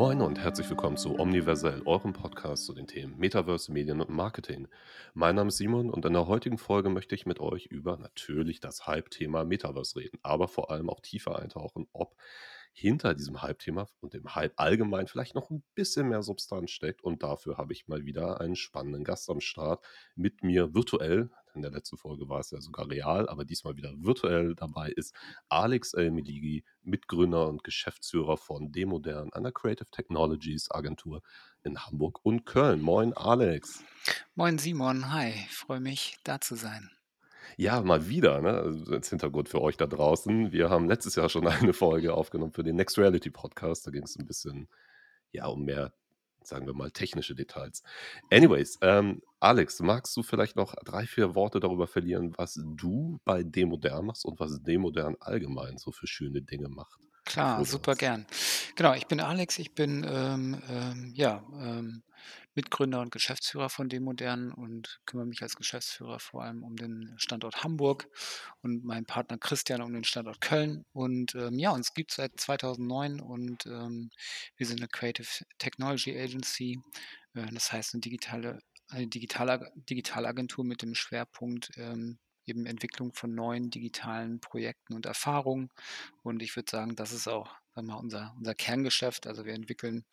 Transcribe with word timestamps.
Moin 0.00 0.22
und 0.22 0.38
herzlich 0.38 0.66
willkommen 0.70 0.96
zu 0.96 1.18
Omniversell, 1.18 1.82
eurem 1.84 2.14
Podcast 2.14 2.64
zu 2.64 2.72
den 2.72 2.86
Themen 2.86 3.18
Metaverse, 3.18 3.70
Medien 3.70 4.00
und 4.00 4.08
Marketing. 4.08 4.66
Mein 5.12 5.34
Name 5.34 5.48
ist 5.48 5.58
Simon 5.58 5.90
und 5.90 6.06
in 6.06 6.14
der 6.14 6.26
heutigen 6.26 6.56
Folge 6.56 6.88
möchte 6.88 7.14
ich 7.14 7.26
mit 7.26 7.38
euch 7.38 7.66
über 7.66 7.98
natürlich 7.98 8.60
das 8.60 8.86
Hype-Thema 8.86 9.44
Metaverse 9.44 9.96
reden, 9.96 10.18
aber 10.22 10.48
vor 10.48 10.70
allem 10.70 10.88
auch 10.88 11.00
tiefer 11.00 11.38
eintauchen, 11.38 11.86
ob 11.92 12.16
hinter 12.72 13.12
diesem 13.12 13.42
Hype-Thema 13.42 13.88
und 14.00 14.14
dem 14.14 14.34
Hype 14.34 14.54
allgemein 14.56 15.06
vielleicht 15.06 15.34
noch 15.34 15.50
ein 15.50 15.62
bisschen 15.74 16.08
mehr 16.08 16.22
Substanz 16.22 16.70
steckt. 16.70 17.02
Und 17.02 17.22
dafür 17.22 17.58
habe 17.58 17.74
ich 17.74 17.86
mal 17.86 18.06
wieder 18.06 18.40
einen 18.40 18.56
spannenden 18.56 19.04
Gast 19.04 19.28
am 19.28 19.40
Start 19.40 19.84
mit 20.14 20.42
mir 20.42 20.72
virtuell. 20.72 21.28
In 21.54 21.62
der 21.62 21.70
letzten 21.70 21.96
Folge 21.96 22.28
war 22.28 22.40
es 22.40 22.50
ja 22.50 22.60
sogar 22.60 22.88
real, 22.88 23.28
aber 23.28 23.44
diesmal 23.44 23.76
wieder 23.76 23.92
virtuell 23.96 24.54
dabei 24.54 24.90
ist 24.90 25.14
Alex 25.48 25.94
El-Meligi, 25.94 26.64
Mitgründer 26.82 27.48
und 27.48 27.64
Geschäftsführer 27.64 28.36
von 28.36 28.72
Demodern, 28.72 29.32
einer 29.32 29.52
Creative 29.52 29.90
Technologies 29.90 30.70
Agentur 30.70 31.22
in 31.62 31.78
Hamburg 31.78 32.20
und 32.22 32.46
Köln. 32.46 32.80
Moin, 32.80 33.12
Alex. 33.14 33.82
Moin, 34.34 34.58
Simon. 34.58 35.12
Hi, 35.12 35.30
ich 35.30 35.56
freue 35.56 35.80
mich, 35.80 36.18
da 36.24 36.40
zu 36.40 36.54
sein. 36.54 36.90
Ja, 37.56 37.82
mal 37.82 38.08
wieder, 38.08 38.40
ne? 38.40 38.52
Also 38.52 38.92
als 38.92 39.10
Hintergrund 39.10 39.48
für 39.48 39.60
euch 39.60 39.76
da 39.76 39.86
draußen. 39.86 40.52
Wir 40.52 40.70
haben 40.70 40.88
letztes 40.88 41.16
Jahr 41.16 41.28
schon 41.28 41.46
eine 41.48 41.72
Folge 41.72 42.14
aufgenommen 42.14 42.52
für 42.52 42.62
den 42.62 42.76
Next 42.76 42.98
Reality 42.98 43.30
Podcast. 43.30 43.86
Da 43.86 43.90
ging 43.90 44.04
es 44.04 44.16
ein 44.16 44.26
bisschen, 44.26 44.68
ja, 45.32 45.46
um 45.46 45.64
mehr, 45.64 45.92
sagen 46.42 46.66
wir 46.66 46.74
mal, 46.74 46.90
technische 46.90 47.34
Details. 47.34 47.82
Anyways, 48.30 48.78
ähm, 48.82 49.22
Alex, 49.40 49.80
magst 49.80 50.16
du 50.16 50.22
vielleicht 50.22 50.56
noch 50.56 50.74
drei, 50.84 51.06
vier 51.06 51.34
Worte 51.34 51.60
darüber 51.60 51.86
verlieren, 51.86 52.34
was 52.36 52.60
du 52.62 53.20
bei 53.24 53.42
Demodern 53.42 54.06
machst 54.06 54.24
und 54.24 54.38
was 54.40 54.62
Demodern 54.62 55.16
allgemein 55.20 55.78
so 55.78 55.92
für 55.92 56.06
schöne 56.06 56.42
Dinge 56.42 56.68
macht? 56.68 57.00
Klar, 57.24 57.64
super 57.64 57.94
gern. 57.94 58.26
Genau, 58.76 58.94
ich 58.94 59.06
bin 59.06 59.20
Alex, 59.20 59.58
ich 59.58 59.74
bin 59.74 60.04
ähm, 60.08 60.60
ähm, 60.68 61.12
ja, 61.14 61.44
ähm, 61.54 62.02
Mitgründer 62.60 63.00
und 63.00 63.10
Geschäftsführer 63.10 63.70
von 63.70 63.88
Demodern 63.88 64.52
und 64.52 65.00
kümmere 65.06 65.26
mich 65.26 65.40
als 65.40 65.56
Geschäftsführer 65.56 66.18
vor 66.20 66.42
allem 66.42 66.62
um 66.62 66.76
den 66.76 67.14
Standort 67.16 67.64
Hamburg 67.64 68.06
und 68.60 68.84
mein 68.84 69.06
Partner 69.06 69.38
Christian 69.38 69.80
um 69.80 69.94
den 69.94 70.04
Standort 70.04 70.42
Köln. 70.42 70.84
Und 70.92 71.34
ähm, 71.36 71.58
ja, 71.58 71.70
uns 71.70 71.94
gibt 71.94 72.10
es 72.10 72.16
seit 72.16 72.38
2009 72.38 73.20
und 73.20 73.64
ähm, 73.64 74.10
wir 74.58 74.66
sind 74.66 74.80
eine 74.80 74.88
Creative 74.88 75.26
Technology 75.56 76.18
Agency, 76.20 76.78
äh, 77.32 77.46
das 77.50 77.72
heißt 77.72 77.94
eine 77.94 78.02
digitale, 78.02 78.60
eine 78.88 79.06
digitale 79.06 79.72
Digitalagentur 79.74 80.62
mit 80.62 80.82
dem 80.82 80.94
Schwerpunkt 80.94 81.70
ähm, 81.76 82.18
eben 82.44 82.66
Entwicklung 82.66 83.14
von 83.14 83.34
neuen 83.34 83.70
digitalen 83.70 84.38
Projekten 84.40 84.92
und 84.92 85.06
Erfahrungen. 85.06 85.70
Und 86.22 86.42
ich 86.42 86.56
würde 86.56 86.70
sagen, 86.70 86.94
das 86.94 87.12
ist 87.12 87.26
auch 87.26 87.54
sagen 87.74 87.86
wir, 87.86 87.98
unser, 87.98 88.34
unser 88.36 88.54
Kerngeschäft. 88.54 89.26
Also 89.26 89.46
wir 89.46 89.54
entwickeln 89.54 90.04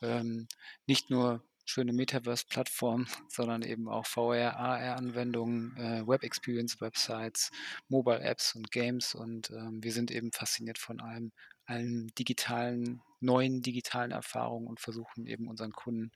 ähm, 0.00 0.48
nicht 0.86 1.10
nur 1.10 1.44
schöne 1.64 1.92
Metaverse-Plattformen, 1.92 3.06
sondern 3.28 3.62
eben 3.62 3.88
auch 3.88 4.06
VR, 4.06 4.56
AR-Anwendungen, 4.56 5.76
äh, 5.76 6.06
Web-Experience-Websites, 6.06 7.50
Mobile-Apps 7.88 8.54
und 8.54 8.70
Games. 8.70 9.14
Und 9.14 9.50
ähm, 9.50 9.82
wir 9.82 9.92
sind 9.92 10.10
eben 10.10 10.32
fasziniert 10.32 10.78
von 10.78 11.00
allem, 11.00 11.32
allen 11.66 12.08
digitalen, 12.18 13.02
neuen 13.20 13.62
digitalen 13.62 14.10
Erfahrungen 14.10 14.66
und 14.66 14.80
versuchen 14.80 15.26
eben 15.26 15.48
unseren 15.48 15.72
Kunden 15.72 16.10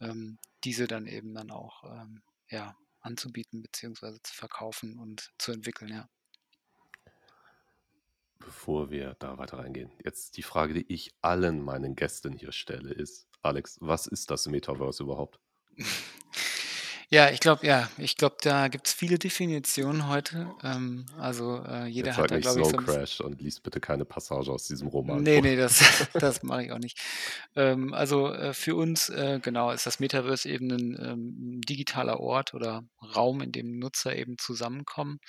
ähm, 0.00 0.38
diese 0.64 0.86
dann 0.86 1.06
eben 1.06 1.34
dann 1.34 1.50
auch 1.50 1.84
ähm, 1.84 2.22
ja, 2.48 2.76
anzubieten 3.00 3.62
bzw. 3.62 4.18
zu 4.22 4.34
verkaufen 4.34 4.98
und 4.98 5.32
zu 5.38 5.52
entwickeln, 5.52 5.90
ja. 5.90 6.08
Bevor 8.38 8.90
wir 8.90 9.16
da 9.18 9.38
weiter 9.38 9.58
reingehen, 9.58 9.90
jetzt 10.04 10.36
die 10.36 10.42
Frage, 10.42 10.74
die 10.74 10.92
ich 10.92 11.14
allen 11.22 11.62
meinen 11.62 11.96
Gästen 11.96 12.32
hier 12.32 12.52
stelle, 12.52 12.92
ist, 12.92 13.26
Alex, 13.46 13.78
was 13.80 14.06
ist 14.06 14.30
das 14.30 14.46
Metaverse 14.46 15.02
überhaupt? 15.02 15.38
Ja, 17.08 17.30
ich 17.30 17.38
glaube, 17.38 17.64
ja, 17.64 17.88
ich 17.98 18.16
glaube, 18.16 18.36
da 18.42 18.66
gibt 18.66 18.88
es 18.88 18.92
viele 18.92 19.16
Definitionen 19.16 20.08
heute. 20.08 20.50
Ähm, 20.64 21.06
also 21.18 21.62
äh, 21.64 21.86
jeder 21.86 22.08
Jetzt 22.08 22.16
hat 22.18 22.30
sag 22.30 22.36
da, 22.36 22.38
glaube 22.40 22.60
ich, 22.62 22.66
so. 22.66 22.76
Crash 22.76 23.20
und 23.20 23.40
liest 23.40 23.62
bitte 23.62 23.80
keine 23.80 24.04
Passage 24.04 24.50
aus 24.50 24.66
diesem 24.66 24.88
Roman 24.88 25.22
Nee, 25.22 25.34
vor. 25.34 25.42
nee, 25.42 25.56
das, 25.56 25.78
das 26.14 26.42
mache 26.42 26.64
ich 26.64 26.72
auch 26.72 26.80
nicht. 26.80 26.98
Ähm, 27.54 27.94
also 27.94 28.32
äh, 28.32 28.52
für 28.54 28.74
uns, 28.74 29.08
äh, 29.08 29.38
genau, 29.40 29.70
ist 29.70 29.86
das 29.86 30.00
Metaverse 30.00 30.48
eben 30.48 30.68
ein 30.70 30.98
ähm, 31.00 31.60
digitaler 31.60 32.18
Ort 32.18 32.54
oder 32.54 32.82
Raum, 33.14 33.40
in 33.40 33.52
dem 33.52 33.78
Nutzer 33.78 34.16
eben 34.16 34.36
zusammenkommen 34.36 35.20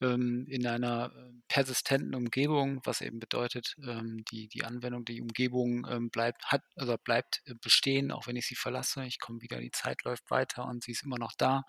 ähm, 0.00 0.44
in 0.48 0.66
einer 0.66 1.12
äh, 1.14 1.32
persistenten 1.46 2.14
Umgebung, 2.16 2.80
was 2.84 3.00
eben 3.00 3.20
bedeutet, 3.20 3.76
ähm, 3.86 4.24
die, 4.30 4.48
die 4.48 4.64
Anwendung, 4.64 5.04
die 5.04 5.20
Umgebung 5.20 5.86
ähm, 5.88 6.10
bleibt, 6.10 6.46
hat, 6.46 6.62
also 6.74 6.96
bleibt 7.02 7.42
äh, 7.46 7.54
bestehen, 7.54 8.10
auch 8.10 8.26
wenn 8.26 8.36
ich 8.36 8.46
sie 8.46 8.56
verlasse. 8.56 9.04
Ich 9.04 9.20
komme 9.20 9.40
wieder, 9.40 9.60
die 9.60 9.70
Zeit 9.70 10.02
läuft 10.04 10.30
weiter 10.30 10.64
und 10.66 10.82
sie 10.82 10.90
ist 10.90 11.04
immer 11.04 11.11
noch 11.18 11.32
da. 11.36 11.62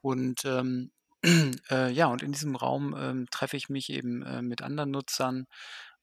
Und 0.00 0.44
ähm, 0.44 0.90
äh, 1.70 1.90
ja, 1.92 2.06
und 2.06 2.22
in 2.22 2.32
diesem 2.32 2.56
Raum 2.56 2.94
ähm, 2.98 3.26
treffe 3.30 3.56
ich 3.56 3.68
mich 3.68 3.90
eben 3.90 4.22
äh, 4.22 4.42
mit 4.42 4.62
anderen 4.62 4.90
Nutzern. 4.90 5.46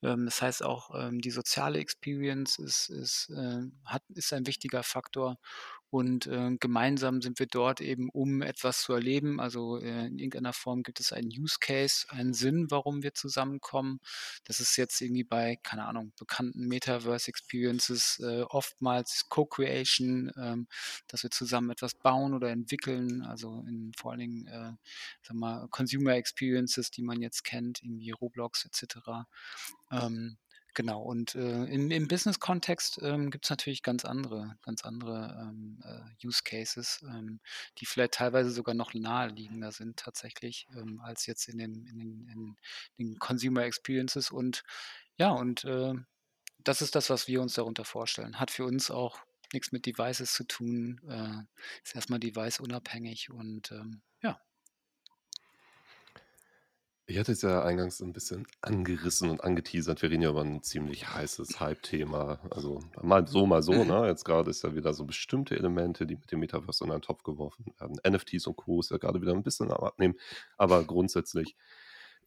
Ähm, 0.04 0.26
das 0.26 0.42
heißt 0.42 0.64
auch, 0.64 0.92
ähm, 0.96 1.22
die 1.22 1.32
soziale 1.32 1.80
Experience 1.80 2.60
ist, 2.60 2.90
ist, 2.90 3.30
äh, 3.36 3.62
hat, 3.86 4.04
ist 4.10 4.34
ein 4.34 4.48
wichtiger 4.48 4.84
Faktor. 4.84 5.38
Und 5.90 6.28
äh, 6.28 6.58
gemeinsam 6.59 7.22
sind 7.22 7.40
wir 7.40 7.48
dort 7.48 7.80
eben, 7.80 8.09
um 8.09 8.42
etwas 8.42 8.81
zu 8.81 8.94
erleben. 8.94 9.40
Also 9.40 9.78
äh, 9.78 10.08
in 10.08 10.20
irgendeiner 10.20 10.53
Form 10.53 10.84
gibt 10.84 11.00
es 11.00 11.14
einen 11.14 11.30
Use 11.30 11.58
Case, 11.62 12.06
einen 12.09 12.34
Sinn, 12.34 12.70
warum 12.70 13.03
wir 13.03 13.14
zusammenkommen. 13.14 14.00
Das 14.44 14.59
ist 14.59 14.75
jetzt 14.75 15.00
irgendwie 15.02 15.24
bei, 15.24 15.58
keine 15.64 15.86
Ahnung, 15.86 16.12
bekannten 16.20 16.68
Metaverse 16.68 17.30
Experiences 17.30 18.20
äh, 18.22 18.42
oftmals 18.42 19.28
Co-Creation, 19.30 20.31
ähm, 20.38 20.68
dass 21.08 21.24
wir 21.24 21.31
zusammen 21.31 21.70
etwas 21.70 21.96
bauen 21.96 22.34
oder 22.34 22.50
entwickeln. 22.50 23.22
Also 23.22 23.64
in 23.68 23.94
vor 23.98 24.12
allen 24.12 24.19
Dingen, 24.19 24.48
äh, 24.48 24.74
sag 25.22 25.36
mal, 25.38 25.68
Consumer 25.69 26.16
Experiences, 26.16 26.92
die 26.92 27.02
man 27.04 27.22
jetzt 27.22 27.44
kennt, 27.44 27.81
irgendwie 27.81 28.12
Roblox 28.12 28.66
etc. 28.66 29.25
Ähm, 29.92 30.38
genau, 30.78 31.02
und 31.02 31.34
äh, 31.34 31.64
im, 31.64 31.90
im 31.90 32.08
Business-Kontext 32.08 33.00
ähm, 33.02 33.32
gibt 33.32 33.46
es 33.46 33.50
natürlich 33.50 33.82
ganz 33.82 34.06
andere, 34.06 34.58
ganz 34.62 34.86
andere 34.86 35.36
ähm, 35.42 35.80
äh, 35.84 36.26
Use 36.26 36.44
Cases, 36.44 37.04
ähm, 37.10 37.40
die 37.80 37.88
vielleicht 37.88 38.14
teilweise 38.14 38.52
sogar 38.52 38.76
noch 38.76 38.94
naheliegender 38.94 39.72
sind 39.72 39.98
tatsächlich, 39.98 40.68
ähm, 40.76 41.02
als 41.04 41.26
jetzt 41.26 41.48
in 41.48 41.58
den, 41.58 41.88
in 41.88 41.98
den, 41.98 42.28
in 42.30 42.58
den 43.00 43.18
Consumer 43.18 43.64
Experiences. 43.64 44.30
Und 44.30 44.64
ja, 45.18 45.32
und 45.32 45.66
äh, 45.66 45.96
das 46.60 46.84
ist 46.84 46.94
das, 46.94 47.10
was 47.10 47.28
wir 47.28 47.42
uns 47.42 47.56
darunter 47.56 47.84
vorstellen. 47.84 48.40
Hat 48.40 48.52
für 48.52 48.66
uns 48.66 48.92
auch 48.92 49.18
nichts 49.54 49.72
mit 49.72 49.88
Devices 49.88 50.32
zu 50.32 50.44
tun, 50.44 51.02
äh, 51.10 51.42
ist 51.84 51.96
erstmal 51.96 52.20
device-unabhängig 52.20 53.32
und 53.32 53.72
ähm, 53.72 54.04
ja. 54.22 54.40
Ich 57.09 57.18
hatte 57.18 57.31
es 57.31 57.41
ja 57.41 57.63
eingangs 57.63 58.01
ein 58.01 58.12
bisschen 58.12 58.45
angerissen 58.62 59.29
und 59.29 59.41
angeteasert. 59.41 60.01
Wir 60.01 60.12
reden 60.12 60.23
ja 60.23 60.29
über 60.29 60.41
ein 60.41 60.62
ziemlich 60.62 61.07
heißes 61.07 61.62
Hype-Thema. 61.62 62.41
Also 62.51 62.81
mal 63.01 63.25
so, 63.25 63.45
mal 63.45 63.63
so. 63.63 63.85
Ne? 63.85 64.07
Jetzt 64.07 64.25
gerade 64.25 64.50
ist 64.50 64.66
ja 64.66 64.75
wieder 64.75 64.94
so 64.94 65.06
bestimmte 65.06 65.56
Elemente, 65.56 66.06
die 66.06 66.18
mit 66.18 66.29
dem 66.29 66.41
Metaverse 66.41 66.84
in 66.84 66.91
einen 66.91 67.01
Topf 67.01 67.23
geworfen 67.23 67.73
werden. 67.79 67.97
NFTs 68.06 68.45
und 68.47 68.57
Co. 68.57 68.81
ist 68.81 68.91
ja 68.91 68.97
gerade 68.97 69.22
wieder 69.22 69.31
ein 69.31 69.41
bisschen 69.41 69.72
am 69.72 69.85
Abnehmen. 69.85 70.16
Aber 70.57 70.84
grundsätzlich 70.84 71.56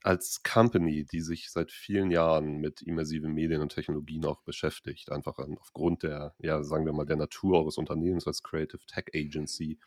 als 0.02 0.42
Company, 0.42 1.04
die 1.04 1.20
sich 1.20 1.50
seit 1.50 1.70
vielen 1.70 2.10
Jahren 2.10 2.56
mit 2.56 2.80
immersiven 2.80 3.34
Medien 3.34 3.60
und 3.60 3.74
Technologien 3.74 4.24
auch 4.24 4.40
beschäftigt, 4.44 5.12
einfach 5.12 5.38
aufgrund 5.58 6.04
der, 6.04 6.34
ja, 6.38 6.62
sagen 6.62 6.86
wir 6.86 6.94
mal, 6.94 7.04
der 7.04 7.16
Natur 7.16 7.58
eures 7.58 7.76
Unternehmens 7.76 8.26
als 8.26 8.42
Creative 8.42 8.80
Tech 8.86 9.08
Agency, 9.14 9.78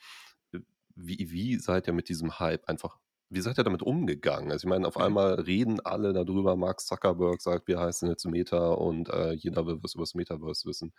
äh, 0.51 0.59
wie, 0.95 1.31
wie 1.31 1.57
seid 1.57 1.87
ihr 1.87 1.93
mit 1.93 2.09
diesem 2.09 2.37
Hype 2.37 2.69
einfach 2.69 2.99
wie 3.33 3.41
seid 3.41 3.57
ihr 3.57 3.63
damit 3.63 3.81
umgegangen? 3.81 4.51
Also 4.51 4.65
ich 4.65 4.69
meine, 4.69 4.87
auf 4.87 4.97
Mhm. 4.97 5.01
einmal 5.01 5.35
reden 5.41 5.79
alle 5.81 6.13
darüber, 6.13 6.55
Mark 6.55 6.81
Zuckerberg 6.81 7.41
sagt, 7.41 7.67
wir 7.67 7.79
heißen 7.79 8.09
jetzt 8.09 8.25
Meta 8.25 8.69
und 8.73 9.09
äh, 9.09 9.33
jeder 9.33 9.65
will 9.65 9.79
was 9.81 9.95
über 9.95 10.03
das 10.03 10.15
Metaverse 10.15 10.67
wissen. 10.67 10.93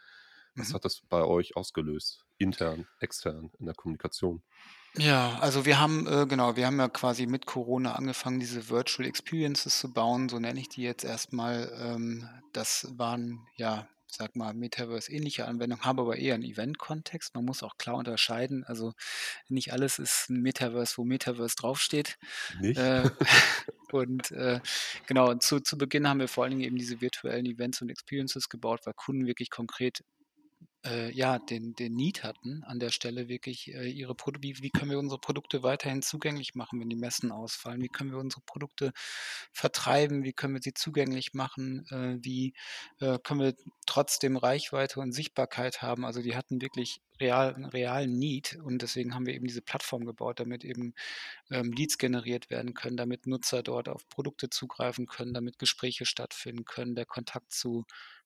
Was 0.57 0.73
Mhm. 0.73 0.75
hat 0.75 0.85
das 0.85 1.01
bei 1.09 1.23
euch 1.25 1.57
ausgelöst? 1.57 2.25
Intern, 2.39 2.87
extern, 3.01 3.51
in 3.59 3.67
der 3.67 3.75
Kommunikation? 3.75 4.43
Ja, 4.97 5.39
also 5.41 5.67
wir 5.67 5.81
haben, 5.81 6.07
äh, 6.07 6.27
genau, 6.27 6.55
wir 6.57 6.67
haben 6.67 6.79
ja 6.79 6.89
quasi 6.89 7.27
mit 7.27 7.47
Corona 7.47 7.95
angefangen, 7.97 8.39
diese 8.39 8.69
Virtual 8.71 9.09
Experiences 9.09 9.81
zu 9.81 9.93
bauen, 9.93 10.29
so 10.29 10.39
nenne 10.39 10.61
ich 10.61 10.69
die 10.69 10.83
jetzt 10.83 11.05
erstmal. 11.05 11.73
Ähm, 11.81 12.29
das 12.53 12.87
waren, 12.97 13.49
ja, 13.57 13.89
sag 14.15 14.37
mal, 14.37 14.55
Metaverse-ähnliche 14.55 15.47
Anwendungen, 15.47 15.85
haben 15.85 15.99
aber 15.99 16.17
eher 16.17 16.35
einen 16.35 16.45
Event-Kontext. 16.45 17.35
Man 17.35 17.45
muss 17.45 17.63
auch 17.63 17.77
klar 17.79 17.97
unterscheiden. 17.97 18.65
Also 18.65 18.93
nicht 19.49 19.73
alles 19.73 19.99
ist 19.99 20.31
ein 20.31 20.41
Metaverse, 20.41 20.97
wo 20.97 21.05
Metaverse 21.05 21.57
draufsteht. 21.57 22.19
Nicht? 22.61 22.79
Äh, 22.79 23.11
und 23.93 24.31
äh, 24.33 24.61
genau, 25.07 25.31
und 25.31 25.43
zu, 25.43 25.61
zu 25.61 25.79
Beginn 25.79 26.09
haben 26.09 26.21
wir 26.21 26.29
vor 26.29 26.45
allen 26.45 26.53
Dingen 26.53 26.65
eben 26.65 26.77
diese 26.77 27.01
virtuellen 27.01 27.47
Events 27.47 27.83
und 27.83 27.91
Experiences 27.91 28.49
gebaut, 28.49 28.81
weil 28.85 28.95
Kunden 28.95 29.27
wirklich 29.27 29.51
konkret 29.51 30.05
äh, 30.85 31.11
ja, 31.13 31.39
den 31.39 31.75
den 31.75 31.95
Need 31.95 32.23
hatten 32.25 32.63
an 32.65 32.79
der 32.81 32.91
Stelle 32.91 33.29
wirklich, 33.29 33.73
äh, 33.75 33.89
ihre 33.91 34.15
Produ 34.15 34.41
wie 34.43 34.57
wie 34.63 34.71
können 34.71 34.91
wir 34.91 34.99
unsere 34.99 35.21
Produkte 35.21 35.63
weiterhin 35.63 36.03
zugänglich 36.03 36.55
machen, 36.55 36.81
wenn 36.81 36.91
die 36.91 36.97
Messen 36.97 37.33
ausfallen? 37.33 37.83
Wie 37.83 37.89
können 37.89 38.11
wir 38.13 38.19
unsere 38.19 38.43
Produkte 38.43 38.93
vertreiben? 39.53 40.25
Wie 40.25 40.33
können 40.33 40.55
wir 40.55 40.63
sie 40.63 40.75
zugänglich 40.75 41.35
machen? 41.35 41.87
Äh, 41.91 42.19
wie, 42.25 42.55
äh, 43.01 43.19
können 43.23 43.41
wir 43.41 43.55
trotzdem 43.87 44.37
Reichweite 44.37 45.01
und 45.01 45.13
Sichtbarkeit 45.13 45.83
haben? 45.83 46.05
Also, 46.05 46.23
die 46.23 46.37
hatten 46.37 46.61
wirklich 46.61 47.01
real 47.21 47.55
'n 47.55 47.65
realen 47.67 48.19
Need 48.19 48.57
und 48.63 48.83
deswegen 48.83 49.15
haben 49.15 49.27
wir 49.27 49.35
eben 49.35 49.47
diese 49.47 49.63
Plattform 49.63 50.05
gebaut, 50.05 50.41
damit 50.41 50.65
eben, 50.65 50.95
ähm, 51.51 51.73
Leads 51.73 51.99
generiert 51.99 52.51
werden 52.51 52.75
können, 52.75 52.97
damit 52.97 53.27
Nutzer 53.27 53.63
dort 53.63 53.89
auf 53.89 54.09
Produkte 54.09 54.51
zugreifen 54.51 55.07
können, 55.07 55.35
damit 55.35 55.59
Gespräche 55.59 56.07
stattfinden 56.07 56.65
können, 56.65 56.95
der 56.95 57.07
Kontakt 57.07 57.53
zu 57.53 57.85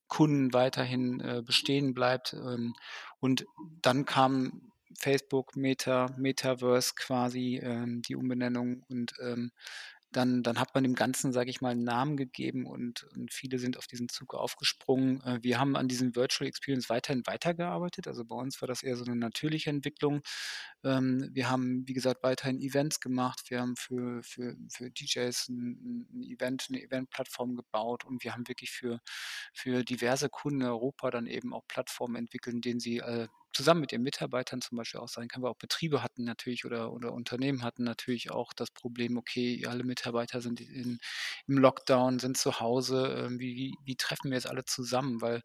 Kunden 0.09 0.53
weiterhin, 0.53 1.21
äh, 1.21 1.41
bestehen 1.45 1.93
bleibt. 1.93 2.33
Ähm, 2.33 2.73
und 3.21 3.45
dann 3.81 4.05
kam 4.05 4.71
Facebook, 4.97 5.55
Meta, 5.55 6.07
Metaverse 6.17 6.93
quasi, 6.95 7.59
ähm, 7.63 8.01
die 8.01 8.15
Umbenennung 8.17 8.83
und, 8.89 9.13
ähm, 9.21 9.51
dann 10.11 10.43
dann 10.43 10.59
hat 10.59 10.73
man 10.75 10.83
dem 10.83 10.95
Ganzen, 10.95 11.31
sage 11.33 11.49
ich 11.51 11.61
mal, 11.61 11.71
'n 11.73 11.83
Namen 11.83 12.17
gegeben 12.17 12.65
und 12.67 13.03
und 13.15 13.33
viele 13.33 13.59
sind 13.59 13.77
auf 13.77 13.87
diesen 13.87 14.09
Zug 14.09 14.33
aufgesprungen. 14.35 15.21
Äh, 15.23 15.39
wir 15.43 15.59
haben 15.59 15.75
an 15.75 15.87
diesem 15.87 16.15
Virtual 16.15 16.47
Experience 16.47 16.89
weiterhin 16.89 17.23
weitergearbeitet. 17.27 18.07
Also, 18.07 18.25
bei 18.25 18.35
uns 18.35 18.61
war 18.61 18.67
das 18.67 18.83
eher 18.83 18.95
so 18.97 19.03
'ne 19.05 19.15
natürliche 19.15 19.69
Entwicklung. 19.69 20.21
Ähm, 20.83 21.29
wir 21.33 21.49
haben, 21.49 21.87
wie 21.87 21.93
gesagt, 21.93 22.23
weiterhin 22.23 22.59
Events 22.61 22.99
gemacht. 23.01 23.49
Wir 23.49 23.61
haben 23.61 23.75
für 23.77 24.23
für 24.23 24.55
für 24.71 24.89
DJs 24.91 25.49
'n 25.49 26.07
'n 26.13 26.21
'n 26.21 26.23
Event 26.23 26.69
'ne 26.69 26.81
Eventplattform 26.83 27.55
gebaut 27.55 28.05
und 28.05 28.23
wir 28.23 28.33
haben 28.33 28.47
wirklich 28.47 28.71
für 28.71 28.99
für 29.53 29.83
diverse 29.83 30.29
Kunden 30.29 30.61
in 30.61 30.67
Europa 30.67 31.11
dann 31.11 31.27
eben 31.27 31.53
auch 31.53 31.67
Plattformen 31.67 32.15
entwickelt, 32.17 32.65
denen 32.65 32.79
sie, 32.79 32.97
äh, 32.99 33.27
zusammen 33.53 33.81
mit 33.81 33.91
ihren 33.93 34.03
Mitarbeitern 34.03 34.61
zum 34.61 34.77
Beispiel 34.77 34.99
auch 35.01 35.09
sein 35.09 35.27
können, 35.27 35.43
weil 35.43 35.51
auch 35.51 35.57
Betriebe 35.57 36.03
hatten 36.03 36.23
natürlich 36.25 36.65
oder 36.65 36.91
oder 36.93 37.13
Unternehmen 37.13 37.63
hatten 37.63 37.83
natürlich 37.83 38.31
auch 38.31 38.53
das 38.53 38.71
Problem: 38.71 39.17
„Okay, 39.17 39.65
alle 39.67 39.83
Mitarbeiter 39.83 40.41
sind 40.41 40.61
in 40.61 40.99
im 41.47 41.57
Lockdown, 41.57 42.19
sind 42.19 42.37
zu 42.37 42.59
Hause. 42.59 43.25
Ähm, 43.27 43.39
wie 43.39 43.75
wie 43.85 43.95
treffen 43.95 44.31
wir 44.31 44.37
jetzt 44.37 44.47
alle 44.49 44.65
zusammen?“ 44.65 45.21
Weil, 45.21 45.41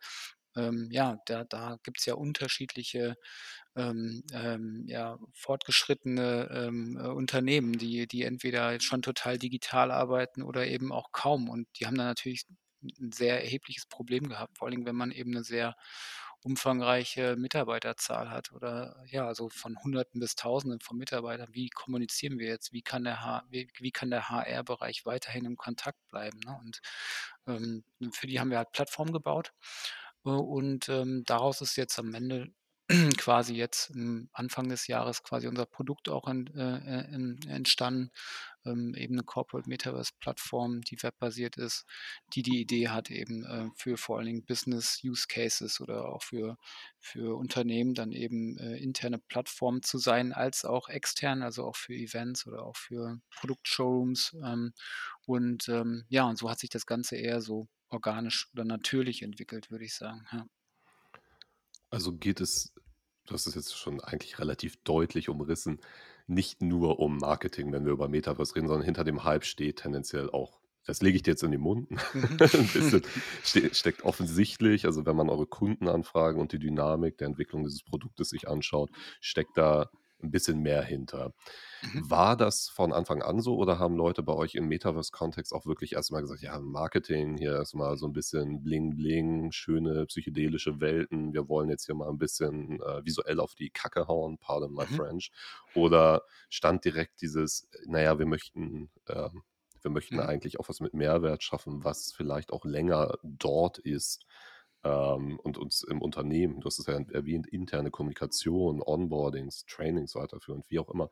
ähm, 0.57 0.89
ja, 0.93 1.19
da 1.27 1.45
da 1.45 1.79
gibt's 1.85 2.07
ja 2.07 2.15
unterschiedliche, 2.15 3.17
ähm, 3.77 4.23
ähm, 4.33 4.85
ja, 4.89 5.19
fortgeschrittene, 5.35 6.49
ähm, 6.53 6.99
äh, 6.99 7.09
Unternehmen, 7.09 7.75
die 7.79 8.07
die 8.09 8.23
entweder 8.25 8.81
schon 8.81 9.03
total 9.03 9.39
digital 9.39 9.91
arbeiten 9.93 10.43
oder 10.43 10.67
eben 10.69 10.93
auch 10.93 11.13
kaum. 11.13 11.49
Und 11.51 11.69
die 11.81 11.87
haben 11.87 11.97
da 11.99 12.05
natürlich 12.05 12.45
'n 12.83 12.91
'n 13.01 13.13
sehr 13.13 13.43
erhebliches 13.45 13.87
Problem 13.87 14.29
gehabt, 14.29 14.59
vor 14.59 14.71
Dingen, 14.71 14.87
wenn 14.87 14.97
man 14.97 15.11
eben 15.13 15.31
'ne 15.33 15.45
sehr 15.45 15.75
umfangreiche 16.45 17.37
Mitarbeiterzahl 17.37 18.31
hat 18.31 18.53
oder 18.53 19.03
ja, 19.09 19.27
also 19.27 19.49
von 19.51 19.79
Hunderten 19.83 20.21
bis 20.21 20.37
Tausenden 20.37 20.81
von 20.81 20.99
Mitarbeitern. 20.99 21.49
Wie 21.53 21.71
kommunizieren 21.71 22.39
wir 22.39 22.49
jetzt? 22.49 22.73
Wie 22.73 22.83
kann 22.83 23.05
der 23.05 23.23
der 24.11 24.29
HR-Bereich 24.31 25.07
weiterhin 25.07 25.47
im 25.47 25.57
Kontakt 25.57 25.99
bleiben, 26.11 26.39
ne? 26.47 26.57
Und, 26.63 26.81
ähm, 27.49 27.85
für 28.13 28.27
die 28.29 28.41
haben 28.41 28.51
wir 28.51 28.59
halt 28.59 28.73
Plattformen 28.73 29.13
gebaut. 29.13 29.53
Äh, 30.25 30.31
und, 30.31 30.89
ähm, 30.89 31.25
daraus 31.27 31.61
ist 31.61 31.77
jetzt 31.77 31.99
am 31.99 32.15
Ende 32.15 32.49
quasi 33.17 33.55
jetzt, 33.55 33.93
Anfang 34.33 34.69
des 34.69 34.87
Jahres 34.89 35.23
quasi 35.23 35.47
unser 35.49 35.65
Produkt 35.65 36.09
auch 36.11 36.29
ent 36.29 36.51
äh, 36.55 36.61
äh, 36.77 37.05
en 37.15 37.39
entstanden, 37.49 38.11
ähm, 38.67 38.95
eben 38.95 39.15
'ne 39.15 39.23
Corporate 39.25 39.69
Metaverse-Plattform, 39.69 40.83
die 40.83 41.03
webbasiert 41.03 41.57
ist, 41.57 41.87
die 42.35 42.43
die 42.43 42.61
Idee 42.61 42.89
hat 42.91 43.11
eben, 43.11 43.45
äh, 43.47 43.71
für 43.77 43.97
vor 43.97 44.19
allen 44.19 44.27
Dingen 44.27 44.45
Business 44.45 45.01
Use 45.05 45.27
Cases 45.29 45.81
oder 45.81 46.09
auch 46.11 46.23
für 46.23 46.59
für 47.01 47.37
Unternehmen 47.39 47.95
dann 47.95 48.13
eben, 48.13 48.59
äh, 48.59 48.77
interne 48.77 49.19
Plattformen 49.19 49.83
zu 49.83 49.97
sein, 49.99 50.33
als 50.35 50.65
auch 50.67 50.89
extern, 50.91 51.43
also 51.43 51.65
auch 51.67 51.77
für 51.77 51.95
Events 51.95 52.47
oder 52.47 52.65
auch 52.65 52.77
für 52.77 53.19
Produkt-Showrooms. 53.37 54.37
Ähm, 54.45 54.75
und, 55.27 55.69
ähm, 55.71 56.05
ja, 56.09 56.25
und 56.25 56.37
so 56.39 56.51
hat 56.51 56.61
sich 56.61 56.71
das 56.71 56.87
Ganze 56.87 57.17
eher 57.17 57.41
so 57.41 57.69
organisch 57.91 58.49
oder 58.53 58.65
natürlich 58.65 59.23
entwickelt, 59.23 59.71
würde 59.71 59.85
ich 59.87 59.95
sagen, 59.95 60.27
ja. 60.33 60.47
Also, 61.95 62.13
geht 62.13 62.41
es 62.41 62.73
du 63.27 63.33
hast 63.35 63.47
es 63.47 63.55
jetzt 63.55 63.75
schon 63.79 64.01
eigentlich 64.03 64.39
relativ 64.39 64.77
deutlich 64.85 65.29
umrissen, 65.31 65.81
nicht 66.27 66.61
nur 66.61 66.99
um 66.99 67.17
Marketing, 67.19 67.73
wenn 67.73 67.87
wir 67.87 67.93
über 67.93 68.09
Metaverse 68.09 68.55
reden, 68.57 68.67
sondern 68.69 68.85
hinter 68.85 69.05
dem 69.05 69.25
Hype 69.25 69.45
steht 69.45 69.77
tendenziell 69.79 70.29
auch 70.31 70.61
das 70.87 71.01
lege 71.01 71.17
ich 71.17 71.23
dir 71.23 71.31
jetzt 71.31 71.43
in 71.43 71.51
den 71.53 71.63
Mund, 71.63 71.89
Mhm. 71.91 72.43
'n 72.55 72.71
bisschen 72.73 73.03
ste 73.43 73.73
steckt 73.75 74.03
offensichtlich 74.03 74.85
also, 74.87 75.07
wenn 75.07 75.17
man 75.17 75.31
eure 75.31 75.47
Kundenanfragen 75.47 76.41
und 76.41 76.53
die 76.53 76.59
Dynamik 76.59 77.17
der 77.19 77.29
Entwicklung 77.29 77.65
dieses 77.65 77.83
Produktes 77.85 78.29
sich 78.31 78.49
anschaut, 78.49 78.91
steckt 79.21 79.57
da 79.57 79.89
'n 80.23 80.31
bisschen 80.31 80.61
mehr 80.61 80.83
hinter. 80.83 81.33
Mhm. 81.83 82.05
War 82.09 82.37
das 82.37 82.69
von 82.69 82.93
Anfang 82.93 83.23
an 83.23 83.41
so 83.41 83.57
oder 83.57 83.79
haben 83.79 83.97
Leute 83.97 84.23
bei 84.23 84.33
euch 84.35 84.55
im 84.57 84.67
Metaverse-Kontext 84.69 85.53
auch 85.53 85.67
wirklich 85.67 85.93
erst 85.95 86.13
mal 86.13 86.21
gesagt: 86.23 86.43
„Ja, 86.43 86.59
Marketing, 86.61 87.37
hier 87.39 87.53
erst 87.55 87.75
mal 87.77 87.97
so 87.99 88.07
'n 88.07 88.13
bisschen 88.13 88.63
Bling 88.65 88.97
Bling, 88.97 89.53
schöne 89.53 90.07
psychedelische 90.07 90.81
Welten. 90.81 91.33
Wir 91.35 91.49
wollen 91.49 91.69
jetzt 91.71 91.87
hier 91.87 91.95
mal 91.95 92.09
'n 92.11 92.19
bisschen, 92.19 92.81
äh, 92.83 93.05
visuell 93.05 93.41
auf 93.41 93.55
die 93.55 93.71
Kacke 93.71 94.09
hauen, 94.09 94.39
pardon 94.39 94.73
my 94.75 94.87
Mhm. 94.91 95.05
French.“ 95.05 95.31
Oder 95.73 96.23
stand 96.51 96.85
direkt 96.85 97.21
dieses: 97.23 97.69
„Na 97.87 98.01
ja, 98.03 98.19
wir 98.19 98.27
möchten 98.27 98.91
ähm, 99.09 99.43
wir 99.83 99.91
möchten 99.91 100.19
Mhm. 100.19 100.21
eigentlich 100.21 100.59
auch 100.61 100.69
was 100.71 100.81
mit 100.81 100.95
Mehrwert 100.95 101.43
schaffen, 101.45 101.85
was 101.85 102.13
vielleicht 102.13 102.53
auch 102.53 102.65
länger 102.65 103.19
dort 103.23 103.79
ist, 103.79 104.25
ähm, 104.85 105.39
und 105.43 105.59
uns 105.59 105.83
im 105.83 106.03
Unternehmen“ 106.03 106.61
du 106.61 106.67
hast 106.67 106.79
es 106.81 106.87
ja 106.87 106.95
erwähnt, 107.13 107.47
interne 107.49 107.91
Kommunikation, 107.91 108.83
Onboardings, 108.83 109.65
Trainings 109.67 110.15
weiterführend, 110.17 110.71
wie 110.71 110.79
auch 110.81 110.91
immer. 110.91 111.11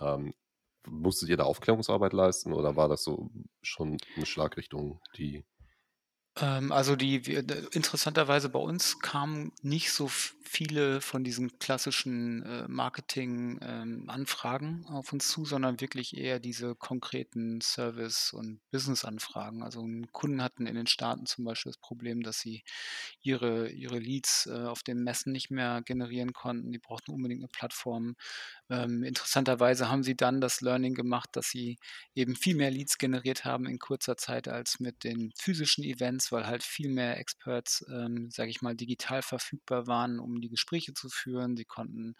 Ähm, 0.00 0.34
musstet 0.88 1.28
ihr 1.30 1.36
da 1.38 1.44
Aufklärungsarbeit 1.44 2.12
leisten 2.14 2.52
oder 2.54 2.76
war 2.76 2.88
das 2.88 3.04
so 3.04 3.30
schon 3.62 3.98
'ne 4.16 4.26
Schlagrichtung, 4.26 5.00
die 5.18 5.44
also, 6.72 6.94
die 6.96 7.20
d 7.22 7.42
interessanterweise 7.72 8.48
bei 8.48 8.58
uns 8.58 8.98
kamen 9.00 9.52
nicht 9.62 9.90
so 9.92 10.08
viele 10.08 11.00
von 11.00 11.24
diesen 11.24 11.58
klassischen, 11.58 12.42
äh, 12.42 12.66
Marketing, 12.68 13.58
ähm, 13.62 14.08
auf 14.88 15.12
uns 15.12 15.28
zu, 15.28 15.44
sondern 15.44 15.80
wirklich 15.80 16.16
eher 16.16 16.38
diese 16.40 16.74
konkreten 16.74 17.60
Service 17.60 18.32
und 18.32 18.60
Business-Anfragen. 18.70 19.62
Also, 19.62 19.80
Kunden 20.12 20.42
hatten 20.42 20.66
in 20.66 20.74
den 20.74 20.86
Staaten 20.86 21.26
zum 21.26 21.44
Beispiel 21.44 21.70
das 21.72 21.78
Problem, 21.80 22.22
dass 22.22 22.40
sie 22.40 22.62
ihre 23.22 23.68
ihre 23.70 23.98
Leads, 23.98 24.46
äh, 24.46 24.52
auf 24.64 24.82
den 24.82 25.02
Messen 25.02 25.32
nicht 25.32 25.50
mehr 25.50 25.82
generieren 25.84 26.32
konnten. 26.32 26.72
Die 26.72 26.78
brauchten 26.78 27.12
unbedingt 27.12 27.42
'ne 27.42 27.48
Plattform. 27.48 28.16
Ähm, 28.70 29.02
interessanterweise 29.02 29.88
haben 29.90 30.02
sie 30.02 30.16
dann 30.16 30.40
das 30.40 30.60
Learning 30.60 30.94
gemacht, 30.94 31.30
dass 31.32 31.48
sie 31.50 31.78
eben 32.14 32.36
viel 32.36 32.54
mehr 32.54 32.70
Leads 32.70 32.98
generiert 32.98 33.44
haben 33.44 33.66
in 33.66 33.78
kurzer 33.78 34.16
Zeit 34.16 34.46
als 34.48 34.78
mit 34.80 35.04
den 35.04 35.32
physischen 35.38 35.84
Events, 35.84 36.30
weil 36.32 36.46
halt 36.46 36.62
viel 36.62 36.90
mehr 36.90 37.18
Experts, 37.18 37.84
ähm, 37.90 38.30
sage 38.30 38.50
ich 38.50 38.60
mal, 38.62 38.74
digital 38.76 39.22
verfügbar 39.22 39.86
waren, 39.86 40.18
um 40.20 40.40
die 40.40 40.50
Gespräche 40.50 40.92
zu 40.94 41.08
führen. 41.08 41.56
Sie 41.56 41.64
konnten 41.64 42.14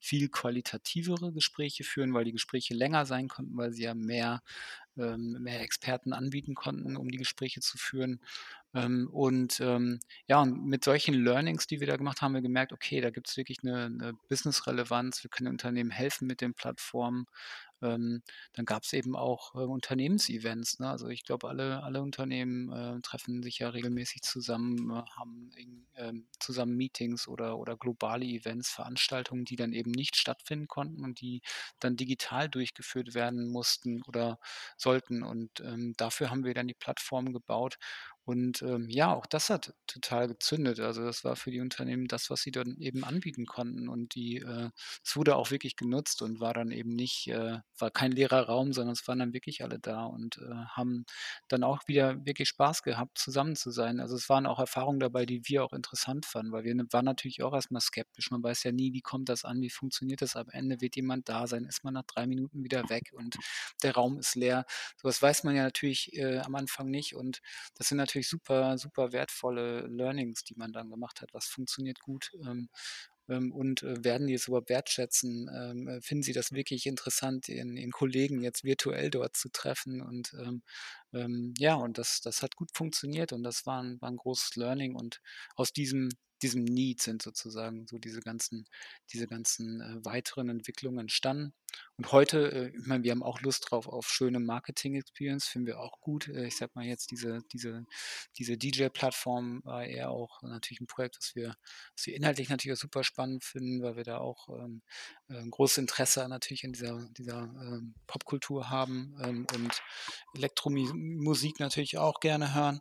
viel 0.00 0.28
qualitativere 0.28 1.32
Gespräche 1.32 1.84
führen, 1.84 2.14
weil 2.14 2.24
die 2.24 2.32
Gespräche 2.32 2.74
länger 2.74 3.06
sein 3.06 3.28
konnten, 3.28 3.56
weil 3.56 3.72
sie 3.72 3.82
ja 3.84 3.94
mehr 3.94 4.42
mehr 4.96 5.60
Experten 5.62 6.12
anbieten 6.12 6.54
konnten, 6.54 6.96
um 6.96 7.08
die 7.10 7.18
Gespräche 7.18 7.60
zu 7.60 7.78
führen. 7.78 8.20
Ähm, 8.74 9.08
und, 9.12 9.60
ähm, 9.60 10.00
ja, 10.28 10.40
und 10.42 10.66
mit 10.66 10.84
solchen 10.84 11.14
Learnings, 11.14 11.66
die 11.66 11.80
wir 11.80 11.86
da 11.88 11.96
gemacht 11.96 12.22
haben, 12.22 12.28
haben 12.30 12.34
wir 12.34 12.42
gemerkt: 12.42 12.72
„Okay, 12.72 13.00
da 13.00 13.10
gibt's 13.10 13.36
wirklich 13.36 13.62
'ne 13.62 13.90
'ne 13.90 14.14
Business-Relevanz. 14.28 15.22
Wir 15.24 15.30
können 15.30 15.48
Unternehmen 15.50 15.90
helfen 15.90 16.26
mit 16.28 16.40
den 16.40 16.54
Plattformen.“ 16.54 17.26
Ähm, 17.82 18.22
dann 18.54 18.64
gab's 18.64 18.92
eben 18.92 19.16
auch, 19.16 19.54
äh, 19.54 19.58
Unternehmens-Events, 19.58 20.78
ne? 20.80 20.88
Also, 20.90 21.08
ich 21.08 21.24
glaube, 21.24 21.48
alle 21.48 21.82
alle 21.82 22.02
Unternehmen, 22.02 22.72
äh, 22.72 23.00
treffen 23.02 23.42
sich 23.42 23.58
ja 23.58 23.68
regelmäßig 23.70 24.22
zusammen, 24.22 24.90
äh, 24.90 25.02
haben 25.16 25.50
ähm, 25.96 26.26
zusammen 26.38 26.76
Meetings 26.76 27.28
oder 27.28 27.58
oder 27.58 27.76
globale 27.76 28.24
Events, 28.24 28.70
Veranstaltungen, 28.70 29.44
die 29.44 29.56
dann 29.56 29.72
eben 29.72 29.90
nicht 29.90 30.16
stattfinden 30.16 30.68
konnten 30.68 31.04
und 31.04 31.20
die 31.20 31.42
dann 31.80 31.96
digital 31.96 32.48
durchgeführt 32.48 33.14
werden 33.14 33.48
mussten 33.48 34.02
oder 34.04 34.38
sollten. 34.76 35.22
Und, 35.22 35.60
ähm, 35.60 35.94
dafür 35.96 36.30
haben 36.30 36.44
wir 36.44 36.54
dann 36.54 36.68
die 36.68 36.74
Plattform 36.74 37.32
gebaut. 37.32 37.76
Und, 38.24 38.62
ähm, 38.62 38.88
ja, 38.88 39.12
auch 39.12 39.26
das 39.26 39.50
hat 39.50 39.74
total 39.88 40.28
gezündet. 40.28 40.78
Also, 40.80 41.02
das 41.04 41.24
war 41.24 41.34
für 41.34 41.50
die 41.50 41.60
Unternehmen 41.60 42.06
das, 42.06 42.30
was 42.30 42.42
sie 42.42 42.52
dann 42.52 42.76
eben 42.78 43.02
anbieten 43.04 43.46
konnten. 43.46 43.88
Und 43.88 44.14
die 44.14 44.36
äh, 44.38 44.70
es 45.04 45.16
wurde 45.16 45.34
auch 45.36 45.50
wirklich 45.50 45.74
genutzt 45.76 46.22
und 46.22 46.38
war 46.40 46.54
dann 46.54 46.70
eben 46.70 46.94
nicht 46.94 47.26
äh, 47.28 47.58
war 47.78 47.90
kein 47.90 48.12
leerer 48.12 48.42
Raum, 48.46 48.72
sondern 48.72 48.92
es 48.92 49.06
waren 49.08 49.18
dann 49.18 49.32
wirklich 49.32 49.62
alle 49.64 49.78
da 49.80 50.04
und, 50.04 50.38
äh, 50.38 50.54
haben 50.68 51.04
dann 51.48 51.64
auch 51.64 51.80
wieder 51.88 52.24
wirklich 52.24 52.48
Spaß 52.48 52.82
gehabt, 52.82 53.18
zusammen 53.18 53.56
zu 53.56 53.70
sein. 53.70 53.98
Also, 54.00 54.14
es 54.16 54.28
waren 54.28 54.46
auch 54.46 54.60
Erfahrungen 54.60 55.00
dabei, 55.00 55.26
die 55.26 55.42
wir 55.48 55.64
auch 55.64 55.72
interessant 55.72 56.24
fanden, 56.26 56.52
weil 56.52 56.62
wir 56.64 56.72
n 56.72 56.86
waren 56.92 57.04
natürlich 57.04 57.42
auch 57.42 57.54
erst 57.54 57.70
mal 57.72 57.80
skeptisch. 57.80 58.30
Man 58.30 58.42
weiß 58.42 58.62
ja 58.64 58.72
nie, 58.72 58.92
wie 58.92 59.00
kommt 59.02 59.28
das 59.28 59.44
an? 59.44 59.60
Wie 59.60 59.70
funktioniert 59.70 60.22
das 60.22 60.36
am 60.36 60.48
Ende? 60.50 60.80
Wird 60.80 60.94
jemand 60.96 61.28
da 61.28 61.46
sein? 61.48 61.64
Ist 61.64 61.82
man 61.84 61.94
nach 61.94 62.04
3 62.04 62.26
Minuten 62.26 62.62
wieder 62.64 62.88
weg 62.88 63.12
und 63.14 63.36
der 63.82 63.94
Raum 63.94 64.18
ist 64.18 64.36
leer? 64.36 64.64
So 64.96 65.08
was 65.08 65.20
weiß 65.22 65.44
man 65.44 65.56
ja 65.56 65.62
natürlich, 65.64 66.12
äh, 66.16 66.38
am 66.38 66.54
Anfang 66.54 66.90
nicht 66.90 67.14
und 67.14 67.40
das 67.76 67.88
sind 67.88 67.98
natürlich 67.98 68.11
natürlich 68.12 68.28
super, 68.28 68.78
super 68.78 69.12
wertvolle 69.12 69.86
Learnings, 69.88 70.44
die 70.44 70.54
man 70.56 70.72
dann 70.72 70.90
gemacht 70.90 71.20
hat. 71.20 71.32
Was 71.34 71.46
funktioniert 71.46 72.00
gut, 72.00 72.30
ähm, 72.46 72.68
ähm, 73.28 73.52
und 73.52 73.82
äh, 73.82 74.04
werden 74.04 74.26
die 74.26 74.34
es 74.34 74.48
überhaupt 74.48 74.68
wertschätzen? 74.70 75.48
Ähm, 75.54 75.88
äh, 75.88 76.00
finden 76.02 76.22
sie 76.22 76.32
das 76.32 76.52
wirklich 76.52 76.86
interessant, 76.86 77.48
ihren, 77.48 77.76
ihren 77.76 77.92
Kollegen 77.92 78.42
jetzt 78.42 78.64
virtuell 78.64 79.10
dort 79.10 79.36
zu 79.36 79.48
treffen? 79.50 80.02
Und 80.02 80.34
ähm, 81.12 81.54
ja, 81.58 81.74
und 81.74 81.98
das, 81.98 82.20
das 82.20 82.42
hat 82.42 82.56
gut 82.56 82.70
funktioniert 82.74 83.32
und 83.32 83.42
das 83.42 83.66
war 83.66 83.82
ein, 83.82 84.00
war 84.00 84.10
ein 84.10 84.16
großes 84.16 84.56
Learning. 84.56 84.94
Und 84.94 85.20
aus 85.56 85.72
diesem 85.72 86.10
diesem 86.42 86.64
Need 86.64 87.00
sind 87.00 87.22
sozusagen 87.22 87.86
so 87.86 87.98
diese 87.98 88.20
ganzen, 88.20 88.66
diese 89.12 89.26
ganzen 89.26 89.80
äh, 89.80 90.04
weiteren 90.04 90.48
Entwicklungen 90.48 91.00
entstanden. 91.00 91.54
Und 91.96 92.12
heute, 92.12 92.52
äh, 92.52 92.76
ich 92.76 92.86
meine, 92.86 93.04
wir 93.04 93.12
haben 93.12 93.22
auch 93.22 93.40
Lust 93.40 93.70
drauf 93.70 93.86
auf 93.86 94.08
schöne 94.08 94.40
Marketing-Experience, 94.40 95.46
finden 95.46 95.68
wir 95.68 95.80
auch 95.80 96.00
gut. 96.00 96.28
Äh, 96.28 96.46
ich 96.46 96.56
sag 96.56 96.74
mal 96.74 96.84
jetzt 96.84 97.10
diese, 97.10 97.40
diese, 97.52 97.84
diese 98.36 98.58
DJ-Plattform 98.58 99.62
war 99.64 99.84
eher 99.84 100.10
auch 100.10 100.42
natürlich 100.42 100.80
ein 100.80 100.86
Projekt, 100.86 101.16
was 101.18 101.34
wir, 101.34 101.56
was 101.96 102.06
wir 102.06 102.16
inhaltlich 102.16 102.48
natürlich 102.48 102.76
auch 102.76 102.82
super 102.82 103.04
spannend 103.04 103.44
finden, 103.44 103.82
weil 103.82 103.96
wir 103.96 104.04
da 104.04 104.18
auch 104.18 104.48
ähm, 104.48 104.82
ein 105.28 105.50
großes 105.50 105.78
Interesse 105.78 106.28
natürlich 106.28 106.64
in 106.64 106.72
dieser, 106.72 107.08
dieser 107.16 107.42
ähm, 107.42 107.94
Popkultur 108.06 108.68
haben 108.68 109.16
ähm, 109.22 109.46
und 109.54 109.82
Elektromusik 110.34 110.94
natürlich 111.58 111.98
auch 111.98 112.20
gerne 112.20 112.54
hören. 112.54 112.80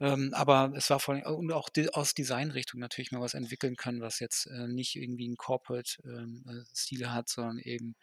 Ähm, 0.00 0.32
aber 0.34 0.72
es 0.76 0.90
war 0.90 1.00
vor 1.00 1.14
allem 1.14 1.24
und 1.24 1.52
auch 1.52 1.68
die, 1.68 1.88
aus 1.92 2.14
Designrichtung 2.14 2.80
natürlich 2.80 3.12
mal 3.12 3.20
was 3.20 3.34
entwickeln 3.34 3.76
können, 3.76 4.00
was 4.00 4.20
jetzt 4.20 4.46
äh, 4.46 4.68
nicht 4.68 4.96
irgendwie 4.96 5.28
ein 5.28 5.36
Corporate-Stil 5.36 7.02
ähm, 7.02 7.04
äh, 7.04 7.06
hat, 7.06 7.28
sondern 7.28 7.58
eben 7.58 7.96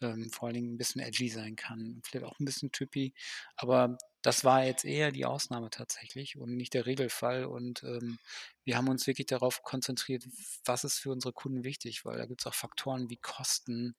ähm, 0.00 0.30
vor 0.30 0.46
allen 0.46 0.54
Dingen 0.54 0.74
ein 0.74 0.78
bisschen 0.78 1.00
edgy 1.00 1.28
sein 1.28 1.56
kann, 1.56 2.00
vielleicht 2.04 2.26
auch 2.26 2.38
ein 2.38 2.44
bisschen 2.44 2.72
trippy. 2.72 3.14
Aber 3.56 3.98
das 4.22 4.44
war 4.44 4.64
jetzt 4.64 4.84
eher 4.84 5.12
die 5.12 5.24
Ausnahme 5.24 5.70
tatsächlich 5.70 6.36
und 6.36 6.56
nicht 6.56 6.74
der 6.74 6.86
Regelfall. 6.86 7.44
Und 7.44 7.82
ähm, 7.84 8.18
wir 8.64 8.76
haben 8.76 8.88
uns 8.88 9.06
wirklich 9.06 9.26
darauf 9.26 9.62
konzentriert, 9.62 10.24
was 10.64 10.84
ist 10.84 10.98
für 10.98 11.10
unsere 11.10 11.32
Kunden 11.32 11.64
wichtig, 11.64 12.04
weil 12.04 12.18
da 12.18 12.26
gibt 12.26 12.42
es 12.42 12.46
auch 12.46 12.54
Faktoren 12.54 13.10
wie 13.10 13.16
Kosten, 13.16 13.96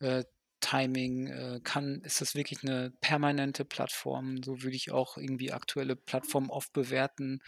äh, 0.00 0.24
Timing, 0.60 1.26
äh, 1.28 1.60
kann, 1.64 2.00
ist 2.02 2.20
das 2.20 2.34
wirklich 2.34 2.62
eine 2.62 2.92
permanente 3.00 3.64
Plattform? 3.64 4.42
So 4.42 4.62
würde 4.62 4.76
ich 4.76 4.92
auch 4.92 5.16
irgendwie 5.16 5.52
aktuelle 5.52 5.96
Plattformen 5.96 6.50
oft 6.50 6.72
bewerten. 6.72 7.40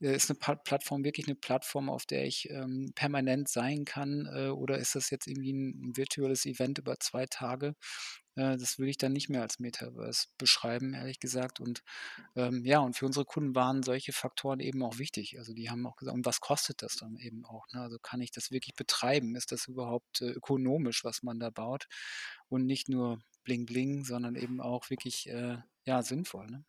Äh, 0.00 0.14
ist 0.14 0.30
eine 0.30 0.38
Plattform 0.38 1.04
wirklich 1.04 1.26
eine 1.26 1.36
Plattform, 1.36 1.88
auf 1.90 2.06
der 2.06 2.24
ich 2.26 2.48
ähm, 2.50 2.92
permanent 2.94 3.48
sein 3.48 3.84
kann? 3.84 4.26
Äh, 4.32 4.48
oder 4.48 4.78
ist 4.78 4.94
das 4.94 5.10
jetzt 5.10 5.26
irgendwie 5.26 5.52
ein, 5.52 5.90
ein 5.90 5.96
virtuelles 5.96 6.46
Event 6.46 6.78
über 6.78 6.98
zwei 7.00 7.26
Tage? 7.26 7.74
Äh, 8.36 8.56
das 8.56 8.78
würde 8.78 8.90
ich 8.90 8.98
dann 8.98 9.12
nicht 9.12 9.28
mehr 9.28 9.42
als 9.42 9.58
Metaverse 9.58 10.28
beschreiben, 10.38 10.94
ehrlich 10.94 11.20
gesagt. 11.20 11.60
Und 11.60 11.82
ähm, 12.36 12.64
ja, 12.64 12.78
und 12.80 12.96
für 12.96 13.06
unsere 13.06 13.24
Kunden 13.24 13.54
waren 13.54 13.82
solche 13.82 14.12
Faktoren 14.12 14.60
eben 14.60 14.82
auch 14.82 14.98
wichtig. 14.98 15.38
Also 15.38 15.52
die 15.54 15.70
haben 15.70 15.86
auch 15.86 15.96
gesagt, 15.96 16.16
und 16.16 16.26
was 16.26 16.40
kostet 16.40 16.82
das 16.82 16.96
dann 16.96 17.16
eben 17.16 17.44
auch? 17.44 17.66
Ne? 17.72 17.80
Also 17.82 17.98
kann 17.98 18.20
ich 18.20 18.30
das 18.30 18.50
wirklich 18.50 18.74
betreiben? 18.74 19.36
Ist 19.36 19.52
das 19.52 19.68
überhaupt 19.68 20.20
äh, 20.22 20.30
ökonomisch, 20.30 21.04
was 21.04 21.22
man 21.22 21.40
da 21.40 21.50
baut? 21.50 21.86
Und 22.48 22.66
nicht 22.66 22.88
nur 22.88 23.20
bling 23.44 23.66
bling, 23.66 24.04
sondern 24.04 24.36
eben 24.36 24.60
auch 24.60 24.90
wirklich 24.90 25.28
äh, 25.28 25.58
ja, 25.84 26.02
sinnvoll. 26.02 26.46
Ne? 26.48 26.64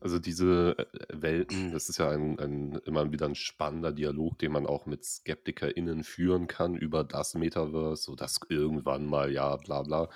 Also 0.00 0.18
diese 0.18 0.76
äh, 0.78 0.86
Welten, 1.10 1.72
das 1.72 1.88
ist 1.88 1.98
ja 1.98 2.10
ein, 2.10 2.38
ein, 2.38 2.76
immer 2.84 3.10
wieder 3.12 3.26
ein 3.26 3.34
spannender 3.34 3.92
Dialog, 3.92 4.38
den 4.38 4.52
man 4.52 4.66
auch 4.66 4.86
mit 4.86 5.04
SkeptikerInnen 5.04 6.04
führen 6.04 6.46
kann 6.46 6.76
über 6.76 7.04
das 7.04 7.34
Metaverse, 7.34 8.02
so 8.02 8.14
dass 8.14 8.40
irgendwann 8.48 9.06
mal, 9.06 9.32
ja, 9.32 9.56
bla 9.56 9.82
bla. 9.82 10.08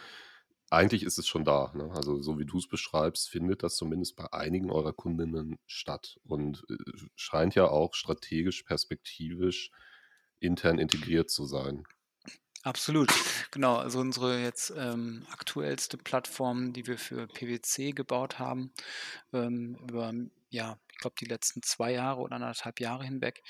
Eigentlich 0.70 1.02
ist 1.02 1.18
es 1.18 1.26
schon 1.26 1.44
da. 1.44 1.72
Ne? 1.74 1.90
Also 1.94 2.22
so 2.22 2.38
wie 2.38 2.44
du 2.44 2.58
es 2.58 2.68
beschreibst, 2.68 3.28
findet 3.28 3.62
das 3.62 3.76
zumindest 3.76 4.16
bei 4.16 4.32
einigen 4.32 4.70
eurer 4.70 4.92
Kundinnen 4.92 5.58
statt 5.66 6.20
und 6.24 6.64
äh, 6.68 6.76
scheint 7.16 7.54
ja 7.54 7.68
auch 7.68 7.94
strategisch, 7.94 8.62
perspektivisch 8.62 9.72
intern 10.40 10.78
integriert 10.78 11.30
zu 11.30 11.44
sein. 11.46 11.84
Absolut, 12.62 13.08
genau. 13.50 13.76
Also 13.76 14.00
unsere 14.00 14.38
jetzt 14.42 14.72
ähm, 14.76 15.26
aktuellste 15.30 15.96
Plattform, 15.96 16.72
die 16.74 16.86
wir 16.86 16.98
für 16.98 17.26
PwC 17.26 17.92
gebaut 17.92 18.38
haben, 18.38 18.72
ähm, 19.32 19.76
über 19.88 20.12
ja, 20.50 20.78
ich 20.92 20.98
glaube 20.98 21.16
die 21.18 21.24
letzten 21.26 21.62
zwei 21.62 21.92
Jahre 21.92 22.20
oder 22.20 22.36
anderthalb 22.36 22.80
Jahre 22.80 23.04
hinweg, 23.04 23.42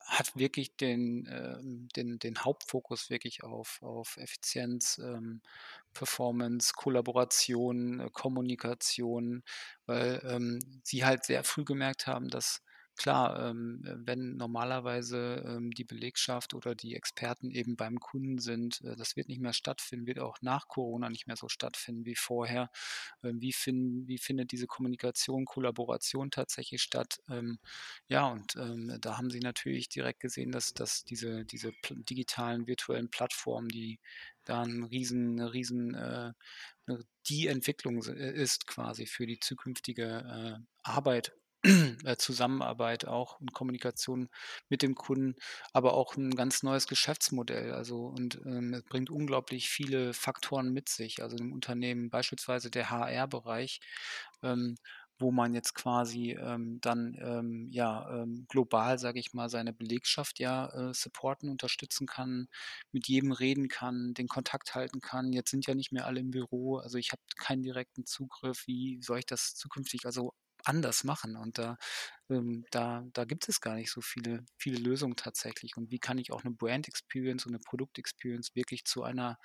hat 0.00 0.36
wirklich 0.36 0.76
den, 0.76 1.26
ähm, 1.30 1.88
den, 1.96 2.18
den 2.18 2.38
Hauptfokus 2.44 3.08
wirklich 3.10 3.42
auf, 3.44 3.78
auf 3.82 4.16
Effizienz, 4.18 4.98
ähm, 4.98 5.40
Performance, 5.94 6.72
Kollaboration, 6.74 8.00
äh, 8.00 8.10
Kommunikation, 8.12 9.44
weil 9.86 10.20
ähm, 10.24 10.58
sie 10.84 11.04
halt 11.04 11.24
sehr 11.24 11.44
früh 11.44 11.64
gemerkt 11.64 12.06
haben, 12.06 12.28
dass 12.28 12.62
Klar, 12.98 13.50
ähm, 13.50 13.80
äh, 13.86 13.94
wenn 13.96 14.36
normalerweise 14.36 15.44
ähm, 15.46 15.70
die 15.70 15.84
Belegschaft 15.84 16.52
oder 16.52 16.74
die 16.74 16.96
Experten 16.96 17.50
eben 17.52 17.76
beim 17.76 18.00
Kunden 18.00 18.38
sind, 18.40 18.80
äh, 18.82 18.96
das 18.96 19.14
wird 19.14 19.28
nicht 19.28 19.40
mehr 19.40 19.52
stattfinden, 19.52 20.06
wird 20.08 20.18
auch 20.18 20.38
nach 20.42 20.66
Corona 20.66 21.08
nicht 21.08 21.28
mehr 21.28 21.36
so 21.36 21.48
stattfinden 21.48 22.04
wie 22.06 22.16
vorher. 22.16 22.70
Ähm, 23.22 23.40
wie, 23.40 23.52
fin 23.52 24.08
wie 24.08 24.18
findet 24.18 24.50
diese 24.50 24.66
Kommunikation, 24.66 25.44
Kollaboration 25.44 26.32
tatsächlich 26.32 26.82
statt? 26.82 27.20
Ähm, 27.30 27.60
ja, 28.08 28.26
und 28.26 28.56
ähm, 28.56 28.98
da 29.00 29.16
haben 29.16 29.30
sie 29.30 29.40
natürlich 29.40 29.88
direkt 29.88 30.18
gesehen, 30.20 30.50
dass, 30.50 30.74
dass 30.74 31.04
diese, 31.04 31.44
diese 31.44 31.72
digitalen 31.90 32.66
virtuellen 32.66 33.10
Plattformen, 33.10 33.68
die 33.68 34.00
da 34.44 34.62
ein 34.62 34.82
riesen, 34.84 35.38
eine 35.40 35.52
riesen 35.52 35.94
äh, 35.94 36.32
die 37.28 37.46
Entwicklung 37.46 38.02
äh, 38.04 38.32
ist 38.32 38.66
quasi 38.66 39.06
für 39.06 39.26
die 39.26 39.38
zukünftige 39.38 40.58
äh, 40.58 40.64
Arbeit 40.82 41.32
Zusammenarbeit 42.18 43.06
auch 43.06 43.40
und 43.40 43.52
Kommunikation 43.52 44.28
mit 44.68 44.82
dem 44.82 44.94
Kunden, 44.94 45.34
aber 45.72 45.94
auch 45.94 46.16
ein 46.16 46.30
ganz 46.36 46.62
neues 46.62 46.86
Geschäftsmodell. 46.86 47.72
Also 47.72 48.06
und 48.06 48.40
ähm, 48.46 48.74
es 48.74 48.84
bringt 48.84 49.10
unglaublich 49.10 49.68
viele 49.68 50.14
Faktoren 50.14 50.72
mit 50.72 50.88
sich. 50.88 51.22
Also 51.22 51.36
im 51.36 51.52
Unternehmen 51.52 52.10
beispielsweise 52.10 52.70
der 52.70 52.90
HR-Bereich, 52.90 53.80
ähm, 54.42 54.76
wo 55.20 55.32
man 55.32 55.52
jetzt 55.52 55.74
quasi 55.74 56.32
ähm, 56.40 56.78
dann 56.80 57.16
ähm, 57.20 57.68
ja 57.72 58.08
ähm, 58.22 58.46
global, 58.48 58.98
sage 59.00 59.18
ich 59.18 59.32
mal, 59.34 59.48
seine 59.48 59.72
Belegschaft 59.72 60.38
ja 60.38 60.68
äh, 60.90 60.94
supporten, 60.94 61.48
unterstützen 61.50 62.06
kann, 62.06 62.46
mit 62.92 63.08
jedem 63.08 63.32
reden 63.32 63.68
kann, 63.68 64.14
den 64.14 64.28
Kontakt 64.28 64.74
halten 64.76 65.00
kann. 65.00 65.32
Jetzt 65.32 65.50
sind 65.50 65.66
ja 65.66 65.74
nicht 65.74 65.90
mehr 65.92 66.06
alle 66.06 66.20
im 66.20 66.30
Büro, 66.30 66.76
also 66.78 66.98
ich 66.98 67.10
habe 67.12 67.22
keinen 67.36 67.62
direkten 67.64 68.06
Zugriff. 68.06 68.66
Wie 68.66 69.00
soll 69.02 69.18
ich 69.18 69.26
das 69.26 69.54
zukünftig 69.56 70.06
also 70.06 70.32
anders 70.68 71.04
machen. 71.04 71.36
Und 71.36 71.58
da, 71.58 71.76
ähm, 72.30 72.64
da, 72.70 73.04
da 73.12 73.24
gibt 73.24 73.48
es 73.48 73.60
gar 73.60 73.74
nicht 73.74 73.90
so 73.90 74.00
viele, 74.00 74.44
viele 74.58 74.78
Lösungen 74.78 75.16
tatsächlich. 75.16 75.76
Und 75.76 75.90
wie 75.90 75.98
kann 75.98 76.18
ich 76.18 76.32
auch 76.32 76.44
eine 76.44 76.54
Brand 76.54 76.88
Experience 76.88 77.46
und 77.46 77.54
eine 77.54 77.60
Produkt 77.60 77.98
Experience 77.98 78.54
wirklich 78.54 78.84
zu 78.84 79.02
einer 79.02 79.38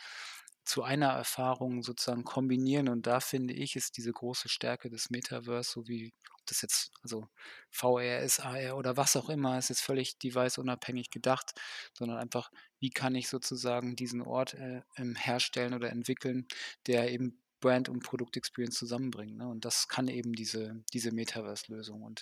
zu 0.65 0.84
einer 0.84 1.10
Erfahrung 1.10 1.84
sozusagen 1.84 2.24
kombinieren. 2.24 2.88
Und 2.89 3.06
da 3.08 3.20
finde 3.20 3.53
ich, 3.53 3.75
ist 3.75 3.98
diese 3.98 4.12
große 4.12 4.50
Stärke 4.50 4.89
des 4.89 5.10
Metaverse, 5.10 5.70
so 5.70 5.88
wie 5.88 6.13
das 6.46 6.62
jetzt, 6.62 6.92
also 7.01 7.27
VR 7.70 8.20
ist, 8.20 8.39
AR 8.39 8.77
oder 8.77 8.98
was 8.98 9.15
auch 9.15 9.30
immer, 9.30 9.58
ist 9.58 9.70
jetzt 9.70 9.82
völlig 9.82 10.18
device-unabhängig 10.20 11.10
gedacht, 11.10 11.53
sondern 11.94 12.18
einfach, 12.18 12.51
wie 12.80 12.89
kann 12.89 13.15
ich 13.15 13.30
sozusagen 13.30 13.96
diesen 13.96 14.22
Ort 14.22 14.53
äh, 14.56 14.82
herstellen 14.98 15.74
oder 15.74 15.89
entwickeln, 15.89 16.48
der 16.88 17.12
eben 17.12 17.43
Brand 17.63 17.88
und 17.88 18.03
Produktexperience 18.03 18.77
zusammenbringen. 18.77 19.38
Ne? 19.38 19.48
Und 19.48 19.63
das 19.63 19.88
kann 19.88 20.10
eben 20.10 20.34
diese, 20.34 20.84
diese 20.91 21.13
Metaverse-Lösung. 21.13 22.01
Und 22.01 22.22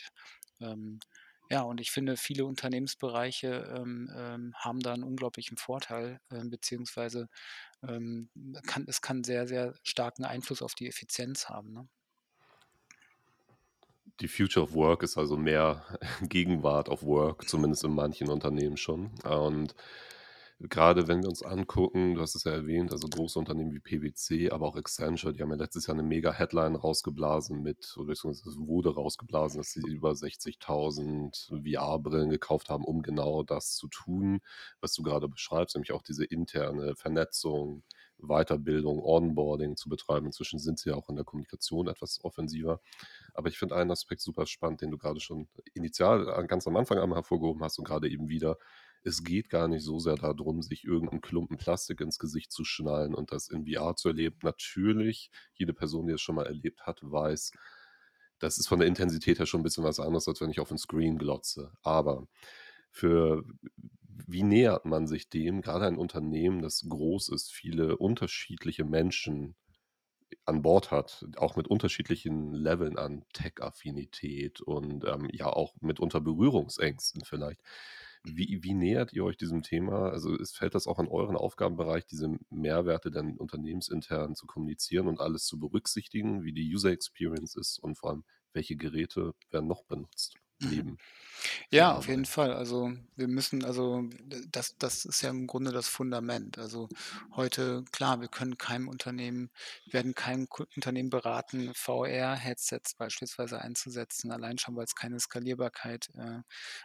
ähm, 0.60 1.00
ja, 1.50 1.64
und 1.64 1.82
ich 1.82 1.90
finde, 1.90 2.16
viele 2.16 2.46
Unternehmensbereiche 2.46 3.74
ähm, 3.76 4.08
ähm, 4.16 4.54
haben 4.56 4.82
da 4.82 4.94
einen 4.94 5.04
unglaublichen 5.04 5.58
Vorteil, 5.58 6.20
äh, 6.30 6.46
beziehungsweise 6.46 7.28
ähm, 7.82 8.30
kann, 8.68 8.86
es 8.88 9.02
kann 9.02 9.24
sehr, 9.24 9.48
sehr 9.48 9.74
starken 9.82 10.26
Einfluss 10.26 10.62
auf 10.62 10.76
die 10.76 10.88
Effizienz 10.88 11.50
haben. 11.50 11.74
Ne? 11.74 11.88
Die 14.20 14.28
Future 14.28 14.64
of 14.64 14.76
Work 14.76 15.02
ist 15.02 15.18
also 15.18 15.38
mehr 15.38 15.84
Gegenwart 16.22 16.88
of 16.88 17.02
Work, 17.02 17.50
zumindest 17.50 17.84
in 17.84 17.96
manchen 17.96 18.30
Unternehmen 18.30 18.78
schon. 18.78 19.10
Und 19.24 19.74
gerade 20.70 21.08
wenn 21.08 21.22
wir 21.22 21.30
uns 21.30 21.44
angucken, 21.44 22.16
du 22.16 22.22
hast 22.22 22.36
es 22.36 22.44
ja 22.44 22.52
erwähnt, 22.52 22.92
also 22.92 23.08
große 23.08 23.40
Unternehmen 23.40 23.74
wie 23.74 23.80
PwC, 23.80 24.52
aber 24.52 24.68
auch 24.68 24.76
Accenture, 24.76 25.34
die 25.34 25.42
haben 25.42 25.50
ja 25.50 25.56
letztes 25.56 25.88
Jahr 25.88 25.96
eine 25.96 26.08
mega 26.08 26.32
Headline 26.32 26.76
rausgeblasen 26.76 27.62
mit, 27.62 27.96
oder 27.98 28.12
es 28.12 28.24
wurde 28.24 28.94
rausgeblasen, 28.94 29.58
dass 29.58 29.72
sie 29.72 29.82
über 29.88 30.14
60.000 30.14 31.64
VR-Brillen 31.64 32.30
gekauft 32.30 32.70
haben, 32.70 32.84
um 32.86 33.02
genau 33.02 33.44
das 33.44 33.76
zu 33.76 33.88
tun, 33.88 34.42
was 34.80 34.94
du 34.94 35.04
gerade 35.04 35.28
beschreibst, 35.28 35.76
nämlich 35.76 35.92
auch 35.94 36.04
diese 36.04 36.26
interne 36.26 36.96
Vernetzung, 36.96 37.84
Weiterbildung, 38.18 39.00
Onboarding 39.04 39.76
zu 39.76 39.90
betreiben. 39.90 40.28
Inzwischen 40.28 40.60
sind 40.60 40.80
sie 40.80 40.90
ja 40.90 40.96
auch 40.96 41.10
in 41.10 41.16
der 41.16 41.26
Kommunikation 41.26 41.88
etwas 41.88 42.24
offensiver. 42.24 42.80
Aber 43.34 43.50
ich 43.50 43.58
finde 43.58 43.76
einen 43.76 43.92
Aspekt 43.92 44.22
super 44.22 44.46
spannend, 44.46 44.82
den 44.82 44.92
du 44.92 44.98
gerade 44.98 45.20
schon 45.20 45.48
initial 45.74 46.30
äh, 46.30 46.46
ganz 46.46 46.68
am 46.68 46.76
Anfang 46.76 47.00
einmal 47.00 47.18
hervorgehoben 47.18 47.64
hast 47.64 47.80
und 47.80 47.86
gerade 47.86 48.10
eben 48.10 48.30
wieder 48.30 48.58
es 49.04 49.24
geht 49.24 49.50
gar 49.50 49.68
nicht 49.68 49.84
so 49.84 50.00
sehr 50.00 50.16
darum, 50.16 50.62
sich 50.62 50.84
irgendeinen 50.86 51.22
Klumpen 51.22 51.58
Plastik 51.58 52.02
ins 52.02 52.20
Gesicht 52.20 52.52
zu 52.52 52.64
schnallen 52.66 53.16
und 53.16 53.32
das 53.32 53.50
in 53.50 53.66
VR 53.66 53.96
zu 53.96 54.10
erleben. 54.10 54.38
Natürlich, 54.44 55.32
jede 55.56 55.74
Person, 55.74 56.08
die 56.08 56.14
es 56.14 56.22
schon 56.22 56.36
mal 56.36 56.46
erlebt 56.48 56.82
hat, 56.88 57.00
weiß, 57.04 57.52
das 58.40 58.58
ist 58.58 58.68
von 58.68 58.80
der 58.80 58.88
Intensität 58.88 59.40
her 59.40 59.46
schon 59.46 59.62
ein 59.62 59.64
bisschen 59.64 59.84
was 59.84 60.00
anderes, 60.00 60.28
als 60.28 60.42
wenn 60.42 60.50
ich 60.52 60.60
auf 60.60 60.72
'n 60.72 60.78
Screen 60.78 61.18
glotze. 61.18 61.74
Aber 61.84 62.28
für 62.92 63.44
wie 64.28 64.44
nähert 64.44 64.86
man 64.86 65.08
sich 65.08 65.30
dem? 65.30 65.62
Gerade 65.62 65.88
ein 65.88 65.98
Unternehmen, 65.98 66.62
das 66.62 66.86
groß 66.88 67.30
ist, 67.30 67.52
viele 67.54 67.98
unterschiedliche 67.98 68.86
Menschen 68.86 69.56
an 70.46 70.62
Bord 70.64 70.92
hat, 70.92 71.26
auch 71.38 71.56
mit 71.58 71.68
unterschiedlichen 71.68 72.54
Leveln 72.54 72.98
an 72.98 73.26
Tech-Affinität 73.34 74.62
und, 74.62 75.06
ähm, 75.06 75.30
ja 75.32 75.48
auch 75.48 75.76
mitunter 75.82 76.22
Berührungsängsten 76.22 77.24
vielleicht. 77.26 77.62
Wie 78.24 78.64
wie 78.64 78.74
nähert 78.74 79.14
ihr 79.14 79.24
euch 79.24 79.38
diesem 79.38 79.62
Thema? 79.64 80.10
Also, 80.10 80.36
es 80.36 80.52
fällt 80.54 80.74
das 80.76 80.88
auch 80.88 81.00
in 81.00 81.08
euren 81.08 81.36
Aufgabenbereich, 81.36 82.06
diese 82.06 82.36
Mehrwerte 82.50 83.12
dann 83.12 83.38
unternehmensintern 83.38 84.36
zu 84.36 84.46
kommunizieren 84.48 85.08
und 85.08 85.20
alles 85.20 85.46
zu 85.46 85.60
berücksichtigen, 85.60 86.44
wie 86.44 86.54
die 86.54 86.72
User 86.74 86.90
Experience 86.92 87.56
ist 87.56 87.80
und 87.80 87.98
vor 87.98 88.10
allem, 88.12 88.24
welche 88.54 88.76
Geräte 88.76 89.34
werden 89.52 89.68
noch 89.68 89.84
benutzt 89.86 90.36
Der 90.62 90.84
Ja, 91.72 91.96
auf 91.96 92.08
jeden? 92.08 92.26
Fall. 92.26 92.54
Also, 92.54 92.92
wir 93.16 93.28
müssen 93.28 93.64
also 93.66 94.04
das 94.52 94.78
das 94.78 95.06
ist 95.06 95.22
ja 95.22 95.30
im 95.32 95.48
Grunde 95.48 95.72
das 95.72 95.88
Fundament. 95.88 96.58
Also, 96.60 96.90
heute 97.36 97.84
klar, 97.92 98.22
wir 98.22 98.28
können 98.28 98.58
keinem 98.58 98.88
Unternehmen 98.90 99.50
werden 99.88 100.16
kein 100.16 100.48
Ku 100.50 100.66
Unternehmen 100.76 101.10
beraten, 101.10 101.74
VR-Headsets 101.74 102.96
beispielsweise 102.96 103.60
einzusetzen, 103.62 104.32
allein 104.32 104.58
schon, 104.60 104.76
weil's 104.76 104.96
keine 104.96 105.20
Skalierbarkeit, 105.20 106.10
äh, 106.16 106.42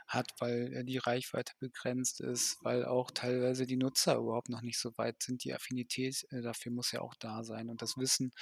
hat, 0.09 0.33
weil, 0.41 0.73
äh, 0.75 0.85
die 0.85 0.99
Reichweite 0.99 1.53
begrenzt 1.61 2.21
ist, 2.21 2.59
weil 2.65 2.85
auch 2.87 3.11
teilweise 3.13 3.67
die 3.67 3.77
Nutzer 3.77 4.17
überhaupt 4.17 4.49
noch 4.51 4.63
nicht 4.63 4.79
so 4.79 4.97
weit 4.99 5.23
sind. 5.23 5.45
Die 5.45 5.55
Affinität, 5.55 6.27
äh, 6.31 6.43
dafür 6.43 6.73
muss 6.73 6.93
ja 6.93 7.01
auch 7.03 7.15
da 7.17 7.45
sein 7.45 7.69
und 7.71 7.83
das 7.83 7.97
Wissen. 7.99 8.33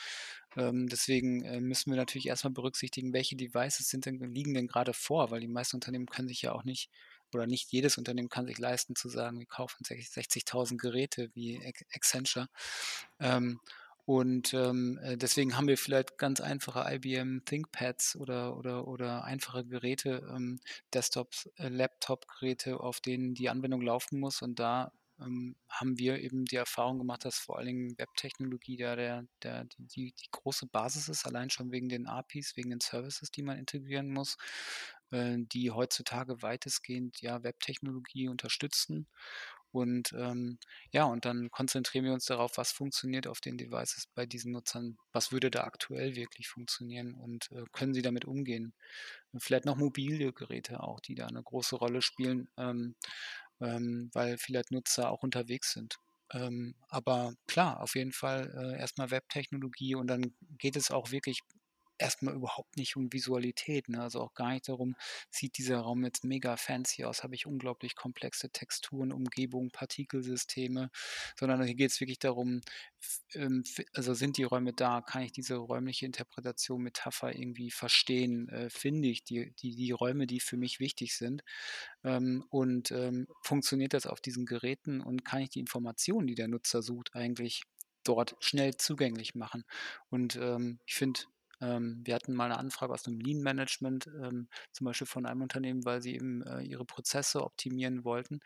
Ähm, 0.56 0.88
deswegen, 0.88 1.42
äh, 1.42 1.60
müssen 1.60 1.90
wir 1.90 1.96
natürlich 1.96 2.26
erst 2.28 2.44
mal 2.44 2.50
berücksichtigen, 2.50 3.12
welche 3.12 3.36
Devices 3.36 3.88
sind 3.88 4.06
denn 4.06 4.18
liegen 4.20 4.54
denn 4.54 4.66
grade 4.68 4.92
vor, 4.92 5.30
weil 5.30 5.40
die 5.40 5.48
meisten 5.48 5.76
Unternehmen 5.76 6.06
können 6.06 6.28
sich 6.28 6.42
ja 6.42 6.52
auch 6.52 6.64
nicht 6.64 6.90
oder 7.32 7.46
nicht 7.46 7.72
jedes 7.72 7.98
Unternehmen 7.98 8.28
kann 8.28 8.46
sich 8.46 8.58
leisten 8.58 8.94
zu 8.94 9.08
sagen, 9.08 9.40
wir 9.40 9.46
kaufen 9.46 9.84
sech 9.84 10.08
60.000 10.08 10.78
Geräte 10.78 11.30
wie 11.34 11.58
Ac 11.66 11.84
Accenture. 11.92 12.48
Ähm, 13.20 13.60
und, 14.06 14.52
ähm, 14.52 14.98
äh, 15.02 15.16
deswegen 15.16 15.56
haben 15.56 15.66
wir 15.66 15.78
vielleicht 15.78 16.18
ganz 16.18 16.40
einfache 16.40 16.84
IBM 16.94 17.42
ThinkPads 17.46 18.16
oder 18.16 18.56
oder 18.56 18.86
oder 18.86 19.24
einfache 19.24 19.64
Geräte, 19.64 20.26
ähm, 20.34 20.60
Desktops, 20.92 21.46
äh, 21.56 21.68
Laptop-Geräte, 21.68 22.80
auf 22.80 23.00
denen 23.00 23.34
die 23.34 23.48
Anwendung 23.48 23.80
laufen 23.80 24.20
muss. 24.20 24.42
Und 24.42 24.58
da, 24.58 24.92
ähm, 25.20 25.56
haben 25.68 25.98
wir 25.98 26.20
eben 26.20 26.44
die 26.46 26.56
Erfahrung 26.56 26.98
gemacht, 26.98 27.24
dass 27.24 27.38
vor 27.38 27.58
allen 27.58 27.66
Dingen 27.68 27.98
Webtechnologie 27.98 28.76
da 28.78 28.96
der 28.96 29.24
der 29.42 29.64
die 29.78 30.12
die 30.12 30.28
große 30.32 30.66
Basis 30.66 31.08
ist, 31.08 31.26
allein 31.26 31.50
schon 31.50 31.72
wegen 31.72 31.88
den 31.88 32.06
APIs, 32.06 32.56
wegen 32.56 32.70
den 32.70 32.80
Services, 32.80 33.30
die 33.30 33.42
man 33.42 33.58
integrieren 33.58 34.10
muss, 34.12 34.36
äh, 35.10 35.36
die 35.38 35.70
heutzutage 35.70 36.42
weitestgehend, 36.42 37.20
ja, 37.22 37.42
Webtechnologie 37.42 38.28
unterstützen. 38.28 39.08
Und, 39.72 40.12
ähm, 40.16 40.58
ja, 40.92 41.02
und 41.04 41.24
dann 41.24 41.50
konzentrieren 41.50 42.04
wir 42.04 42.12
uns 42.12 42.26
darauf, 42.26 42.56
was 42.58 42.70
funktioniert 42.72 43.26
auf 43.26 43.40
den 43.40 43.58
Devices 43.58 44.06
bei 44.14 44.24
diesen 44.24 44.52
Nutzern? 44.52 44.96
Was 45.12 45.32
würde 45.32 45.50
da 45.50 45.64
aktuell 45.64 46.14
wirklich 46.16 46.48
funktionieren 46.48 47.12
und, 47.14 47.50
äh, 47.52 47.64
können 47.72 47.92
sie 47.94 48.02
damit 48.02 48.24
umgehen? 48.24 48.72
Vielleicht 49.38 49.64
noch 49.64 49.76
mobile 49.76 50.32
Geräte 50.32 50.80
auch, 50.82 51.00
die 51.00 51.16
da 51.16 51.26
'ne 51.28 51.42
große 51.42 51.74
Rolle 51.76 52.02
spielen, 52.02 52.48
ähm, 52.56 52.94
ähm, 53.64 54.10
weil 54.12 54.38
vielleicht 54.38 54.70
Nutzer 54.72 55.10
auch 55.10 55.22
unterwegs 55.22 55.72
sind. 55.72 55.96
Ähm, 56.32 56.74
aber 56.88 57.34
klar, 57.46 57.80
auf 57.80 57.94
jeden 57.94 58.12
Fall, 58.12 58.52
äh, 58.56 58.78
erst 58.80 58.98
mal 58.98 59.10
Webtechnologie 59.10 59.94
und 59.94 60.06
dann 60.08 60.34
geht 60.58 60.76
es 60.76 60.90
auch 60.90 61.10
wirklich 61.10 61.40
erst 61.98 62.22
mal 62.22 62.34
überhaupt 62.34 62.76
nicht 62.76 62.96
um 62.96 63.12
Visualität, 63.12 63.88
ne? 63.88 64.02
Also, 64.02 64.20
auch 64.20 64.34
gar 64.34 64.52
nicht 64.52 64.68
darum, 64.68 64.96
sieht 65.30 65.58
dieser 65.58 65.78
Raum 65.80 66.04
jetzt 66.04 66.24
mega 66.24 66.56
fancy 66.56 67.04
aus, 67.04 67.22
habe 67.22 67.34
ich 67.34 67.46
unglaublich 67.46 67.96
komplexe 67.96 68.50
Texturen, 68.50 69.12
Umgebung, 69.12 69.70
Partikelsysteme, 69.70 70.90
sondern 71.38 71.62
hier 71.64 71.74
geht's 71.74 72.00
wirklich 72.00 72.18
darum, 72.18 72.60
ähm, 73.34 73.64
also, 73.94 74.14
sind 74.14 74.36
die 74.38 74.44
Räume 74.44 74.72
da? 74.72 75.00
Kann 75.02 75.22
ich 75.22 75.32
diese 75.32 75.56
räumliche 75.56 76.06
Interpretation, 76.06 76.82
Metapher 76.82 77.34
irgendwie 77.36 77.70
verstehen? 77.70 78.48
Äh, 78.48 78.70
finde 78.70 79.08
ich 79.08 79.24
die 79.24 79.52
die 79.60 79.74
die 79.76 79.90
Räume, 79.92 80.26
die 80.26 80.40
für 80.40 80.56
mich 80.56 80.80
wichtig 80.80 81.16
sind? 81.16 81.42
Ähm, 82.04 82.44
und, 82.50 82.90
ähm, 82.92 83.26
funktioniert 83.42 83.94
das 83.94 84.06
auf 84.06 84.20
diesen 84.20 84.46
Geräten 84.46 85.00
und 85.00 85.24
kann 85.24 85.42
ich 85.42 85.50
die 85.50 85.60
Informationen, 85.60 86.26
die 86.26 86.34
der 86.34 86.48
Nutzer 86.48 86.82
sucht, 86.82 87.14
eigentlich 87.14 87.62
dort 88.04 88.36
schnell 88.40 88.76
zugänglich 88.76 89.34
machen? 89.34 89.64
Und, 90.10 90.36
ähm, 90.36 90.80
ich 90.86 90.94
finde 90.94 91.20
wir 91.60 92.14
hatten 92.14 92.34
mal 92.34 92.48
'ne 92.48 92.58
Anfrage 92.58 92.92
aus 92.92 93.06
'nem 93.06 93.20
Lean-Management, 93.20 94.06
ähm, 94.08 94.48
zum 94.72 94.84
Beispiel 94.86 95.06
von 95.06 95.26
einem 95.26 95.42
Unternehmen, 95.42 95.84
weil 95.84 96.02
sie 96.02 96.14
eben, 96.14 96.42
äh, 96.42 96.62
ihre 96.62 96.84
Prozesse 96.84 97.42
optimieren 97.44 98.04
wollten. 98.04 98.40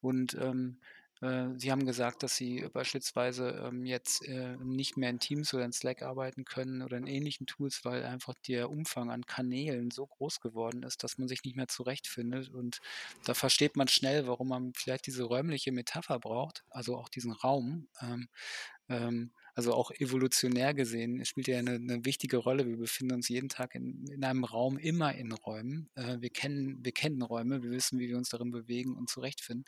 Und, 0.00 0.34
ähm, 0.34 0.80
äh, 1.22 1.48
sie 1.56 1.70
haben 1.70 1.86
gesagt, 1.86 2.22
dass 2.24 2.36
sie 2.36 2.68
beispielsweise, 2.72 3.50
ähm, 3.68 3.86
jetzt, 3.86 4.22
äh, 4.26 4.56
nicht 4.58 4.96
mehr 4.96 5.10
in 5.10 5.20
Teams 5.20 5.54
oder 5.54 5.64
in 5.64 5.72
Slack 5.72 6.02
arbeiten 6.02 6.44
können 6.44 6.82
oder 6.82 6.96
in 6.98 7.06
ähnlichen 7.06 7.46
Tools, 7.46 7.84
weil 7.84 8.04
einfach 8.04 8.34
der 8.48 8.68
Umfang 8.70 9.10
an 9.10 9.24
Kanälen 9.26 9.90
so 9.92 10.06
groß 10.06 10.40
geworden 10.40 10.82
ist, 10.82 11.04
dass 11.04 11.16
man 11.18 11.28
sich 11.28 11.44
nicht 11.44 11.56
mehr 11.56 11.68
zurechtfindet. 11.68 12.50
Und 12.50 12.80
da 13.24 13.34
versteht 13.34 13.76
man 13.76 13.88
schnell, 13.88 14.26
warum 14.26 14.48
man 14.48 14.72
vielleicht 14.74 15.06
diese 15.06 15.22
räumliche 15.24 15.72
Metapher 15.72 16.18
braucht, 16.18 16.64
also, 16.70 16.96
auch 16.96 17.08
diesen 17.08 17.32
Raum. 17.32 17.88
Ähm, 18.02 18.28
ähm, 18.88 19.32
also, 19.54 19.72
auch 19.74 19.90
evolutionär 19.92 20.74
gesehen 20.74 21.24
spielt 21.24 21.48
ja 21.48 21.62
'ne 21.62 21.78
'ne 21.80 22.04
wichtige 22.04 22.38
Rolle. 22.38 22.66
Wir 22.66 22.76
befinden 22.76 23.14
uns 23.14 23.28
jeden 23.28 23.48
Tag 23.48 23.74
in 23.76 24.06
in 24.08 24.24
einem 24.24 24.44
Raum, 24.44 24.78
immer 24.78 25.14
in 25.14 25.32
Räumen. 25.32 25.88
Äh, 25.94 26.20
wir 26.20 26.30
kennen 26.30 26.84
wir 26.84 26.92
kennen 26.92 27.22
Räume, 27.22 27.62
wir 27.62 27.70
wissen, 27.70 27.98
wie 28.00 28.08
wir 28.08 28.16
uns 28.18 28.30
darin 28.30 28.50
bewegen 28.50 28.96
und 28.96 29.08
zurechtfinden. 29.10 29.64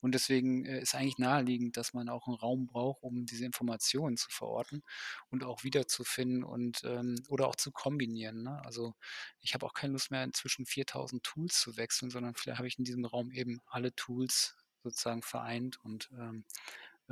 Und 0.00 0.14
deswegen, 0.14 0.64
äh, 0.66 0.80
ist 0.82 0.94
eigentlich 0.94 1.18
naheliegend, 1.18 1.76
dass 1.78 1.94
man 1.94 2.08
auch 2.10 2.28
'n 2.28 2.34
Raum 2.34 2.66
braucht, 2.66 3.02
um 3.02 3.26
diese 3.26 3.44
Informationen 3.46 4.16
zu 4.18 4.30
verorten 4.30 4.82
und 5.30 5.44
auch 5.44 5.64
wiederzufinden 5.64 6.44
und, 6.44 6.82
ähm 6.84 7.16
oder 7.28 7.48
auch 7.48 7.56
zu 7.56 7.72
kombinieren, 7.72 8.42
ne? 8.44 8.60
Also, 8.66 8.94
ich 9.40 9.54
habe 9.54 9.66
auch 9.66 9.74
keine 9.74 9.94
Lust 9.94 10.10
mehr, 10.10 10.30
zwischen 10.32 10.66
4.000 10.66 11.22
Tools 11.24 11.60
zu 11.60 11.76
wechseln, 11.78 12.10
sondern 12.10 12.34
vielleicht 12.34 12.58
habe 12.58 12.68
ich 12.68 12.78
in 12.78 12.84
diesem 12.84 13.04
Raum 13.06 13.30
eben 13.32 13.60
alle 13.66 13.94
Tools 13.94 14.56
sozusagen 14.84 15.22
vereint 15.22 15.78
und, 15.84 16.10
ähm, 16.18 16.44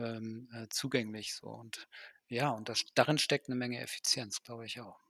ähm, 0.04 0.48
äh, 0.54 0.68
zugänglich 0.70 1.34
so. 1.34 1.48
Und 1.48 1.88
ja, 2.28 2.50
und 2.50 2.68
das 2.68 2.84
darin 2.94 3.18
steckt 3.18 3.48
'ne 3.48 3.56
Menge 3.56 3.80
Effizienz, 3.80 4.42
glaube 4.42 4.66
ich 4.66 4.80
auch. 4.80 5.00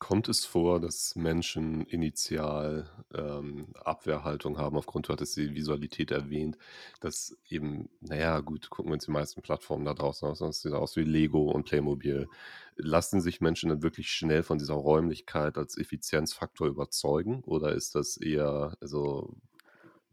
Kommt 0.00 0.28
es 0.28 0.44
vor, 0.44 0.80
dass 0.80 1.14
Menschen 1.14 1.82
initial, 1.82 2.90
ähm, 3.14 3.68
Abwehrhaltung 3.76 4.58
haben 4.58 4.76
aufgrund 4.76 5.06
du 5.08 5.12
hattest 5.12 5.36
die 5.36 5.54
Visualität 5.54 6.10
erwähnt, 6.10 6.58
dass 7.00 7.36
eben 7.48 7.88
na 8.00 8.16
ja, 8.16 8.40
gut, 8.40 8.68
gucken 8.68 8.90
wir 8.90 8.94
uns 8.94 9.04
die 9.04 9.12
meisten 9.12 9.42
Plattformen 9.42 9.84
da 9.84 9.94
draußen 9.94 10.26
aus 10.28 10.40
das 10.40 10.60
sieht 10.62 10.72
aus 10.72 10.96
wie 10.96 11.04
Lego 11.04 11.50
und 11.52 11.64
Playmobil. 11.66 12.28
Lassen 12.76 13.20
sich 13.20 13.40
Menschen 13.40 13.68
dann 13.70 13.82
wirklich 13.84 14.10
schnell 14.10 14.42
von 14.42 14.58
dieser 14.58 14.74
Räumlichkeit 14.74 15.56
als 15.56 15.78
Effizienzfaktor 15.78 16.66
überzeugen 16.66 17.42
oder 17.44 17.72
ist 17.74 17.94
das 17.94 18.16
eher 18.16 18.76
also, 18.80 19.36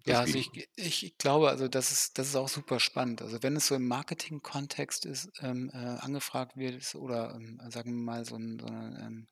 Ja, 0.06 0.20
also, 0.22 0.38
ich 0.38 0.52
ich 0.78 1.18
glaube, 1.18 1.50
also, 1.50 1.68
das 1.68 1.92
ist 1.92 2.18
das 2.18 2.28
ist 2.30 2.36
auch 2.36 2.48
super 2.48 2.80
spannend. 2.80 3.22
Also, 3.22 3.44
wenn 3.44 3.56
es 3.58 3.68
so 3.68 3.76
im 3.76 3.88
Marketing-Kontext 3.88 5.06
ist, 5.06 5.30
ähm, 5.42 5.70
äh, 5.74 5.78
angefragt 5.78 6.56
wird 6.56 6.76
ist 6.76 6.96
oder, 6.96 7.36
ähm, 7.36 7.60
sagen 7.70 7.92
wir 7.98 8.04
mal, 8.04 8.24
so 8.26 8.36
'n 8.36 8.60
so 8.60 8.66
'ne, 8.68 8.98
ähm, 9.06 9.28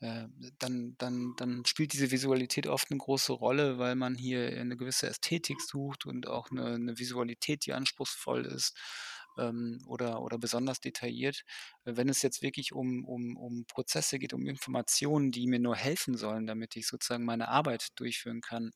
äh 0.00 0.28
dann 0.58 0.94
dann 0.98 1.34
dann 1.36 1.64
spielt 1.66 1.92
diese 1.94 2.10
Visualität 2.10 2.66
oft 2.66 2.90
'ne 2.90 2.98
große 2.98 3.32
Rolle, 3.32 3.78
weil 3.78 3.94
man 3.96 4.14
hier, 4.14 4.52
äh, 4.52 4.62
'ne 4.64 4.76
gewisse 4.76 5.06
Ästhetik 5.08 5.60
sucht 5.62 6.04
und 6.06 6.26
auch 6.28 6.50
'ne 6.50 6.78
'ne 6.78 6.98
Visualität, 6.98 7.64
die 7.66 7.72
anspruchsvoll 7.72 8.44
ist, 8.46 8.76
ähm, 9.38 9.82
oder 9.86 10.20
oder 10.22 10.38
besonders 10.38 10.80
detailliert. 10.80 11.42
Wenn 11.84 12.08
es 12.10 12.20
jetzt 12.22 12.42
wirklich 12.42 12.72
um 12.72 13.04
um 13.06 13.36
um 13.38 13.64
Prozesse 13.66 14.18
geht, 14.18 14.34
um 14.34 14.46
Informationen, 14.46 15.32
die 15.32 15.46
mir 15.46 15.60
nur 15.60 15.76
helfen 15.76 16.16
sollen, 16.16 16.46
damit 16.46 16.76
ich 16.76 16.86
sozusagen 16.88 17.24
meine 17.24 17.48
Arbeit 17.48 17.88
durchführen 17.96 18.40
kann, 18.42 18.72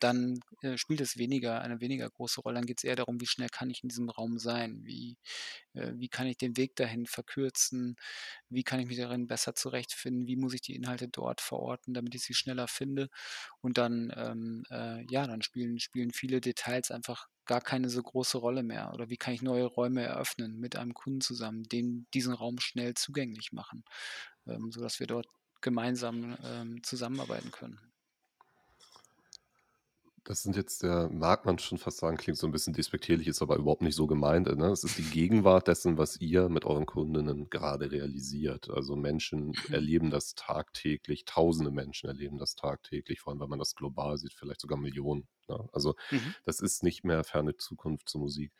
dann, 0.00 0.40
äh, 0.62 0.76
spielt 0.78 1.00
es 1.00 1.18
weniger 1.18 1.60
eine 1.60 1.80
weniger 1.80 2.08
große 2.10 2.40
Rolle. 2.40 2.56
Dann 2.56 2.66
geht's 2.66 2.84
eher 2.84 2.96
darum, 2.96 3.20
wie 3.20 3.26
schnell 3.26 3.48
kann 3.48 3.70
ich 3.70 3.82
in 3.82 3.88
diesem 3.88 4.08
Raum 4.10 4.38
sein? 4.38 4.80
Wie 4.84 5.16
äh, 5.74 5.92
wie 5.96 6.08
kann 6.08 6.26
ich 6.26 6.38
den 6.38 6.56
Weg 6.56 6.76
dahin 6.76 7.06
verkürzen? 7.06 7.96
Wie 8.48 8.64
kann 8.64 8.80
ich 8.80 8.86
mich 8.88 8.98
darin 8.98 9.26
besser 9.28 9.54
zurechtfinden? 9.54 10.26
Wie 10.26 10.36
muss 10.36 10.54
ich 10.54 10.62
die 10.62 10.74
Inhalte 10.76 11.08
dort 11.08 11.40
verorten, 11.40 11.94
damit 11.94 12.14
ich 12.14 12.22
sie 12.24 12.34
schneller 12.34 12.68
finde? 12.68 13.08
Und 13.60 13.78
dann, 13.78 14.12
ähm, 14.16 14.64
äh, 14.70 15.04
ja, 15.10 15.26
dann 15.26 15.42
spielen 15.42 15.78
spielen 15.80 16.12
viele 16.12 16.40
Details 16.40 16.90
einfach 16.90 17.28
gar 17.46 17.60
keine 17.60 17.88
so 17.90 18.02
große 18.02 18.38
Rolle 18.38 18.62
mehr. 18.62 18.92
Oder 18.94 19.08
wie 19.10 19.16
kann 19.16 19.34
ich 19.34 19.42
neue 19.42 19.64
Räume 19.66 20.02
eröffnen 20.02 20.58
mit 20.60 20.76
einem 20.76 20.94
Kunden 20.94 21.20
zusammen, 21.20 21.64
den 21.64 22.06
diesen 22.14 22.34
Raum 22.34 22.58
schnell 22.60 22.94
zugänglich 22.94 23.52
machen, 23.52 23.84
ähm, 24.46 24.70
sodass 24.72 25.00
wir 25.00 25.06
dort 25.06 25.26
gemeinsam, 25.60 26.36
ähm, 26.44 26.82
zusammenarbeiten 26.84 27.50
können. 27.50 27.87
Das 30.28 30.42
sind 30.42 30.56
jetzt 30.56 30.82
ja 30.82 31.08
mag 31.08 31.46
man 31.46 31.58
schon 31.58 31.78
fast 31.78 31.96
sagen, 32.00 32.18
klingt 32.18 32.36
so 32.36 32.46
'n 32.46 32.50
bisschen 32.52 32.74
despektierlich, 32.74 33.28
ist 33.28 33.40
aber 33.40 33.56
überhaupt 33.56 33.80
nicht 33.80 33.94
so 33.94 34.06
gemeint, 34.06 34.46
ne? 34.58 34.66
Es 34.66 34.84
ist 34.84 34.98
die 34.98 35.02
Gegenwart 35.08 35.68
dessen, 35.68 35.96
was 35.96 36.20
ihr 36.20 36.50
mit 36.50 36.66
euren 36.66 36.84
Kundinnen 36.84 37.48
gerade 37.48 37.90
realisiert. 37.90 38.68
Also, 38.68 38.94
Menschen 38.94 39.56
Mhm. 39.68 39.68
erleben 39.70 40.10
das 40.10 40.34
tagtäglich. 40.34 41.24
Tausende 41.24 41.70
Menschen 41.70 42.08
erleben 42.10 42.36
das 42.36 42.56
tagtäglich, 42.56 43.20
vor 43.20 43.32
allem, 43.32 43.40
wenn 43.40 43.48
man 43.48 43.58
das 43.58 43.74
global 43.74 44.18
sieht, 44.18 44.34
vielleicht 44.34 44.60
sogar 44.60 44.76
Millionen, 44.78 45.28
ne? 45.48 45.66
Also, 45.72 45.94
Mhm. 46.12 46.34
das 46.44 46.60
ist 46.60 46.82
nicht 46.82 47.04
mehr 47.04 47.24
ferne 47.24 47.56
Zukunft 47.56 48.10
zur 48.10 48.20
Musik. 48.20 48.52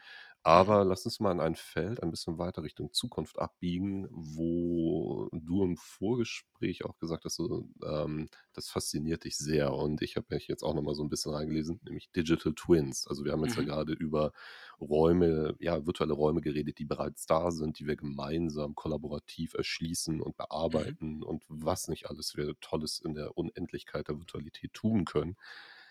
Mhm. 0.56 0.68
Aber 0.70 0.84
lass 0.84 1.04
uns 1.04 1.20
mal 1.20 1.32
in 1.32 1.40
ein 1.40 1.56
Feld 1.56 2.02
ein 2.02 2.10
bisschen 2.10 2.38
weiter 2.38 2.62
Richtung 2.62 2.92
Zukunft 2.94 3.38
abbiegen, 3.38 4.06
wo 4.10 5.28
du 5.32 5.62
im 5.64 5.76
Vorgespräch 5.76 6.84
auch 6.86 6.96
gesagt 6.96 7.24
hast, 7.26 7.34
so, 7.36 7.68
ähm, 7.84 8.28
das 8.54 8.70
fasziniert 8.70 9.24
dich 9.24 9.36
sehr. 9.36 9.74
Und 9.74 10.00
ich 10.00 10.16
habe 10.16 10.26
mich 10.30 10.48
jetzt 10.48 10.62
auch 10.62 10.74
noch 10.74 10.82
mal 10.82 10.94
so 10.94 11.02
'n 11.02 11.10
bisschen 11.10 11.34
reingelesen, 11.34 11.80
nämlich 11.84 12.10
Digital 12.12 12.54
Twins. 12.54 13.06
Also, 13.06 13.24
wir 13.24 13.32
haben 13.32 13.42
jetzt 13.42 13.56
ja 13.56 13.62
Mhm. 13.62 13.64
grade 13.64 13.92
über 13.92 14.32
Räume 14.80 15.54
ja, 15.60 15.84
virtuelle 15.86 16.14
Räume 16.14 16.40
geredet, 16.40 16.78
die 16.78 16.84
bereits 16.86 17.26
da 17.26 17.50
sind, 17.50 17.78
die 17.78 17.86
wir 17.86 17.96
gemeinsam 17.96 18.74
kollaborativ 18.74 19.54
erschließen 19.54 20.20
und 20.20 20.36
Mhm. 20.72 20.98
bearbeiten 20.98 21.22
und 21.22 21.44
was 21.48 21.88
nicht 21.88 22.08
alles 22.08 22.36
wir 22.36 22.54
Tolles 22.60 23.00
in 23.00 23.14
der 23.14 23.36
Unendlichkeit 23.36 24.08
der 24.08 24.18
Virtualität 24.18 24.72
tun 24.72 25.04
können. 25.04 25.36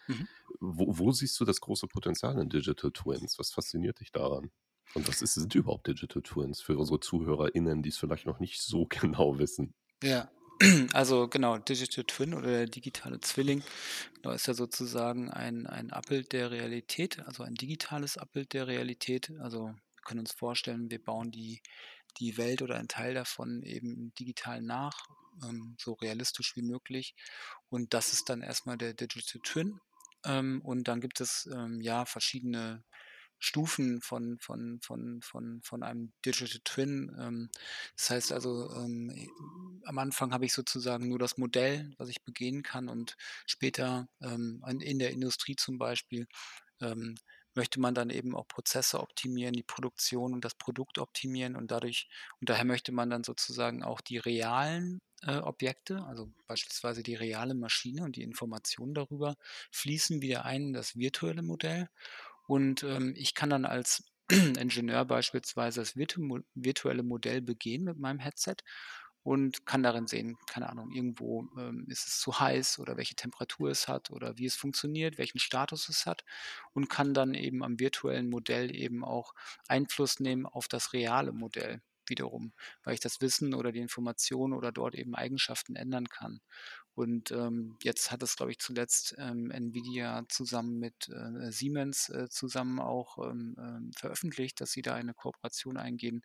Mhm. 0.07 0.27
Wo 0.59 0.97
wo 0.97 1.11
siehst 1.11 1.39
du 1.39 1.45
das 1.45 1.61
große 1.61 1.87
Potenzial 1.87 2.39
in 2.39 2.49
Digital 2.49 2.91
Twins? 2.91 3.37
Was 3.37 3.51
fasziniert 3.51 3.99
dich 3.99 4.11
daran? 4.11 4.51
Und 4.93 5.07
was 5.07 5.21
ist 5.21 5.33
sind 5.33 5.53
überhaupt 5.53 5.87
Digital 5.87 6.21
Twins 6.21 6.61
für 6.61 6.77
unsere 6.77 6.99
ZuhörerInnen, 6.99 7.83
die's 7.83 7.97
vielleicht 7.97 8.25
noch 8.25 8.39
nicht 8.39 8.61
so 8.61 8.85
genau 8.89 9.37
wissen? 9.37 9.73
Ja, 10.01 10.31
also 10.93 11.27
genau, 11.27 11.57
Digital 11.57 12.05
Twin 12.05 12.33
oder 12.33 12.47
der 12.47 12.65
digitale 12.67 13.19
Zwilling, 13.19 13.63
da 14.23 14.33
ist 14.33 14.47
ja 14.47 14.53
sozusagen 14.53 15.29
ein 15.29 15.67
ein 15.67 15.91
Abbild 15.91 16.33
der 16.33 16.51
Realität, 16.51 17.19
also 17.27 17.43
ein 17.43 17.55
digitales 17.55 18.17
Abbild 18.17 18.53
der 18.53 18.67
Realität. 18.67 19.31
Also, 19.39 19.65
wir 19.67 20.03
können 20.03 20.21
uns 20.21 20.31
vorstellen, 20.31 20.89
wir 20.89 21.03
bauen 21.03 21.31
die 21.31 21.61
die 22.19 22.37
Welt 22.37 22.61
oder 22.61 22.75
einen 22.75 22.87
Teil 22.87 23.13
davon 23.13 23.61
eben 23.63 24.13
digital 24.19 24.61
nach, 24.61 25.07
ähm, 25.43 25.75
so 25.79 25.93
realistisch 25.93 26.55
wie 26.55 26.61
möglich. 26.61 27.15
Und 27.69 27.93
das 27.93 28.13
ist 28.13 28.29
dann 28.29 28.41
erst 28.41 28.65
mal 28.65 28.77
der 28.77 28.93
Digital 28.93 29.41
Twin. 29.43 29.79
Ähm, 30.27 30.61
und 30.63 30.87
dann 30.87 31.01
gibt 31.01 31.21
es, 31.21 31.47
ähm, 31.53 31.81
ja, 31.81 32.05
verschiedene 32.05 32.83
Stufen 33.39 34.01
von 34.01 34.39
von 34.39 34.79
von 34.81 35.21
von 35.21 35.61
von 35.63 35.83
einem 35.83 36.11
Digital 36.25 36.61
Twin. 36.65 37.15
Ähm, 37.19 37.49
das 37.95 38.09
heißt 38.11 38.31
also, 38.33 38.71
ähm, 38.75 39.11
am 39.85 39.97
Anfang 39.99 40.33
habe 40.33 40.45
ich 40.45 40.53
sozusagen 40.53 41.07
nur 41.09 41.19
das 41.19 41.37
Modell, 41.37 41.93
was 41.97 42.09
ich 42.09 42.23
begehen 42.23 42.63
kann 42.63 42.89
und 42.89 43.15
später, 43.45 44.07
ähm, 44.21 44.63
in 44.81 44.99
der 44.99 45.11
Industrie 45.11 45.55
zum 45.55 45.77
Beispiel, 45.77 46.27
möchte 47.57 47.81
man 47.81 47.93
dann 47.95 48.09
eben 48.11 48.35
auch 48.35 48.47
Prozesse 48.47 49.01
optimieren, 49.01 49.53
die 49.53 49.63
Produktion 49.63 50.33
und 50.33 50.45
das 50.45 50.55
Produkt 50.55 50.99
optimieren 50.99 51.57
und 51.57 51.71
dadurch 51.71 52.07
und 52.41 52.49
daher 52.49 52.65
möchte 52.65 52.93
man 52.93 53.09
dann 53.09 53.25
sozusagen 53.25 53.83
auch 53.83 54.01
die 54.01 54.17
realen, 54.19 55.01
äh, 55.23 55.37
Objekte, 55.37 56.03
also 56.05 56.31
beispielsweise 56.47 57.03
die 57.03 57.15
reale 57.15 57.55
Maschine 57.55 58.03
und 58.03 58.15
die 58.15 58.23
Informationen 58.23 58.93
darüber, 58.93 59.35
fließen 59.71 60.21
wieder 60.21 60.45
ein 60.45 60.67
in 60.67 60.73
das 60.73 60.95
virtuelle 60.95 61.41
Modell. 61.43 61.89
Und, 62.47 62.83
ähm, 62.83 63.13
ich 63.17 63.33
kann 63.35 63.49
dann 63.49 63.65
als 63.65 64.03
Ingenieur 64.59 65.05
beispielsweise 65.05 65.81
das 65.81 65.95
virtuelle 65.97 67.03
Modell 67.03 67.41
begehen 67.41 67.83
mit 67.83 67.97
meinem 67.99 68.19
Headset 68.19 68.57
und 69.27 69.65
kann 69.65 69.83
darin 69.83 70.07
sehen, 70.07 70.37
keine 70.47 70.69
Ahnung, 70.69 70.91
irgendwo, 70.91 71.47
ähm, 71.57 71.85
ist 71.89 72.07
es 72.07 72.19
zu 72.19 72.39
heiß 72.39 72.79
oder 72.79 72.97
welche 72.97 73.15
Temperatur 73.15 73.69
es 73.69 73.87
hat 73.87 74.09
oder 74.11 74.37
wie 74.37 74.45
es 74.45 74.55
funktioniert, 74.55 75.17
welchen 75.17 75.39
Status 75.39 75.89
es 75.89 76.05
hat 76.05 76.23
und 76.73 76.89
kann 76.89 77.13
dann 77.13 77.33
eben 77.33 77.63
am 77.63 77.79
virtuellen 77.79 78.29
Modell 78.29 78.73
eben 78.75 79.03
auch 79.03 79.33
Einfluss 79.67 80.19
nehmen 80.19 80.45
auf 80.45 80.67
das 80.67 80.93
reale 80.93 81.33
Modell 81.33 81.81
wiederum, 82.05 82.53
weil 82.83 82.93
ich 82.93 83.01
das 83.01 83.19
Wissen 83.19 83.53
oder 83.53 83.71
die 83.73 83.79
Information 83.81 84.53
oder 84.53 84.71
dort 84.71 84.95
eben 84.95 85.13
Eigenschaften 85.15 85.75
ändern 85.75 86.07
kann. 86.07 86.39
Und, 86.97 87.29
ähm, 87.31 87.77
jetzt 87.83 88.09
hat 88.11 88.23
es, 88.23 88.35
glaube 88.37 88.51
ich, 88.51 88.57
zuletzt, 88.57 89.13
ähm, 89.19 89.51
NVIDIA 89.51 90.25
zusammen 90.29 90.79
mit, 90.79 91.09
äh, 91.09 91.51
Siemens, 91.51 92.09
äh, 92.09 92.27
zusammen 92.27 92.79
auch, 92.79 93.19
ähm, 93.29 93.55
ähm, 93.59 93.91
veröffentlicht, 93.95 94.59
dass 94.61 94.71
sie 94.71 94.81
da 94.81 94.95
eine 94.95 95.13
Kooperation 95.13 95.77
eingehen, 95.77 96.23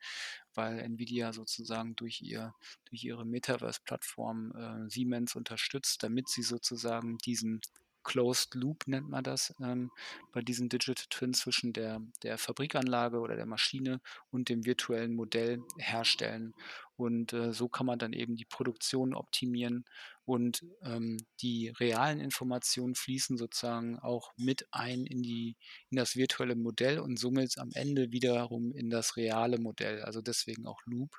weil 0.55 0.79
NVIDIA 0.81 1.35
sozusagen 1.35 1.95
durch 1.97 2.23
ihr 2.23 2.55
durch 2.87 3.05
ihre 3.05 3.27
Metaverse-Plattform, 3.27 4.53
äh, 4.87 4.91
Siemens 4.91 5.37
unterstützt, 5.37 6.03
damit 6.03 6.29
sie 6.31 6.43
sozusagen 6.43 7.19
diesen 7.19 7.61
Closed 8.05 8.55
Loop 8.55 8.87
nennt 8.87 9.09
man 9.09 9.25
das, 9.25 9.55
ähm, 9.63 9.91
bei 10.33 10.41
diesen 10.43 10.69
Digital 10.69 11.07
Twins 11.11 11.41
zwischen 11.41 11.73
der 11.73 12.01
der 12.23 12.39
Fabrikanlage 12.39 13.19
oder 13.21 13.37
der 13.37 13.47
Maschine 13.47 14.01
und 14.31 14.49
dem 14.49 14.65
virtuellen 14.67 15.15
Modell 15.15 15.61
herstellen. 15.79 16.55
Und, 16.97 17.33
äh, 17.33 17.53
so 17.53 17.69
kann 17.69 17.87
man 17.87 17.99
dann 17.99 18.13
eben 18.13 18.37
die 18.37 18.45
Produktion 18.45 19.15
optimieren 19.15 19.85
und, 20.25 20.65
ähm, 20.85 21.17
die 21.41 21.69
realen 21.71 22.21
Informationen 22.21 22.95
fließen 22.95 23.37
sozusagen 23.39 23.99
auch 23.99 24.33
mit 24.37 24.67
ein 24.73 25.05
in 25.07 25.23
die 25.23 25.57
in 25.91 25.97
das 25.97 26.17
virtuelle 26.17 26.55
Modell 26.57 27.01
und 27.01 27.19
somit 27.19 27.59
am 27.59 27.71
Ende 27.75 28.13
wiederum 28.13 28.73
in 28.73 28.91
das 28.91 29.17
reale 29.17 29.59
Modell, 29.59 30.03
also 30.03 30.21
deswegen 30.23 30.67
auch 30.67 30.81
Loop. 30.87 31.19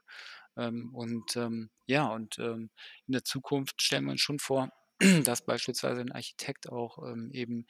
Ähm, 0.58 0.93
und, 0.93 1.36
ähm, 1.36 1.69
ja, 1.88 2.08
und, 2.13 2.38
ähm, 2.39 2.69
in 3.08 3.13
der 3.13 3.24
Zukunft 3.24 3.82
stellen 3.82 4.06
wir 4.06 4.12
uns 4.12 4.22
schon 4.22 4.39
vor, 4.39 4.69
dass 5.27 5.45
beispielsweise 5.45 6.01
'n 6.01 6.12
Architekt 6.12 6.69
auch, 6.69 6.99
ähm, 7.12 7.32
eben 7.32 7.65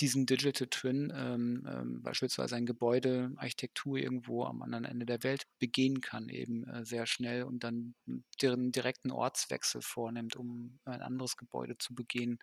diesen 0.00 0.26
Digital 0.26 0.68
Twin, 0.68 1.12
ähm, 1.14 1.66
ähm, 1.68 2.02
beispielsweise 2.02 2.56
ein 2.56 2.66
Gebäude, 2.66 3.32
Architektur 3.36 3.98
irgendwo 3.98 4.44
am 4.44 4.62
anderen 4.62 4.84
Ende 4.86 5.06
der 5.06 5.22
Welt 5.24 5.44
begehen 5.58 6.00
kann, 6.00 6.28
eben, 6.30 6.64
äh, 6.68 6.84
sehr 6.86 7.06
schnell 7.06 7.42
und 7.44 7.64
dann 7.64 7.94
deren 8.42 8.72
direkten 8.72 9.10
Ortswechsel 9.12 9.82
vornimmt, 9.82 10.36
um 10.36 10.78
ein 10.86 11.02
anderes 11.02 11.36
Gebäude 11.36 11.76
zu 11.78 11.94
begehen, 11.94 12.38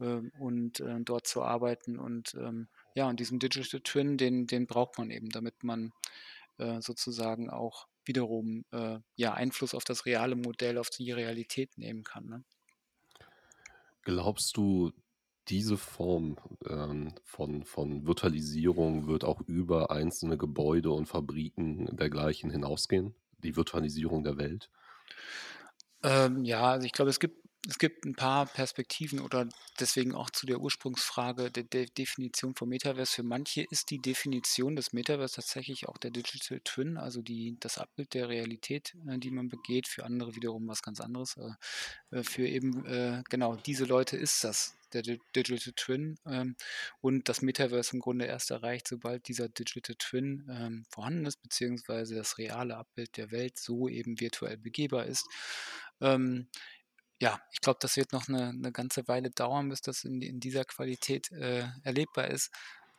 ähm, 0.00 0.32
und, 0.40 0.80
äh, 0.80 1.00
dort 1.02 1.26
zu 1.28 1.42
arbeiten. 1.42 1.98
Und, 1.98 2.34
ähm, 2.34 2.68
ja, 2.96 3.08
und 3.08 3.20
diesen 3.20 3.38
Digital 3.40 3.80
Twin, 3.82 4.16
den 4.18 4.46
den 4.46 4.66
braucht 4.66 4.98
man 4.98 5.10
eben, 5.10 5.30
damit 5.30 5.62
man, 5.64 5.92
äh, 6.58 6.80
sozusagen 6.82 7.50
auch 7.50 7.86
wiederum, 8.06 8.64
äh, 8.72 8.98
ja, 9.16 9.34
Einfluss 9.34 9.74
auf 9.74 9.84
das 9.84 10.06
reale 10.06 10.36
Modell, 10.36 10.78
auf 10.78 10.90
die 10.90 11.12
Realität 11.12 11.78
nehmen 11.78 12.04
kann, 12.04 12.26
ne? 12.28 12.44
Glaubst 14.02 14.56
du, 14.56 14.92
diese 15.48 15.76
Form, 15.76 16.36
ähm, 16.68 17.14
von 17.24 17.64
von 17.64 18.06
Virtualisierung 18.06 19.06
wird 19.06 19.24
auch 19.24 19.40
über 19.42 19.90
einzelne 19.90 20.38
Gebäude 20.38 20.92
und 20.92 21.06
Fabriken 21.06 21.96
dergleichen 21.96 22.50
hinausgehen, 22.50 23.14
die 23.38 23.56
Virtualisierung 23.56 24.22
der 24.22 24.38
Welt? 24.38 24.70
Ähm, 26.04 26.44
ja, 26.44 26.62
also 26.70 26.86
ich 26.86 26.92
glaube, 26.92 27.10
es 27.10 27.20
gibt 27.20 27.41
es 27.68 27.78
gibt 27.78 28.04
'n 28.06 28.14
paar 28.16 28.46
Perspektiven 28.46 29.20
oder 29.20 29.48
deswegen 29.78 30.14
auch 30.14 30.30
zu 30.30 30.46
der 30.46 30.60
Ursprungsfrage 30.60 31.50
der 31.50 31.62
der 31.64 31.86
Definition 31.86 32.54
vom 32.56 32.68
Metaverse. 32.70 33.12
Für 33.14 33.22
manche 33.22 33.62
ist 33.62 33.90
die 33.90 33.98
Definition 34.00 34.74
des 34.76 34.92
Metaverse 34.92 35.36
tatsächlich 35.36 35.88
auch 35.88 35.96
der 35.98 36.10
Digital 36.10 36.60
Twin, 36.64 36.96
also 36.98 37.22
die 37.22 37.56
das 37.60 37.78
Abbild 37.78 38.14
der 38.14 38.28
Realität, 38.28 38.94
äh, 39.08 39.18
die 39.18 39.30
man 39.30 39.48
begeht, 39.48 39.86
für 39.88 40.04
andere 40.04 40.34
wiederum 40.36 40.66
was 40.68 40.82
ganz 40.82 41.00
anderes. 41.00 41.36
Äh, 41.36 42.18
äh, 42.18 42.22
für 42.24 42.46
eben, 42.46 42.84
genau 43.30 43.56
diese 43.56 43.84
Leute 43.84 44.16
ist 44.16 44.44
das 44.44 44.76
der 44.92 45.02
Di 45.02 45.20
Digital 45.36 45.72
Twin, 45.76 46.18
ähm, 46.26 46.56
und 47.00 47.28
das 47.28 47.42
Metaverse 47.42 47.94
im 47.94 48.00
Grunde 48.00 48.26
erst 48.26 48.50
erreicht, 48.50 48.88
sobald 48.88 49.26
dieser 49.28 49.48
Digital 49.48 49.96
Twin, 49.98 50.46
ähm, 50.50 50.84
vorhanden 50.90 51.26
ist, 51.26 51.42
beziehungsweise 51.42 52.14
das 52.16 52.38
reale 52.38 52.76
Abbild 52.76 53.16
der 53.16 53.30
Welt 53.30 53.58
so 53.58 53.88
eben 53.88 54.20
virtuell 54.20 54.58
begehbar 54.58 55.06
ist. 55.06 55.26
Ähm, 56.00 56.48
ja, 57.22 57.40
ich 57.52 57.60
glaube, 57.62 57.78
das 57.82 57.96
wird 57.96 58.12
noch 58.12 58.28
'ne 58.28 58.52
'ne 58.54 58.72
ganze 58.72 59.08
Weile 59.08 59.30
dauern, 59.30 59.68
bis 59.70 59.82
das 59.82 60.04
in 60.04 60.22
in 60.22 60.40
dieser 60.40 60.64
Qualität, 60.66 61.30
äh, 61.32 61.66
erlebbar 61.84 62.28
ist. 62.28 62.50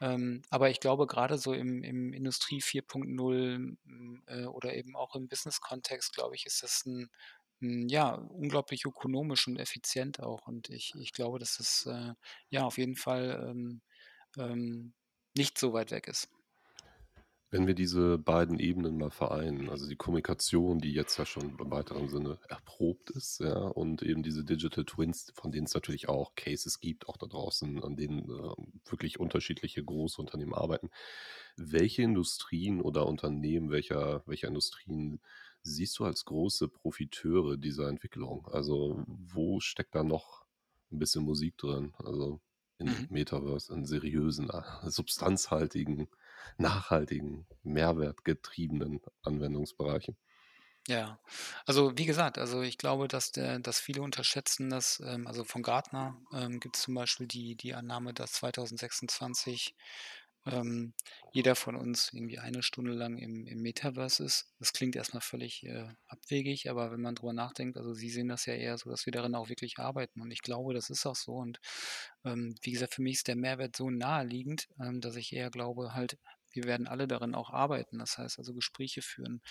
Ähm, 0.01 0.41
aber 0.49 0.69
ich 0.71 0.79
glaube, 0.81 1.07
grade 1.07 1.37
so 1.37 1.53
im 1.53 1.83
im 1.83 2.13
Industrie 2.13 2.61
4.0, 2.61 3.77
hm, 3.85 4.23
äh, 4.27 4.45
oder 4.45 4.73
eben 4.75 4.95
auch 4.95 5.15
im 5.15 5.27
Business-Kontext, 5.29 6.13
glaube 6.15 6.35
ich, 6.35 6.45
ist 6.47 6.63
das 6.63 6.85
'n 6.87 7.09
'n 7.61 7.89
ja, 7.89 8.11
unglaublich 8.15 8.85
ökonomisch 8.85 9.47
und 9.47 9.57
effizient 9.59 10.19
auch. 10.21 10.47
Und 10.47 10.69
ich 10.69 10.93
ich 10.99 11.13
glaube, 11.13 11.39
dass 11.39 11.57
das, 11.57 11.85
äh, 11.87 12.13
ja, 12.49 12.63
auf 12.65 12.77
jeden 12.79 12.95
Fall, 12.97 13.47
ähm, 13.51 13.81
ähm, 14.37 14.93
nicht 15.37 15.57
so 15.59 15.73
weit 15.73 15.91
weg 15.91 16.07
ist. 16.09 16.29
Wenn 17.53 17.67
wir 17.67 17.75
diese 17.75 18.17
beiden 18.17 18.57
Ebenen 18.59 18.97
mal 18.97 19.11
vereinen, 19.11 19.69
also 19.69 19.87
die 19.87 19.95
Kommunikation, 19.95 20.79
die 20.79 20.91
jetzt 20.91 21.17
ja 21.17 21.25
schon 21.27 21.55
im 21.59 21.69
weiteren 21.69 22.09
Sinne 22.09 22.39
erprobt 22.49 23.11
ist, 23.11 23.41
ja, 23.41 23.53
und 23.59 24.01
eben 24.01 24.23
diese 24.23 24.43
Digital 24.43 24.85
Twins, 24.85 25.31
von 25.35 25.51
denen 25.51 25.67
es 25.67 25.75
natürlich 25.75 26.09
auch 26.09 26.33
Cases 26.33 26.79
gibt, 26.79 27.07
auch 27.07 27.15
da 27.15 27.27
draußen, 27.27 27.83
an 27.83 27.95
denen, 27.95 28.27
ähm, 28.27 28.81
wirklich 28.85 29.19
unterschiedliche 29.19 29.83
Großunternehmen 29.83 30.55
arbeiten. 30.55 30.89
Welche 31.55 32.01
Industrien 32.01 32.81
oder 32.81 33.05
Unternehmen 33.05 33.69
welcher 33.69 34.23
welcher 34.25 34.47
Industrien 34.47 35.21
siehst 35.61 35.99
du 35.99 36.05
als 36.05 36.25
große 36.25 36.69
Profiteure 36.69 37.57
dieser 37.57 37.87
Entwicklung? 37.87 38.47
Also, 38.47 39.03
wo 39.07 39.59
steckt 39.59 39.93
da 39.93 40.03
noch 40.03 40.45
'n 40.91 40.97
bisschen 40.97 41.23
Musik 41.23 41.57
drin? 41.57 41.93
Also, 41.99 42.41
in 42.79 43.03
Mhm. 43.03 43.09
Metaverse, 43.09 43.71
in 43.75 43.85
seriösen, 43.85 44.49
äh, 44.49 44.89
substanzhaltigen, 44.89 46.07
nachhaltigen, 46.57 47.47
mehrwertgetriebenen 47.63 49.01
Anwendungsbereichen? 49.21 50.17
Ja, 50.87 51.17
also 51.65 51.97
wie 51.97 52.05
gesagt, 52.05 52.37
also 52.37 52.61
ich 52.61 52.77
glaube, 52.77 53.07
dass 53.07 53.31
der 53.31 53.59
dass 53.59 53.79
viele 53.79 54.01
unterschätzen, 54.01 54.69
dass 54.69 54.99
ähm, 54.99 55.27
also 55.27 55.45
von 55.45 55.63
Gartner, 55.63 56.17
ähm, 56.33 56.59
gibt's 56.59 56.81
zum 56.81 56.93
Beispiel 56.93 57.25
die 57.25 57.55
die 57.55 57.73
Annahme, 57.73 58.13
dass 58.13 58.33
2026, 58.33 59.75
ähm, 60.45 60.93
jeder 61.31 61.55
von 61.55 61.75
uns 61.75 62.11
irgendwie 62.13 62.39
eine 62.39 62.63
Stunde 62.63 62.93
lang 62.93 63.17
im 63.17 63.47
im 63.47 63.61
Metaverse 63.61 64.23
ist. 64.23 64.47
Das 64.59 64.73
klingt 64.73 64.95
erst 64.95 65.13
mal 65.13 65.21
völlig, 65.21 65.63
äh, 65.63 65.87
abwegig, 66.07 66.69
aber 66.69 66.91
wenn 66.91 67.01
man 67.01 67.15
drüber 67.15 67.33
nachdenkt 67.33 67.77
also 67.77 67.93
sie 67.93 68.09
sehen 68.09 68.27
das 68.29 68.45
ja 68.45 68.53
eher 68.55 68.77
so, 68.77 68.89
dass 68.89 69.05
wir 69.05 69.13
darin 69.13 69.35
auch 69.35 69.49
wirklich 69.49 69.79
arbeiten 69.79 70.21
und 70.21 70.31
ich 70.31 70.41
glaube, 70.41 70.73
das 70.73 70.89
ist 70.89 71.05
auch 71.05 71.15
so 71.15 71.33
und, 71.35 71.59
ähm, 72.25 72.55
wie 72.61 72.71
gesagt, 72.71 72.93
für 72.95 73.01
mich 73.01 73.15
ist 73.15 73.27
der 73.27 73.35
Mehrwert 73.35 73.75
so 73.75 73.89
naheliegend, 73.89 74.67
ähm, 74.79 75.01
dass 75.01 75.15
ich 75.15 75.33
eher 75.33 75.49
glaube 75.51 75.93
halt, 75.93 76.17
wir 76.51 76.65
werden 76.65 76.87
alle 76.87 77.07
darin 77.07 77.33
auch 77.35 77.49
arbeiten. 77.49 77.97
Das 77.99 78.17
heißt 78.17 78.37
also 78.39 78.53
Gespräche 78.53 79.01
führen. 79.01 79.41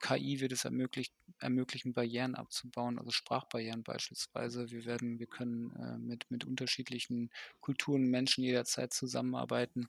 KI 0.00 0.40
wird 0.40 0.52
es 0.52 0.64
ermöglicht 0.64 1.12
ermöglichen, 1.38 1.92
Barrieren 1.92 2.34
abzubauen, 2.34 2.98
also 2.98 3.10
Sprachbarrieren 3.10 3.82
beispielsweise. 3.82 4.70
Wir 4.70 4.84
werden 4.86 5.18
wir 5.18 5.26
können, 5.26 5.72
äh, 5.76 5.98
mit 5.98 6.30
mit 6.30 6.44
unterschiedlichen 6.44 7.30
Kulturen, 7.60 8.04
Menschen 8.06 8.42
jederzeit 8.44 8.92
zusammenarbeiten, 8.92 9.88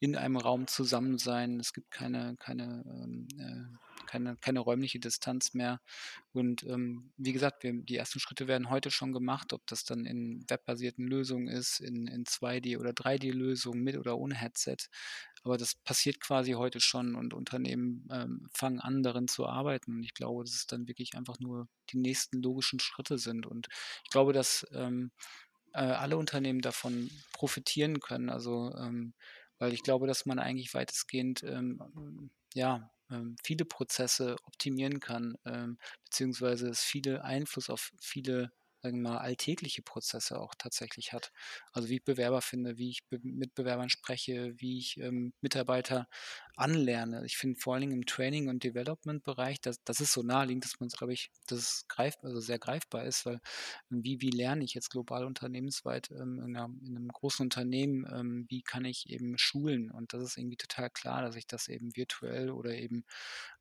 in 0.00 0.16
einem 0.16 0.36
Raum 0.36 0.66
zusammen 0.66 1.18
sein. 1.18 1.60
Es 1.60 1.72
gibt 1.72 1.90
keine 1.90 2.36
keine, 2.38 2.84
ähm, 2.86 3.28
äh 3.38 3.76
keine 4.06 4.36
keine 4.36 4.60
räumliche 4.60 5.00
Distanz 5.00 5.52
mehr. 5.54 5.80
Und, 6.32 6.62
ähm, 6.64 7.12
wie 7.16 7.32
gesagt, 7.32 7.62
wir 7.62 7.72
die 7.72 7.96
ersten 7.96 8.20
Schritte 8.20 8.46
werden 8.48 8.70
heute 8.70 8.90
schon 8.90 9.12
gemacht, 9.12 9.52
ob 9.52 9.66
das 9.66 9.84
dann 9.84 10.04
in 10.06 10.44
webbasierten 10.48 11.06
Lösungen 11.06 11.48
ist, 11.48 11.80
in 11.80 12.06
in 12.06 12.24
2D 12.26 12.78
oder 12.78 12.92
3D-Lösungen 12.92 13.82
mit 13.82 13.96
oder 13.96 14.16
ohne 14.18 14.34
Headset. 14.36 14.76
Aber 15.46 15.58
das 15.58 15.76
passiert 15.76 16.18
quasi 16.20 16.52
heute 16.52 16.80
schon 16.80 17.14
und 17.14 17.32
Unternehmen, 17.32 18.08
ähm, 18.10 18.48
fangen 18.52 18.80
an, 18.80 19.04
darin 19.04 19.28
zu 19.28 19.46
arbeiten. 19.46 19.92
Und 19.92 20.02
ich 20.02 20.12
glaube, 20.12 20.42
dass 20.42 20.54
es 20.54 20.66
dann 20.66 20.88
wirklich 20.88 21.14
einfach 21.16 21.38
nur 21.38 21.68
die 21.90 21.98
nächsten 21.98 22.42
logischen 22.42 22.80
Schritte 22.80 23.16
sind. 23.16 23.46
Und 23.46 23.68
ich 24.04 24.10
glaube, 24.10 24.32
dass, 24.32 24.66
ähm, 24.72 25.12
äh, 25.72 25.78
alle 25.78 26.16
Unternehmen 26.16 26.60
davon 26.62 27.10
profitieren 27.32 28.00
können. 28.00 28.28
Also, 28.28 28.74
ähm, 28.76 29.14
weil 29.58 29.72
ich 29.72 29.82
glaube, 29.84 30.08
dass 30.08 30.26
man 30.26 30.40
eigentlich 30.40 30.74
weitestgehend, 30.74 31.44
ähm, 31.44 32.30
ja, 32.54 32.90
ähm, 33.10 33.36
viele 33.44 33.64
Prozesse 33.64 34.36
optimieren 34.46 34.98
kann, 35.00 35.36
ähm, 35.44 35.78
beziehungsweise 36.04 36.68
es 36.68 36.80
viele 36.80 37.22
Einfluss 37.24 37.70
auf 37.70 37.92
viele, 38.00 38.50
sagen 38.86 39.02
wir 39.02 39.10
mal, 39.12 39.18
alltägliche 39.18 39.82
Prozesse 39.82 40.38
auch 40.40 40.54
tatsächlich 40.56 41.12
hat. 41.12 41.32
Also, 41.72 41.88
wie 41.88 41.96
ich 41.96 42.04
Bewerber 42.04 42.42
finde, 42.42 42.78
wie 42.78 42.90
ich 42.90 43.00
mit 43.22 43.54
Bewerbern 43.54 43.90
spreche, 43.90 44.54
wie 44.58 44.78
ich, 44.78 44.98
ähm, 45.00 45.32
Mitarbeiter 45.40 46.08
anlerne. 46.56 47.24
Ich 47.26 47.36
finde 47.36 47.58
vor 47.60 47.74
allen 47.74 47.82
Dingen 47.82 47.92
im 47.94 48.06
Training 48.06 48.48
und 48.48 48.64
Development-Bereich, 48.64 49.60
das 49.60 49.82
das 49.84 50.00
ist 50.00 50.12
so 50.12 50.22
naheliegend, 50.22 50.64
dass 50.64 50.80
man's, 50.80 50.96
glaube 50.96 51.12
ich 51.12 51.30
dass 51.46 51.58
es 51.60 51.86
also 52.22 52.40
sehr 52.40 52.58
greifbar 52.58 53.04
ist, 53.04 53.26
weil 53.26 53.40
wie 53.90 54.20
wie 54.20 54.30
lerne 54.30 54.64
ich 54.64 54.74
jetzt 54.74 54.90
global 54.90 55.24
unternehmensweit, 55.24 56.10
ähm, 56.10 56.40
in 56.44 56.52
'ner 56.52 56.66
in 56.84 56.92
'nem 56.94 57.08
großen 57.08 57.44
Unternehmen, 57.44 58.06
ähm, 58.12 58.46
wie 58.48 58.62
kann 58.62 58.84
ich 58.84 59.08
eben 59.10 59.38
schulen? 59.38 59.90
Und 59.90 60.12
das 60.14 60.22
ist 60.22 60.38
irgendwie 60.38 60.56
total 60.56 60.90
klar, 60.90 61.22
dass 61.22 61.36
ich 61.36 61.46
das 61.46 61.68
eben 61.68 61.94
virtuell 61.96 62.50
oder 62.50 62.72
eben, 62.74 63.04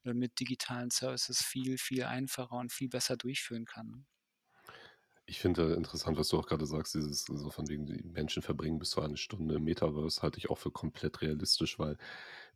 äh, 0.05 0.13
mit 0.13 0.39
digitalen 0.39 0.91
Services 0.91 1.43
viel, 1.43 1.77
viel 1.77 2.03
einfacher 2.05 2.55
und 2.57 2.71
viel 2.73 2.89
besser 2.89 3.17
durchführen 3.17 3.65
kann. 3.65 4.05
Ich 5.29 5.39
finde 5.39 5.73
interessant, 5.73 6.17
was 6.19 6.29
du 6.29 6.37
auch 6.37 6.45
grade 6.45 6.67
sagst, 6.67 6.93
dieses 6.93 7.25
so 7.25 7.49
von 7.49 7.67
wegen, 7.67 7.87
die 7.87 8.03
Menschen 8.03 8.43
verbringen 8.43 8.77
bis 8.77 8.91
zu 8.91 9.01
eine 9.01 9.17
Stunde 9.17 9.55
im 9.55 9.63
Metaverse, 9.63 10.21
halte 10.21 10.37
ich 10.37 10.51
auch 10.51 10.59
für 10.59 10.69
komplett 10.69 11.21
realistisch, 11.23 11.79
weil 11.79 11.97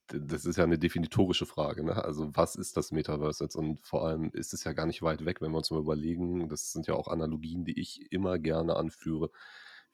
das 0.08 0.46
ist 0.46 0.58
ja 0.58 0.66
'ne 0.68 0.78
definitorische 0.80 1.46
Frage, 1.48 1.84
ne? 1.84 2.04
Also, 2.04 2.30
was 2.36 2.56
ist 2.56 2.78
das 2.78 2.92
Metaverse 2.92 3.44
jetzt? 3.44 3.56
Und 3.56 3.80
vor 3.86 4.06
allem 4.08 4.30
ist 4.34 4.54
es 4.54 4.64
ja 4.66 4.74
gar 4.74 4.86
nicht 4.88 5.02
weit 5.02 5.26
weg, 5.26 5.42
wenn 5.42 5.52
wir 5.52 5.58
uns 5.58 5.72
mal 5.72 5.80
überlegen 5.80 6.48
das 6.50 6.72
sind 6.72 6.86
ja 6.88 6.94
auch 6.96 7.08
Analogien, 7.08 7.66
die 7.66 7.80
ich 7.80 8.12
immer 8.12 8.38
gerne 8.40 8.76
anführe. 8.76 9.32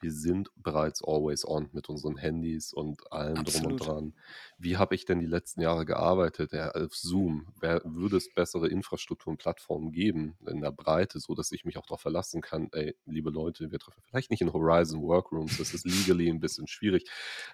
Wir 0.06 0.12
sind 0.14 0.52
bereits 0.56 1.04
always 1.04 1.46
on 1.48 1.70
mit 1.74 1.90
unseren 1.90 2.18
Handys 2.18 2.74
und 2.74 3.12
allem 3.12 3.44
drum 3.46 3.66
und 3.66 3.76
Absolut. 3.76 3.86
dran. 3.86 4.14
Wie 4.60 4.78
habe 4.78 4.94
ich 4.96 5.06
denn 5.06 5.20
die 5.20 5.26
letzten 5.26 5.62
Jahre 5.62 5.86
gearbeitet? 5.86 6.52
Ja, 6.54 6.70
auf 6.72 6.96
Zoom. 6.96 7.48
Wer 7.60 7.82
würde 7.86 8.18
es 8.18 8.32
bessere 8.34 8.68
Infrastruktur 8.68 9.32
und 9.32 9.38
Plattformen 9.38 9.92
geben 9.92 10.38
in 10.48 10.62
der 10.62 10.72
Breite, 10.72 11.20
sodass 11.20 11.52
ich 11.52 11.66
mich 11.66 11.78
auch 11.78 11.88
drauf 11.88 12.02
verlassen 12.02 12.42
kann: 12.42 12.70
„Ey, 12.72 12.96
liebe 13.06 13.32
Leute, 13.32 13.72
wir 13.72 13.80
treffen 13.80 14.04
vielleicht 14.08 14.30
nicht 14.30 14.42
in 14.42 14.54
Horizon 14.54 15.02
Workrooms, 15.02 15.58
das 15.58 15.74
ist 15.74 15.86
legally 15.88 16.30
'n 16.30 16.40
bisschen 16.40 16.68
schwierig, 16.68 17.10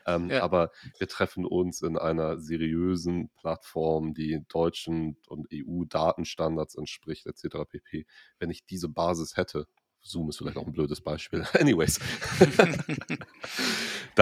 ähm, 0.06 0.34
Ja. 0.34 0.42
aber 0.42 0.72
wir 0.98 1.08
treffen 1.08 1.46
uns 1.46 1.82
in 1.82 1.98
einer 1.98 2.40
seriösen 2.40 3.30
Plattform, 3.36 4.14
die 4.14 4.44
deutschen 4.50 5.18
und 5.28 5.48
EU-Datenstandards 5.52 6.76
entspricht 6.76 7.28
et 7.28 7.38
cetera 7.38 7.66
pp.“ 7.66 8.06
Wenn 8.40 8.50
ich 8.50 8.66
diese 8.66 8.90
Basis 8.90 9.38
hätte 9.38 9.68
Zoom 10.04 10.30
ist 10.30 10.38
vielleicht 10.38 10.58
auch 10.58 10.66
Mhm. 10.66 10.68
'n 10.68 10.74
blödes 10.74 11.02
Beispiel. 11.02 11.44
Anyways. 11.54 12.00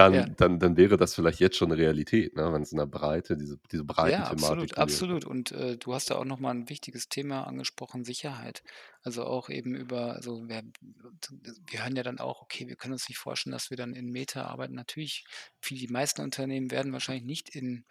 Ja. 0.08 0.26
Dann 0.26 0.36
dann 0.36 0.58
dann 0.60 0.76
wäre 0.76 0.96
das 0.96 1.14
vielleicht 1.14 1.40
jetzt 1.40 1.56
schon 1.56 1.70
'ne 1.70 1.76
Realität, 1.78 2.36
ne, 2.36 2.52
wenn's 2.52 2.72
in 2.72 2.78
der 2.78 2.86
Breite 2.86 3.36
diese 3.36 3.58
diese 3.72 3.84
Ja, 4.02 4.24
absolut, 4.28 4.72
Breitenthematik, 4.72 4.76
die 4.76 4.86
wir 4.88 5.02
absolut. 5.02 5.26
Und, 5.26 5.52
äh, 5.52 5.76
du 5.76 5.92
hast 5.92 6.08
da 6.10 6.14
auch 6.16 6.24
noch 6.24 6.38
mal 6.40 6.52
'n 6.52 6.70
wichtiges 6.70 7.10
Thema 7.10 7.46
angesprochen, 7.46 8.02
Sicherheit. 8.04 8.62
Also, 9.02 9.24
auch 9.24 9.50
eben 9.50 9.74
über 9.74 10.14
also, 10.14 10.48
wir 10.48 10.62
wir 11.66 11.82
hören 11.84 11.96
ja 11.96 12.02
dann 12.02 12.18
auch: 12.18 12.40
„Okay, 12.40 12.66
wir 12.66 12.76
können 12.76 12.94
uns 12.94 13.08
nicht 13.10 13.18
vorstellen, 13.18 13.52
dass 13.52 13.68
wir 13.68 13.76
dann 13.76 13.92
in 13.92 14.06
Meta 14.10 14.44
arbeiten.“ 14.46 14.74
Natürlich, 14.74 15.24
viel 15.60 15.78
die 15.78 15.88
meisten 15.88 16.22
Unternehmen 16.22 16.70
werden 16.70 16.94
wahrscheinlich 16.94 17.24
nicht 17.24 17.54
in 17.54 17.84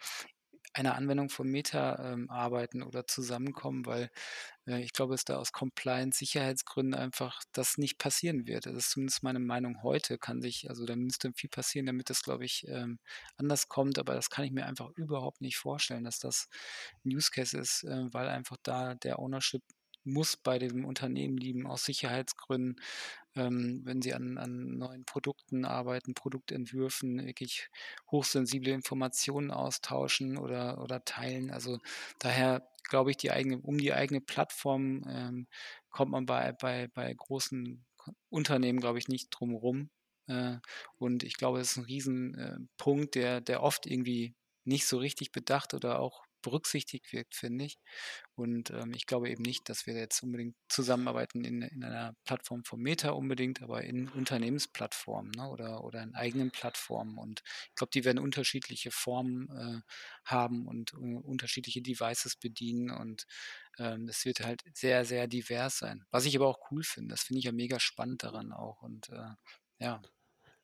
einer 0.80 0.96
Anwendung 0.96 1.30
von 1.30 1.48
Meta, 1.48 2.12
ähm, 2.14 2.30
arbeiten 2.30 2.82
oder 2.82 3.06
zusammenkommen, 3.06 3.86
weil, 3.86 4.10
äh, 4.66 4.80
ich 4.82 4.92
glaube, 4.92 5.14
dass 5.14 5.24
da 5.24 5.36
aus 5.38 5.52
Compliance-Sicherheitsgründen 5.52 6.94
einfach 6.94 7.42
das 7.52 7.78
nicht 7.78 7.98
passieren 7.98 8.46
wird. 8.46 8.66
Das 8.66 8.74
ist 8.76 8.90
zumindest 8.90 9.22
meine 9.22 9.40
Meinung 9.40 9.82
heute, 9.82 10.18
kann 10.18 10.42
sich 10.42 10.68
also, 10.70 10.86
da 10.86 10.96
müsste 10.96 11.32
viel 11.34 11.50
passieren, 11.50 11.86
damit 11.86 12.10
das, 12.10 12.22
glaube 12.22 12.44
ich, 12.46 12.66
ähm, 12.68 12.98
anders 13.36 13.68
kommt, 13.68 13.98
aber 13.98 14.14
das 14.14 14.30
kann 14.30 14.44
ich 14.44 14.52
mir 14.52 14.66
einfach 14.66 14.90
überhaupt 14.96 15.40
nicht 15.42 15.58
vorstellen, 15.58 16.04
dass 16.04 16.18
das 16.20 16.48
'n 17.04 17.14
Use 17.16 17.30
Case 17.30 17.56
ist, 17.58 17.84
äh, 17.84 18.06
weil 18.12 18.28
einfach 18.28 18.56
da 18.62 18.94
der 18.94 19.18
Ownership 19.20 19.62
muss 20.04 20.36
bei 20.38 20.58
dem 20.58 20.84
Unternehmen 20.86 21.36
liegen 21.36 21.66
aus 21.66 21.84
Sicherheitsgründen, 21.84 22.76
ähm, 23.36 23.80
wenn 23.84 24.02
sie 24.02 24.14
an 24.14 24.38
an 24.38 24.78
neuen 24.78 25.04
Produkten 25.04 25.64
arbeiten, 25.64 26.14
Produktentwürfen, 26.14 27.24
wirklich 27.26 27.68
hochsensible 28.10 28.72
Informationen 28.72 29.50
austauschen 29.50 30.36
oder 30.38 30.80
oder 30.82 31.04
teilen. 31.04 31.50
Also, 31.50 31.78
daher 32.18 32.68
glaube 32.88 33.10
ich, 33.12 33.16
die 33.18 33.30
eigene 33.32 33.58
um 33.60 33.78
die 33.78 33.92
eigene 33.92 34.20
Plattform, 34.20 35.04
ähm, 35.08 35.46
kommt 35.90 36.10
man 36.12 36.26
bei 36.26 36.52
bei 36.52 36.88
bei 36.88 37.12
großen 37.14 37.84
Unternehmen, 38.30 38.80
glaube 38.80 38.98
ich, 38.98 39.08
nicht 39.08 39.28
drum 39.30 39.54
rum. 39.54 39.90
Äh, 40.26 40.56
und 40.98 41.22
ich 41.22 41.34
glaube, 41.36 41.58
das 41.58 41.72
ist 41.72 41.78
'n 41.78 41.84
riesen, 41.84 42.34
äh, 42.38 42.56
der 43.14 43.40
der 43.40 43.62
oft 43.62 43.86
irgendwie 43.86 44.34
nicht 44.64 44.86
so 44.86 44.98
richtig 44.98 45.32
bedacht 45.32 45.74
oder 45.74 46.00
auch 46.00 46.22
berücksichtigt 46.42 47.12
wird, 47.12 47.34
finde 47.34 47.64
ich. 47.66 47.78
Und, 48.34 48.70
ähm, 48.70 48.92
ich 48.94 49.06
glaube 49.06 49.30
eben 49.30 49.42
nicht, 49.42 49.68
dass 49.68 49.86
wir 49.86 49.94
jetzt 49.94 50.22
unbedingt 50.22 50.56
zusammenarbeiten 50.68 51.44
in 51.44 51.62
in 51.62 51.84
einer 51.84 52.14
Plattform 52.24 52.64
von 52.64 52.80
Meta 52.80 53.10
unbedingt, 53.10 53.62
aber 53.62 53.82
in 53.84 54.08
Unternehmensplattformen, 54.08 55.32
ne, 55.36 55.48
oder 55.48 55.84
oder 55.84 56.02
in 56.02 56.14
eigenen 56.14 56.50
Plattformen. 56.50 57.18
Und 57.18 57.42
ich 57.68 57.74
glaube, 57.76 57.90
die 57.94 58.04
werden 58.04 58.18
unterschiedliche 58.18 58.90
Formen, 58.90 59.48
äh, 59.50 59.80
haben 60.24 60.66
und 60.66 60.94
u 60.94 61.18
unterschiedliche 61.20 61.82
Devices 61.82 62.36
bedienen 62.36 62.90
und, 62.90 63.26
ähm, 63.78 64.08
es 64.08 64.24
wird 64.24 64.40
halt 64.40 64.62
sehr, 64.74 65.04
sehr 65.04 65.26
divers 65.28 65.78
sein. 65.78 66.04
Was 66.10 66.24
ich 66.26 66.36
aber 66.36 66.48
auch 66.48 66.70
cool 66.70 66.82
finde, 66.84 67.10
das 67.14 67.22
finde 67.22 67.38
ich 67.40 67.44
ja 67.46 67.52
mega 67.52 67.80
spannend 67.80 68.22
daran 68.24 68.52
auch 68.52 68.82
und, 68.82 69.08
äh, 69.10 69.30
ja. 69.78 70.00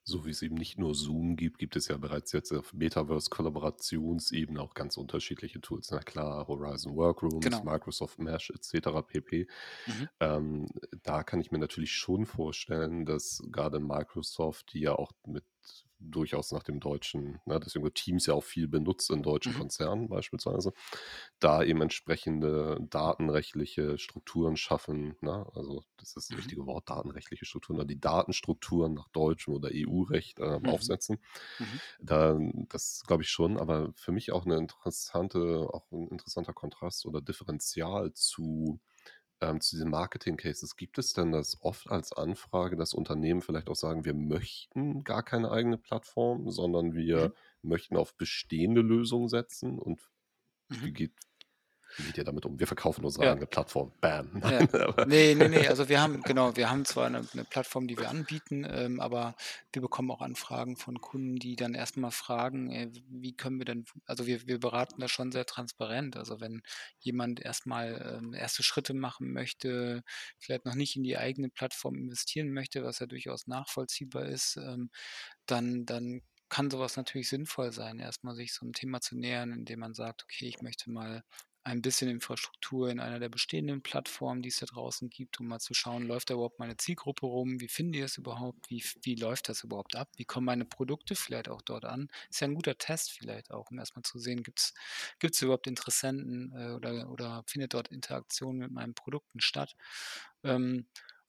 So 0.08 0.24
wie 0.24 0.30
es 0.30 0.40
eben 0.42 0.54
nicht 0.54 0.78
nur 0.78 0.94
Zoom 0.94 1.34
gibt, 1.34 1.58
gibt 1.58 1.74
es 1.74 1.88
ja 1.88 1.96
bereits 1.96 2.30
jetzt 2.30 2.52
auf 2.52 2.72
Metaverse-Kollaborationsebene 2.72 4.60
auch 4.60 4.74
ganz 4.74 4.96
unterschiedliche 4.96 5.60
Tools. 5.60 5.90
Na 5.90 5.98
klar, 5.98 6.46
Horizon 6.46 6.94
Workrooms, 6.94 7.44
Genau. 7.44 7.64
Microsoft 7.64 8.20
Mesh 8.20 8.50
et 8.50 8.62
cetera 8.62 9.02
pp. 9.02 9.48
Mhm. 9.86 10.08
Ähm, 10.20 10.68
da 11.02 11.24
kann 11.24 11.40
ich 11.40 11.50
mir 11.50 11.58
natürlich 11.58 11.92
schon 11.92 12.24
vorstellen, 12.24 13.04
dass 13.04 13.42
grade 13.50 13.80
Microsoft, 13.80 14.72
die 14.74 14.80
ja 14.82 14.94
auch 14.94 15.10
mit 15.26 15.42
durchaus 16.00 16.52
nach 16.52 16.62
dem 16.62 16.80
deutschen 16.80 17.40
ne, 17.46 17.58
deswegen 17.60 17.84
wird 17.84 17.94
Teams 17.96 18.26
ja 18.26 18.34
auch 18.34 18.44
viel 18.44 18.68
benutzt 18.68 19.10
in 19.10 19.22
deutschen 19.22 19.52
Mhm. 19.52 19.52
Konzernen 19.54 20.08
beispielsweise, 20.08 20.72
da 21.40 21.62
eben 21.64 21.82
entsprechende 21.82 22.78
datenrechtliche 22.90 23.98
Strukturen 23.98 24.56
schaffen, 24.56 25.16
ne? 25.22 25.46
Also, 25.54 25.84
das 25.98 26.10
ist 26.10 26.16
das 26.16 26.30
Mhm. 26.30 26.56
richtige 26.56 26.66
Wort, 26.66 26.90
datenrechtliche 26.90 27.46
Strukturen 27.46 27.76
oder 27.78 27.86
die 27.86 28.00
Datenstrukturen 28.00 28.94
nach 28.94 29.08
deutschem 29.10 29.54
oder 29.54 29.70
EU-Recht, 29.72 30.38
ähm, 30.40 30.64
Mhm. 30.64 30.68
aufsetzen. 30.68 31.18
Mhm. 31.60 31.80
Da 32.00 32.38
das 32.68 33.02
glaube 33.06 33.22
ich 33.24 33.30
schon, 33.30 33.58
aber 33.58 33.92
für 33.94 34.12
mich 34.12 34.32
auch 34.32 34.44
'ne 34.46 34.56
interessante 34.58 35.68
auch 35.72 35.90
'n 35.92 36.08
interessanter 36.08 36.52
Kontrast 36.54 37.06
oder 37.06 37.20
Differenzial 37.22 38.12
zu 38.14 38.80
ähm, 39.40 39.60
zu 39.60 39.76
diesen 39.76 39.90
Marketing-Cases, 39.90 40.76
gibt 40.76 40.98
es 40.98 41.12
denn 41.12 41.32
das 41.32 41.60
oft 41.62 41.90
als 41.90 42.12
Anfrage, 42.12 42.76
dass 42.76 42.94
Unternehmen 42.94 43.42
vielleicht 43.42 43.68
auch 43.68 43.76
sagen, 43.76 44.04
wir 44.04 44.14
möchten 44.14 45.04
gar 45.04 45.22
keine 45.24 45.50
eigene 45.50 45.78
Plattform, 45.78 46.50
sondern 46.50 46.94
wir 46.94 47.30
Mhm. 47.30 47.36
möchten 47.62 47.96
auf 47.96 48.16
bestehende 48.16 48.80
Lösungen 48.82 49.28
setzen? 49.28 49.78
Und 49.78 50.10
wie 50.82 50.92
Mhm. 50.92 50.92
geht 50.92 51.14
wie 51.96 52.04
geht 52.04 52.18
ihr 52.18 52.24
damit 52.24 52.46
um? 52.46 52.58
Wir 52.60 52.66
verkaufen 52.66 53.04
unsere 53.04 53.24
Ja. 53.24 53.30
eigene 53.30 53.46
Plattform. 53.46 53.92
Bam. 54.00 54.40
Ja. 54.42 54.64
Nein, 54.70 54.82
aber 54.82 55.08
Ne, 55.08 55.34
ne, 55.36 55.48
ne, 55.48 55.68
also 55.68 55.88
wir 55.88 56.00
haben 56.00 56.22
genau, 56.24 56.56
wir 56.56 56.68
haben 56.70 56.84
zwar 56.84 57.08
'ne 57.10 57.28
'ne 57.32 57.44
Plattform, 57.44 57.86
die 57.88 57.98
wir 57.98 58.08
anbieten, 58.10 58.66
ähm, 58.68 59.00
aber 59.00 59.36
wir 59.72 59.82
bekommen 59.82 60.10
auch 60.10 60.20
Anfragen 60.20 60.76
von 60.76 61.00
Kunden, 61.00 61.36
die 61.36 61.56
dann 61.56 61.74
erst 61.74 61.96
mal 61.96 62.10
fragen, 62.10 62.70
äh, 62.72 62.90
wie 63.08 63.34
können 63.36 63.58
wir 63.58 63.64
denn 63.66 63.84
also 64.06 64.26
wir 64.26 64.46
wir 64.46 64.58
beraten 64.60 65.00
da 65.00 65.08
schon 65.08 65.32
sehr 65.32 65.46
transparent. 65.46 66.16
Also, 66.16 66.40
wenn 66.40 66.62
jemand 66.98 67.40
erst 67.40 67.66
mal, 67.66 68.18
ähm, 68.22 68.34
erste 68.34 68.62
Schritte 68.64 68.94
machen 68.94 69.32
möchte, 69.32 70.02
vielleicht 70.38 70.64
noch 70.66 70.74
nicht 70.74 70.96
in 70.96 71.04
die 71.04 71.16
eigene 71.18 71.50
Plattform 71.50 71.96
investieren 71.96 72.50
möchte, 72.52 72.84
was 72.84 72.98
ja 72.98 73.06
durchaus 73.06 73.46
nachvollziehbar 73.46 74.26
ist, 74.26 74.56
ähm, 74.56 74.90
dann 75.46 75.86
dann 75.86 76.22
kann 76.48 76.70
so 76.70 76.78
was 76.80 76.96
natürlich 76.96 77.28
sinnvoll 77.28 77.72
sein, 77.72 77.98
erst 78.00 78.24
mal 78.24 78.34
sich 78.36 78.54
so 78.54 78.66
'n 78.66 78.72
Thema 78.72 79.00
zu 79.00 79.16
nähern, 79.18 79.52
indem 79.52 79.80
man 79.80 79.94
sagt: 79.94 80.24
„Okay, 80.24 80.46
ich 80.48 80.62
möchte 80.62 80.90
mal 80.90 81.22
ein 81.66 81.82
bisschen 81.82 82.08
Infrastruktur 82.08 82.90
in 82.90 83.00
einer 83.00 83.18
der 83.18 83.28
bestehenden 83.28 83.82
Plattformen, 83.82 84.42
die 84.42 84.48
es 84.50 84.58
da 84.58 84.66
draußen 84.66 85.10
gibt, 85.10 85.40
um 85.40 85.48
mal 85.48 85.58
zu 85.60 85.74
schauen, 85.74 86.04
läuft 86.06 86.30
da 86.30 86.34
überhaupt 86.34 86.58
meine 86.60 86.76
Zielgruppe 86.78 87.26
rum? 87.26 87.60
Wie 87.60 87.68
finden 87.68 87.92
die 87.92 88.00
das 88.00 88.18
überhaupt? 88.18 88.70
Wie 88.70 88.82
wie 89.02 89.16
läuft 89.16 89.48
das 89.48 89.64
überhaupt 89.64 89.96
ab? 89.96 90.10
Wie 90.16 90.24
kommen 90.24 90.46
meine 90.46 90.64
Produkte 90.66 91.16
vielleicht 91.16 91.48
auch 91.48 91.62
dort 91.62 91.84
an?“ 91.84 92.08
Ist 92.30 92.40
ja 92.40 92.46
'n 92.48 92.54
guter 92.54 92.78
Test 92.78 93.12
vielleicht 93.12 93.50
auch, 93.50 93.70
um 93.70 93.78
erst 93.78 93.96
mal 93.96 94.02
zu 94.02 94.18
sehen, 94.18 94.42
gibt's 94.44 94.74
gibt's 95.18 95.42
überhaupt 95.42 95.66
Interessenten, 95.66 96.52
äh, 96.56 96.70
oder 96.72 97.10
oder 97.10 97.42
findet 97.46 97.74
dort 97.74 97.88
Interaktion 97.88 98.58
mit 98.58 98.70
meinen 98.72 98.94
Produkten 98.94 99.40
statt? 99.40 99.74
Ähm, 100.44 100.86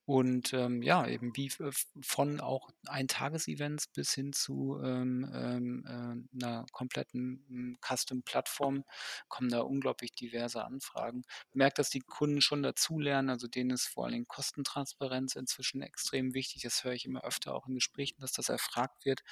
und, 0.07 0.53
ähm, 0.53 0.81
ja, 0.83 1.05
eben 1.05 1.35
wie 1.35 1.49
v 1.49 1.69
von 2.01 2.39
auch 2.39 2.69
Eintages-Events 2.87 3.87
bis 3.89 4.13
hin 4.13 4.31
zu, 4.33 4.79
ähm, 4.81 5.29
ähm, 5.33 5.85
äh, 6.33 6.37
'ner 6.37 6.65
kompletten, 6.71 7.43
hm, 7.49 7.77
Custom-Plattform 7.85 8.85
kommen 9.27 9.49
da 9.49 9.59
unglaublich 9.61 10.13
diverse 10.13 10.63
Anfragen. 10.63 11.23
Merke, 11.53 11.75
dass 11.75 11.89
die 11.89 11.99
Kunden 11.99 12.39
schon 12.41 12.63
dazulernen, 12.63 13.29
also 13.29 13.47
denen 13.49 13.71
ist 13.71 13.87
vor 13.87 14.05
allen 14.05 14.13
Dingen 14.13 14.27
Kostentransparenz 14.29 15.35
inzwischen 15.35 15.81
extrem 15.81 16.33
wichtig. 16.33 16.61
Das 16.63 16.85
höre 16.85 16.93
ich 16.93 17.05
immer 17.05 17.25
öfter 17.25 17.53
auch 17.53 17.67
in 17.67 17.75
Gesprächen, 17.75 18.21
dass 18.21 18.31
das 18.31 18.47
erfragt 18.49 19.05
wird. 19.05 19.23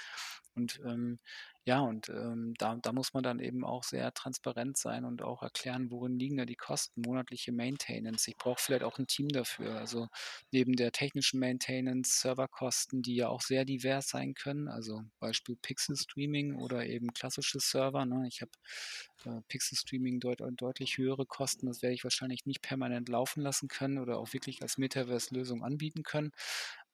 Und, 0.56 0.80
ähm, 0.86 1.20
ja, 1.66 1.80
und, 1.82 2.10
ähm, 2.10 2.54
da 2.60 2.76
da 2.76 2.92
muss 2.94 3.14
man 3.14 3.24
dann 3.24 3.40
eben 3.40 3.66
auch 3.66 3.84
sehr 3.84 4.14
transparent 4.14 4.78
sein 4.78 5.04
und 5.06 5.22
auch 5.24 5.42
erklären, 5.44 5.92
worin 5.92 6.20
liegen 6.20 6.38
da 6.38 6.46
die 6.46 6.56
Kosten, 6.56 7.02
monatliche 7.02 7.52
Maintenance. 7.52 8.28
Ich 8.28 8.38
brauche 8.38 8.62
vielleicht 8.62 8.84
auch 8.84 9.00
'n 9.00 9.08
Team 9.08 9.30
dafür. 9.30 9.78
Also, 9.80 10.08
neben 10.52 10.74
der 10.76 10.92
technischen 10.92 11.40
Maintenance, 11.40 12.22
Serverkosten, 12.22 13.02
die 13.02 13.16
ja 13.16 13.30
auch 13.30 13.42
sehr 13.42 13.66
divers 13.66 14.10
sein 14.10 14.36
können, 14.36 14.68
also 14.68 15.02
Beispiel 15.20 15.56
Pixel-Streaming 15.58 16.56
oder 16.56 16.86
eben 16.86 17.14
klassische 17.14 17.60
Server, 17.60 18.06
ne? 18.06 18.28
Ich 18.28 18.42
habe, 18.42 18.52
äh, 19.26 19.42
Pixel-Streaming 19.48 20.20
deut 20.20 20.42
deutlich 20.62 20.98
höhere 20.98 21.26
Kosten. 21.26 21.68
Das 21.68 21.82
werde 21.82 21.96
ich 21.96 22.04
wahrscheinlich 22.04 22.46
nicht 22.46 22.62
permanent 22.62 23.10
laufen 23.10 23.42
lassen 23.42 23.68
können 23.68 23.98
oder 24.00 24.18
auch 24.20 24.34
wirklich 24.34 24.62
als 24.62 24.78
Metaverse-Lösung 24.78 25.64
anbieten 25.64 26.04
können, 26.04 26.32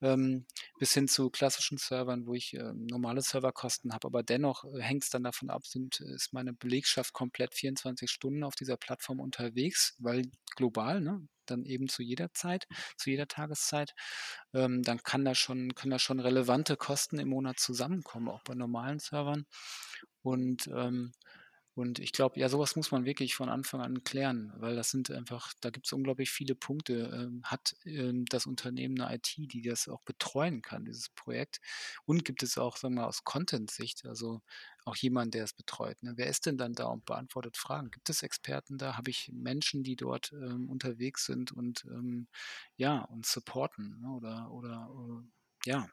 ähm, 0.02 0.46
bis 0.80 0.94
hin 0.94 1.08
zu 1.08 1.30
klassischen 1.30 1.78
Servern, 1.78 2.26
wo 2.26 2.34
ich, 2.34 2.54
ähm, 2.54 2.86
normale 2.88 3.22
Serverkosten 3.22 3.94
habe. 3.94 4.08
Aber 4.08 4.24
dennoch, 4.24 4.64
äh, 4.66 4.82
hängt's 4.82 5.10
dann 5.10 5.24
davon 5.24 5.50
ab, 5.50 5.66
sind 5.66 6.00
ist 6.02 6.34
meine 6.34 6.54
Belegschaft 6.54 7.14
komplett 7.14 7.54
24 7.56 8.10
Stunden 8.12 8.44
auf 8.44 8.56
dieser 8.56 8.78
Plattform 8.78 9.20
unterwegs, 9.20 9.96
weil 10.00 10.24
global, 10.56 11.02
ne, 11.02 11.28
dann 11.46 11.66
eben 11.66 11.88
zu 11.90 12.04
jeder 12.04 12.34
Zeit, 12.34 12.68
zu 12.98 13.10
jeder 13.10 13.28
Tageszeit. 13.28 13.94
Ähm, 14.54 14.84
dann 14.84 15.04
kann 15.04 15.26
da 15.26 15.36
schon 15.36 15.74
können 15.76 15.92
da 15.92 16.00
schon 16.00 16.20
relevante 16.20 16.78
Kosten 16.78 17.20
im 17.20 17.30
Monat 17.30 17.60
zusammenkommen, 17.60 18.30
auch 18.30 18.44
bei 18.44 18.54
normalen 18.56 19.00
Servern. 19.00 19.46
Und, 20.24 20.68
ähm 20.68 21.12
und 21.82 22.00
ich 22.00 22.14
glaube, 22.14 22.40
ja, 22.40 22.50
so 22.50 22.60
was 22.60 22.76
muss 22.78 22.92
man 22.92 23.06
wirklich 23.06 23.36
von 23.36 23.50
Anfang 23.50 23.82
an 23.82 24.04
klären, 24.06 24.54
weil 24.58 24.76
das 24.76 24.92
sind 24.92 25.12
einfach 25.12 25.54
da 25.62 25.70
gibt's 25.72 25.92
unglaublich 25.94 26.32
viele 26.32 26.56
Punkte. 26.56 27.12
Ähm, 27.14 27.42
hat, 27.44 27.76
ähm, 27.86 28.26
das 28.26 28.46
Unternehmen 28.48 28.96
'ne 28.96 29.14
IT, 29.16 29.48
die 29.48 29.62
das 29.64 29.90
auch 29.90 30.02
betreuen 30.04 30.62
kann, 30.62 30.86
dieses 30.86 31.10
Projekt? 31.10 31.60
Und 32.06 32.26
gibt 32.26 32.44
es 32.44 32.58
auch, 32.58 32.78
sagen 32.78 32.96
wir 32.96 33.02
mal, 33.02 33.08
aus 33.08 33.24
Content-Sicht, 33.26 34.06
also 34.06 34.42
auch 34.86 34.96
jemand, 34.96 35.34
der 35.34 35.44
es 35.44 35.54
betreut, 35.54 36.02
ne? 36.04 36.14
Wer 36.16 36.28
ist 36.28 36.46
denn 36.46 36.58
dann 36.58 36.74
da 36.74 36.86
und 36.88 37.06
beantwortet 37.06 37.58
Fragen? 37.58 37.92
Gibt 37.92 38.10
es 38.10 38.24
Experten 38.24 38.78
da? 38.78 38.98
Habe 38.98 39.10
ich 39.12 39.30
Menschen, 39.34 39.84
die 39.84 39.96
dort, 39.98 40.32
ähm, 40.34 40.70
unterwegs 40.70 41.26
sind 41.26 41.52
und, 41.52 41.86
ähm, 41.86 42.28
ja, 42.78 43.02
und 43.06 43.26
supporten, 43.26 44.00
ne, 44.02 44.10
oder 44.12 44.52
oder, 44.52 44.90
äh, 45.66 45.70
ja. 45.70 45.88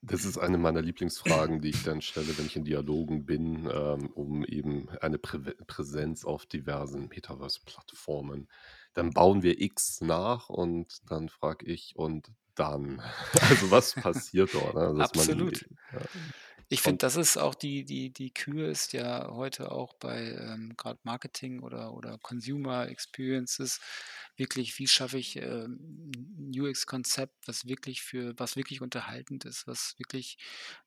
Das 0.00 0.24
ist 0.24 0.38
eine 0.38 0.58
meiner 0.58 0.80
Lieblingsfragen, 0.80 1.60
die 1.60 1.70
ich 1.70 1.82
dann 1.82 2.00
stelle, 2.02 2.38
wenn 2.38 2.46
ich 2.46 2.54
in 2.56 2.64
Dialogen 2.64 3.26
bin, 3.26 3.68
ähm, 3.72 4.10
um 4.14 4.44
eben 4.44 4.88
eine 5.00 5.18
Präve 5.18 5.56
Präsenz 5.66 6.24
auf 6.24 6.46
diversen 6.46 7.08
Metaverse-Plattformen. 7.08 8.48
Dann 8.94 9.12
bauen 9.12 9.42
wir 9.42 9.60
X 9.60 10.00
nach 10.00 10.48
und 10.50 11.10
dann 11.10 11.28
frage 11.28 11.66
ich: 11.66 11.96
„Und 11.96 12.30
dann?“ 12.54 13.02
Also, 13.40 13.70
was 13.72 13.94
passiert 13.94 14.54
dort, 14.54 14.76
ne? 14.76 14.94
Dass 14.96 15.14
man, 15.14 15.28
Absolut. 15.30 15.66
ja, 15.92 16.08
Ich 16.70 16.82
finde, 16.82 16.98
das 16.98 17.16
ist 17.16 17.38
auch 17.38 17.54
die 17.54 17.84
die 17.84 18.10
die 18.12 18.30
Kür 18.30 18.68
ist 18.68 18.92
ja 18.92 19.28
heute 19.30 19.72
auch 19.72 19.94
bei, 19.94 20.32
ähm, 20.38 20.74
grad 20.76 21.02
Marketing 21.02 21.60
oder 21.62 21.94
oder 21.94 22.18
Consumer 22.18 22.88
Experiences 22.88 23.80
wirklich, 24.36 24.78
wie 24.78 24.86
schaffe 24.86 25.16
ich, 25.18 25.36
ähm, 25.36 26.10
'n 26.14 26.52
UX-Konzept, 26.60 27.34
was 27.48 27.66
wirklich 27.66 28.02
für 28.02 28.34
was 28.38 28.54
wirklich 28.56 28.82
unterhaltend 28.82 29.46
ist, 29.46 29.66
was 29.66 29.94
wirklich 29.98 30.36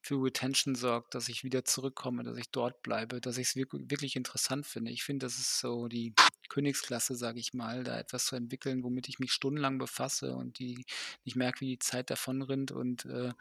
für 0.01 0.21
Retention 0.23 0.75
sorgt, 0.75 1.15
dass 1.15 1.27
ich 1.29 1.43
wieder 1.43 1.65
zurückkomme, 1.65 2.23
dass 2.23 2.37
ich 2.37 2.51
dort 2.51 2.83
bleibe, 2.83 3.19
dass 3.19 3.37
ich's 3.39 3.55
wirk 3.55 3.71
wirklich 3.73 4.15
interessant 4.15 4.67
finde. 4.67 4.91
Ich 4.91 5.03
finde, 5.03 5.25
das 5.25 5.37
ist 5.39 5.59
so 5.59 5.87
die 5.87 6.13
Königsklasse, 6.49 7.15
sage 7.15 7.39
ich 7.39 7.53
mal, 7.53 7.83
da 7.83 7.97
etwas 7.99 8.25
zu 8.25 8.35
entwickeln, 8.35 8.83
womit 8.83 9.09
ich 9.09 9.17
mich 9.19 9.31
stundenlang 9.33 9.77
befasse 9.79 10.35
und 10.35 10.59
die 10.59 10.85
ich 11.23 11.35
merke, 11.35 11.61
wie 11.61 11.67
die 11.71 11.79
Zeit 11.79 12.09
davonrinnt 12.11 12.71
und, 12.71 13.05
äh, 13.05 13.33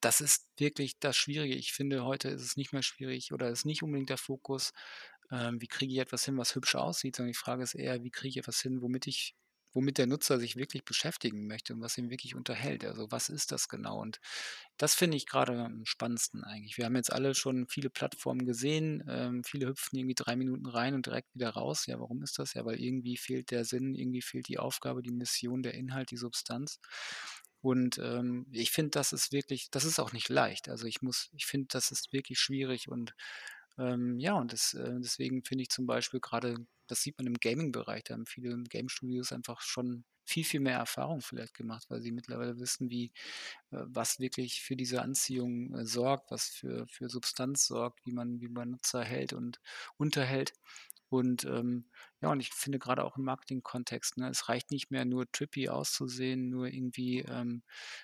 das 0.00 0.20
ist 0.20 0.48
wirklich 0.58 0.98
das 1.00 1.16
Schwierige. 1.16 1.54
Ich 1.54 1.72
finde, 1.72 2.04
heute 2.04 2.28
ist 2.28 2.42
es 2.42 2.56
nicht 2.56 2.72
mehr 2.72 2.82
schwierig 2.82 3.32
oder 3.32 3.48
ist 3.50 3.64
nicht 3.66 3.82
unbedingt 3.82 4.10
der 4.10 4.18
Fokus, 4.18 4.72
ähm, 5.30 5.60
wie 5.60 5.66
kriege 5.68 5.92
ich 5.92 5.98
etwas 6.00 6.24
hin, 6.24 6.36
was 6.38 6.54
hübsch 6.54 6.74
aussieht, 6.76 7.16
sondern 7.16 7.32
die 7.32 7.38
Frage 7.38 7.62
ist 7.62 7.74
eher, 7.74 8.02
wie 8.04 8.10
kriege 8.10 8.30
ich 8.30 8.36
etwas 8.38 8.60
hin, 8.60 8.80
womit 8.82 9.06
ich 9.06 9.34
womit 9.72 9.98
der 9.98 10.06
Nutzer 10.06 10.38
sich 10.40 10.56
wirklich 10.56 10.86
beschäftigen 10.86 11.46
möchte 11.46 11.74
und 11.74 11.82
was 11.82 11.98
ihn 11.98 12.08
wirklich 12.08 12.34
unterhält. 12.34 12.82
Also, 12.86 13.10
was 13.10 13.28
ist 13.28 13.52
das 13.52 13.68
genau? 13.68 14.00
Und 14.00 14.20
das 14.78 14.94
finde 14.94 15.18
ich 15.18 15.26
grade 15.26 15.52
am 15.64 15.84
spannendsten 15.84 16.44
eigentlich. 16.44 16.78
Wir 16.78 16.86
haben 16.86 16.96
jetzt 16.96 17.12
alle 17.12 17.34
schon 17.34 17.66
viele 17.68 17.90
Plattformen 17.90 18.46
gesehen. 18.46 19.04
Ähm, 19.08 19.44
viele 19.44 19.66
hüpfen 19.68 19.98
irgendwie 19.98 20.14
3 20.14 20.34
Minuten 20.36 20.66
rein 20.66 20.94
und 20.94 21.04
direkt 21.06 21.34
wieder 21.34 21.50
raus. 21.50 21.84
Ja, 21.86 21.98
warum 22.00 22.22
ist 22.22 22.38
das? 22.38 22.54
Ja, 22.54 22.64
weil 22.64 22.80
irgendwie 22.80 23.18
fehlt 23.18 23.50
der 23.50 23.64
Sinn, 23.66 23.94
irgendwie 23.94 24.22
fehlt 24.22 24.48
die 24.48 24.58
Aufgabe, 24.58 25.02
die 25.02 25.12
Mission, 25.12 25.62
der 25.62 25.74
Inhalt, 25.74 26.10
die 26.10 26.16
Substanz. 26.16 26.80
Und, 27.66 27.98
ähm, 27.98 28.46
ich 28.52 28.70
finde, 28.70 28.90
das 28.92 29.12
ist 29.12 29.32
wirklich 29.32 29.70
das 29.70 29.84
ist 29.84 29.98
auch 29.98 30.12
nicht 30.12 30.28
leicht. 30.28 30.68
Also, 30.68 30.86
ich 30.86 31.02
muss 31.02 31.30
ich 31.34 31.46
finde, 31.46 31.68
das 31.70 31.90
ist 31.90 32.12
wirklich 32.12 32.38
schwierig 32.40 32.88
und, 32.88 33.14
ähm, 33.78 34.18
ja, 34.18 34.34
und 34.34 34.52
das 34.52 34.74
äh, 34.74 34.94
deswegen 35.00 35.42
finde 35.44 35.62
ich 35.62 35.70
zum 35.70 35.86
Beispiel 35.86 36.20
grade 36.20 36.56
das 36.88 37.02
sieht 37.02 37.18
man 37.18 37.26
im 37.26 37.34
Gaming-Bereich, 37.34 38.04
da 38.04 38.14
haben 38.14 38.26
viele 38.26 38.56
Game-Studios 38.62 39.32
einfach 39.32 39.60
schon 39.60 40.04
viel, 40.24 40.44
viel 40.44 40.60
mehr 40.60 40.78
Erfahrung 40.78 41.20
vielleicht 41.20 41.54
gemacht, 41.54 41.86
weil 41.88 42.00
sie 42.00 42.12
mittlerweile 42.12 42.58
wissen, 42.60 42.90
wie 42.90 43.06
äh, 43.72 43.78
was 43.86 44.20
wirklich 44.20 44.62
für 44.62 44.76
diese 44.76 45.02
Anziehung, 45.02 45.74
äh, 45.74 45.86
sorgt, 45.86 46.30
was 46.30 46.48
für 46.48 46.86
für 46.88 47.08
Substanz 47.08 47.66
sorgt, 47.66 48.00
wie 48.06 48.12
man 48.12 48.40
wie 48.40 48.48
man 48.48 48.70
Nutzer 48.70 49.04
hält 49.04 49.32
und 49.32 49.60
unterhält. 49.98 50.52
Und, 51.08 51.44
ähm, 51.44 51.86
ja, 52.20 52.30
und 52.32 52.40
ich 52.40 52.50
finde 52.52 52.78
grade 52.78 53.04
auch 53.04 53.16
im 53.16 53.24
Marketing-Kontext, 53.24 54.16
ne, 54.18 54.28
es 54.30 54.48
reicht 54.48 54.70
nicht 54.70 54.90
mehr 54.90 55.04
nur 55.04 55.30
trippy 55.30 55.68
auszusehen, 55.68 56.48
nur 56.50 56.66
irgendwie, 56.68 57.20
ähm, 57.20 57.62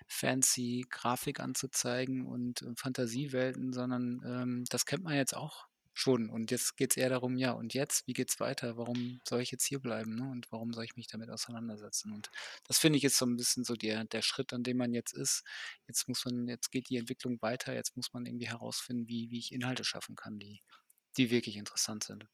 fancy 0.08 0.84
Grafik 0.90 1.40
anzuzeigen 1.40 2.26
und, 2.26 2.62
äh, 2.62 2.72
Fantasiewelten, 2.76 3.72
sondern, 3.72 4.20
ähm, 4.24 4.64
das 4.70 4.86
kennt 4.86 5.02
man 5.04 5.14
jetzt 5.14 5.36
auch 5.36 5.66
schon. 5.94 6.30
Und 6.30 6.50
jetzt 6.50 6.76
geht's 6.76 6.96
eher 6.96 7.10
darum: 7.10 7.36
„Ja, 7.36 7.52
und 7.52 7.74
jetzt? 7.74 8.06
Wie 8.06 8.14
geht's 8.14 8.40
weiter? 8.40 8.76
Warum 8.78 9.20
soll 9.28 9.42
ich 9.42 9.50
jetzt 9.50 9.64
hierbleiben, 9.66 10.14
ne, 10.14 10.30
und 10.30 10.50
warum 10.50 10.72
soll 10.72 10.84
ich 10.84 10.96
mich 10.96 11.06
damit 11.08 11.28
auseinandersetzen?“ 11.30 12.12
Und 12.12 12.30
das 12.66 12.78
finde 12.78 12.96
ich, 12.98 13.04
ist 13.04 13.18
so 13.18 13.26
'n 13.26 13.36
bisschen 13.36 13.64
so 13.64 13.74
der 13.74 14.04
der 14.04 14.22
Schritt, 14.22 14.52
an 14.54 14.62
dem 14.62 14.78
man 14.78 14.94
jetzt 14.94 15.12
ist. 15.12 15.44
Jetzt 15.86 16.08
muss 16.08 16.24
man 16.24 16.48
jetzt 16.48 16.70
geht 16.70 16.88
die 16.88 16.96
Entwicklung 16.96 17.40
weiter. 17.42 17.74
Jetzt 17.74 17.96
muss 17.96 18.12
man 18.12 18.24
irgendwie 18.26 18.48
herausfinden, 18.48 19.06
wie 19.08 19.30
wie 19.30 19.38
ich 19.38 19.52
Inhalte 19.52 19.84
schaffen 19.84 20.16
kann, 20.16 20.38
die 20.38 20.62
die 21.18 21.30
wirklich 21.30 21.56
interessant 21.58 22.04
sind. 22.04 22.26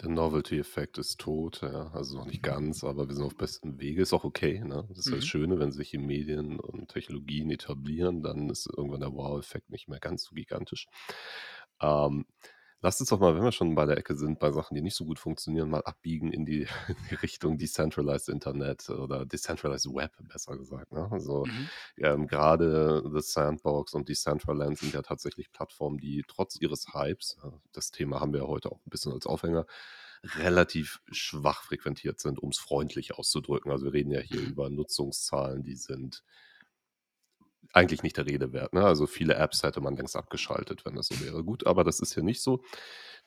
Der 0.00 0.08
Novelty-Effekt 0.08 0.98
ist 0.98 1.20
tot, 1.20 1.60
ja, 1.62 1.90
also 1.92 2.16
noch 2.18 2.26
nicht 2.26 2.42
ganz, 2.42 2.82
aber 2.82 3.08
wir 3.08 3.14
sind 3.14 3.24
auf 3.24 3.36
bestem 3.36 3.78
Wege. 3.78 4.02
Ist 4.02 4.12
auch 4.12 4.24
okay, 4.24 4.60
ne? 4.64 4.84
Das 4.88 4.98
ist 4.98 5.10
ja 5.10 5.16
das 5.16 5.24
Mhm. 5.24 5.26
Schöne, 5.26 5.58
wenn 5.60 5.70
sich 5.70 5.90
die 5.90 5.98
Medien 5.98 6.58
und 6.58 6.88
Technologien 6.88 7.50
etablieren, 7.50 8.22
dann 8.22 8.50
ist 8.50 8.68
irgendwann 8.76 9.00
der 9.00 9.12
Wow-Effekt 9.12 9.70
nicht 9.70 9.88
mehr 9.88 10.00
ganz 10.00 10.24
so 10.24 10.34
gigantisch. 10.34 10.86
Ähm 11.80 12.26
Lass 12.84 12.98
uns 13.00 13.10
doch 13.10 13.20
mal, 13.20 13.34
wenn 13.36 13.44
wir 13.44 13.52
schon 13.52 13.74
bei 13.76 13.86
der 13.86 13.96
Ecke 13.96 14.16
sind, 14.16 14.40
bei 14.40 14.50
Sachen, 14.50 14.74
die 14.74 14.82
nicht 14.82 14.96
so 14.96 15.04
gut 15.04 15.20
funktionieren, 15.20 15.70
mal 15.70 15.82
abbiegen 15.84 16.32
in 16.32 16.44
die, 16.44 16.62
in 16.88 16.96
die 17.10 17.14
Richtung 17.14 17.56
Decentralized 17.56 18.28
Internet 18.28 18.90
oder 18.90 19.24
Decentralized 19.24 19.86
Web, 19.94 20.12
besser 20.28 20.56
gesagt. 20.58 20.90
Ne? 20.92 21.08
Also 21.12 21.44
Mhm. 21.44 21.70
ähm, 21.96 22.26
gerade 22.26 23.02
The 23.12 23.20
Sandbox 23.20 23.94
und 23.94 24.08
Decentraland 24.08 24.78
sind 24.78 24.94
ja 24.94 25.02
tatsächlich 25.02 25.52
Plattformen, 25.52 25.98
die 25.98 26.24
trotz 26.26 26.56
ihres 26.60 26.92
Hypes, 26.92 27.38
äh, 27.44 27.50
das 27.72 27.92
Thema 27.92 28.20
haben 28.20 28.32
wir 28.32 28.40
ja 28.40 28.46
heute 28.48 28.70
auch 28.72 28.78
ein 28.84 28.90
bisschen 28.90 29.12
als 29.12 29.26
Aufhänger, 29.26 29.64
relativ 30.24 31.00
schwach 31.10 31.62
frequentiert 31.62 32.20
sind, 32.20 32.38
um 32.40 32.50
es 32.50 32.58
freundlich 32.58 33.14
auszudrücken. 33.14 33.70
Also 33.70 33.86
wir 33.86 33.92
reden 33.92 34.10
ja 34.10 34.20
hier 34.20 34.40
Mhm. 34.40 34.46
über 34.46 34.70
Nutzungszahlen, 34.70 35.62
die 35.62 35.76
sind 35.76 36.22
eigentlich 37.72 38.02
nicht 38.02 38.16
der 38.16 38.26
Rede 38.26 38.52
wert. 38.52 38.72
Ne? 38.74 38.84
Also 38.84 39.06
viele 39.06 39.34
Apps 39.34 39.62
hätte 39.62 39.80
man 39.80 39.96
längst 39.96 40.16
abgeschaltet, 40.16 40.84
wenn 40.84 40.94
das 40.94 41.06
so 41.08 41.20
wäre. 41.24 41.42
Gut, 41.44 41.66
aber 41.66 41.84
das 41.84 42.00
ist 42.00 42.14
hier 42.14 42.22
nicht 42.22 42.42
so. 42.42 42.62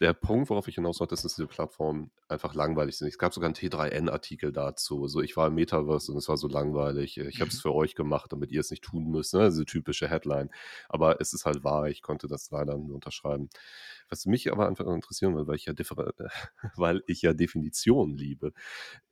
Der 0.01 0.13
Punkt, 0.13 0.49
worauf 0.49 0.67
ich 0.67 0.75
hinaus 0.75 0.99
wollte, 0.99 1.13
ist, 1.13 1.23
dass 1.23 1.35
diese 1.35 1.47
Plattformen 1.47 2.11
einfach 2.27 2.53
langweilig 2.53 2.97
sind. 2.97 3.07
Es 3.07 3.17
gab 3.17 3.33
sogar 3.33 3.47
einen 3.47 3.55
T3N-Artikel 3.55 4.51
dazu. 4.51 5.07
So, 5.07 5.21
ich 5.21 5.37
war 5.37 5.47
im 5.47 5.55
Metaverse 5.55 6.11
und 6.11 6.17
es 6.17 6.27
war 6.27 6.35
so 6.37 6.47
langweilig. 6.49 7.17
Ich 7.17 7.39
habe 7.39 7.49
es 7.49 7.57
Mhm. 7.57 7.61
für 7.61 7.73
euch 7.73 7.95
gemacht, 7.95 8.31
damit 8.33 8.51
ihr 8.51 8.59
es 8.59 8.71
nicht 8.71 8.83
tun 8.83 9.09
müsst. 9.09 9.33
Ne? 9.33 9.45
Diese 9.49 9.65
typische 9.65 10.09
Headline. 10.09 10.49
Aber 10.89 11.21
es 11.21 11.33
ist 11.33 11.45
halt 11.45 11.63
wahr. 11.63 11.87
Ich 11.87 12.01
konnte 12.01 12.27
das 12.27 12.51
leider 12.51 12.77
nur 12.77 12.95
unterschreiben. 12.95 13.49
Was 14.09 14.25
mich 14.25 14.51
aber 14.51 14.67
einfach 14.67 14.85
interessieren 14.87 15.35
will, 15.35 15.47
weil 15.47 15.55
ich 15.55 15.65
ja, 15.65 15.73
weil 16.75 17.03
ich 17.07 17.21
ja 17.21 17.33
Definitionen 17.33 18.15
liebe. 18.15 18.53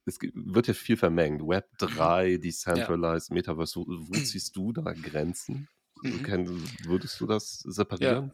Es 0.05 0.19
wird 0.21 0.67
ja 0.67 0.73
viel 0.73 0.97
vermengt. 0.97 1.41
Web 1.41 1.67
Mhm. 1.81 1.87
3, 1.87 2.31
Ja. 2.31 2.37
Decentralized, 2.37 3.31
Metaverse. 3.31 3.79
Wo, 3.79 3.85
wo 3.87 4.13
ziehst 4.21 4.55
du 4.55 4.71
da 4.73 4.81
Grenzen? 4.93 5.67
Mhm. 6.01 6.65
Würdest 6.85 7.19
du 7.19 7.25
das 7.25 7.63
Ja. 7.63 7.71
separieren? 7.71 8.33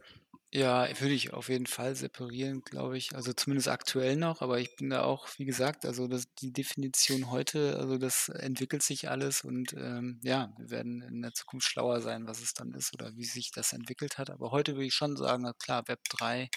würde 0.52 1.14
ich 1.14 1.32
auf 1.32 1.48
jeden 1.48 1.66
Fall 1.66 1.94
separieren, 1.94 2.62
glaube 2.62 2.98
ich. 2.98 3.14
Also 3.14 3.32
zumindest 3.32 3.68
aktuell 3.68 4.16
noch, 4.16 4.42
aber 4.42 4.58
ich 4.58 4.74
bin 4.76 4.90
da 4.90 5.02
auch, 5.04 5.28
wie 5.36 5.44
gesagt, 5.44 5.86
also 5.86 6.08
das, 6.08 6.32
die 6.34 6.52
Definition 6.52 7.30
heute, 7.30 7.76
also 7.78 7.98
das 7.98 8.28
entwickelt 8.28 8.82
sich 8.82 9.08
alles 9.08 9.42
und 9.44 9.72
ähm, 9.74 10.20
ja, 10.22 10.52
wir 10.58 10.70
werden 10.70 11.02
in 11.02 11.22
der 11.22 11.34
Zukunft 11.34 11.68
schlauer 11.68 12.00
sein, 12.00 12.26
was 12.26 12.40
es 12.40 12.52
dann 12.54 12.72
ist 12.74 12.92
oder 12.94 13.14
wie 13.16 13.24
sich 13.24 13.52
das 13.52 13.72
entwickelt 13.72 14.18
hat. 14.18 14.30
Aber 14.30 14.50
heute 14.50 14.74
würde 14.74 14.86
ich 14.86 14.94
schon 14.94 15.16
sagen, 15.16 15.44
na 15.44 15.52
klar, 15.52 15.86
Web 15.86 16.00
3 16.10 16.48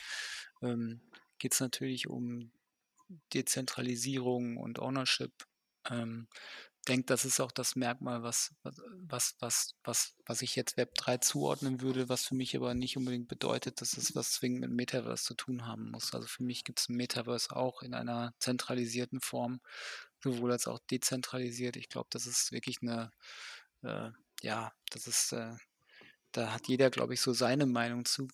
ähm, 0.64 1.02
geht 1.38 1.54
es 1.54 1.60
natürlich 1.60 2.08
um 2.08 2.52
Dezentralisierung 3.34 4.58
und 4.58 4.80
Ownership. 4.80 5.34
Ähm, 5.90 6.28
denke, 6.84 7.06
das 7.06 7.26
ist 7.26 7.40
auch 7.40 7.52
das 7.52 7.76
Merkmal, 7.76 8.24
was, 8.24 8.54
was, 8.64 9.36
was, 9.40 9.76
was, 9.84 10.16
was 10.26 10.42
ich 10.42 10.56
jetzt 10.56 10.78
Web 10.78 10.96
3 10.96 11.18
zuordnen 11.18 11.82
würde, 11.82 12.10
was 12.10 12.26
für 12.26 12.36
mich 12.36 12.56
aber 12.56 12.74
nicht 12.74 12.98
unbedingt 12.98 13.28
bedeutet, 13.28 13.82
dass 13.82 13.98
es 13.98 14.16
was 14.16 14.32
zwingend 14.32 14.62
mit 14.62 14.72
Metaverse 14.72 15.24
zu 15.24 15.34
tun 15.34 15.66
haben 15.66 15.92
muss. 15.92 16.14
Also 16.14 16.28
für 16.28 16.44
mich 16.44 16.64
gibt 16.64 16.80
es 16.80 16.90
ein 16.90 16.96
Metaverse 16.96 17.56
auch 17.56 17.82
in 17.82 17.94
einer 17.94 18.34
zentralisierten 18.40 19.22
Form, 19.22 19.62
sowohl 20.22 20.52
als 20.52 20.68
auch 20.68 20.80
dezentralisiert. 20.92 21.78
Ich 21.78 21.90
glaube, 21.90 22.08
das 22.12 22.26
ist 22.28 22.52
wirklich 22.52 22.80
eine, 22.82 23.12
äh, 23.84 24.10
ja, 24.42 24.74
das 24.92 25.08
ist, 25.08 25.32
äh, 25.32 25.56
da 26.34 26.52
hat 26.54 26.68
jeder, 26.68 26.90
glaube 26.90 27.14
ich, 27.14 27.22
so 27.22 27.32
seine 27.32 27.66
Meinung 27.66 28.06
zu. 28.06 28.28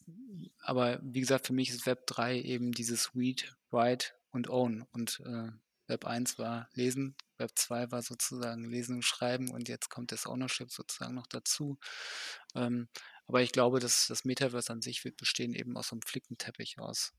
Aber 0.62 1.00
wie 1.04 1.20
gesagt, 1.20 1.48
für 1.48 1.54
mich 1.54 1.70
ist 1.70 1.86
Web 1.86 2.08
3 2.08 2.42
eben 2.42 2.72
dieses 2.72 3.14
Read, 3.16 3.54
Write 3.72 4.14
und 4.32 4.50
Own. 4.50 4.88
Und 4.92 5.22
äh, 5.26 5.52
Web 5.90 6.06
1 6.06 6.38
war 6.40 6.70
Lesen, 6.74 7.16
Web 7.38 7.52
2 7.56 7.92
war 7.92 8.02
sozusagen 8.02 8.64
Lesen 8.64 8.98
und 8.98 9.06
Schreiben 9.06 9.50
und 9.50 9.68
jetzt 9.68 9.90
kommt 9.90 10.12
das 10.12 10.28
Ownership 10.28 10.72
sozusagen 10.72 11.16
noch 11.16 11.28
dazu. 11.28 11.78
Ähm, 12.56 12.88
aber 13.28 13.42
ich 13.42 13.52
glaube, 13.52 13.80
dass 13.80 14.08
das 14.08 14.24
Metaverse 14.24 14.72
an 14.72 14.82
sich 14.82 15.04
wird 15.04 15.18
bestehen 15.18 15.54
eben 15.54 15.76
aus 15.78 15.90
so 15.90 15.96
einem 15.96 16.02
Flickenteppich 16.04 16.80
aus 16.80 17.14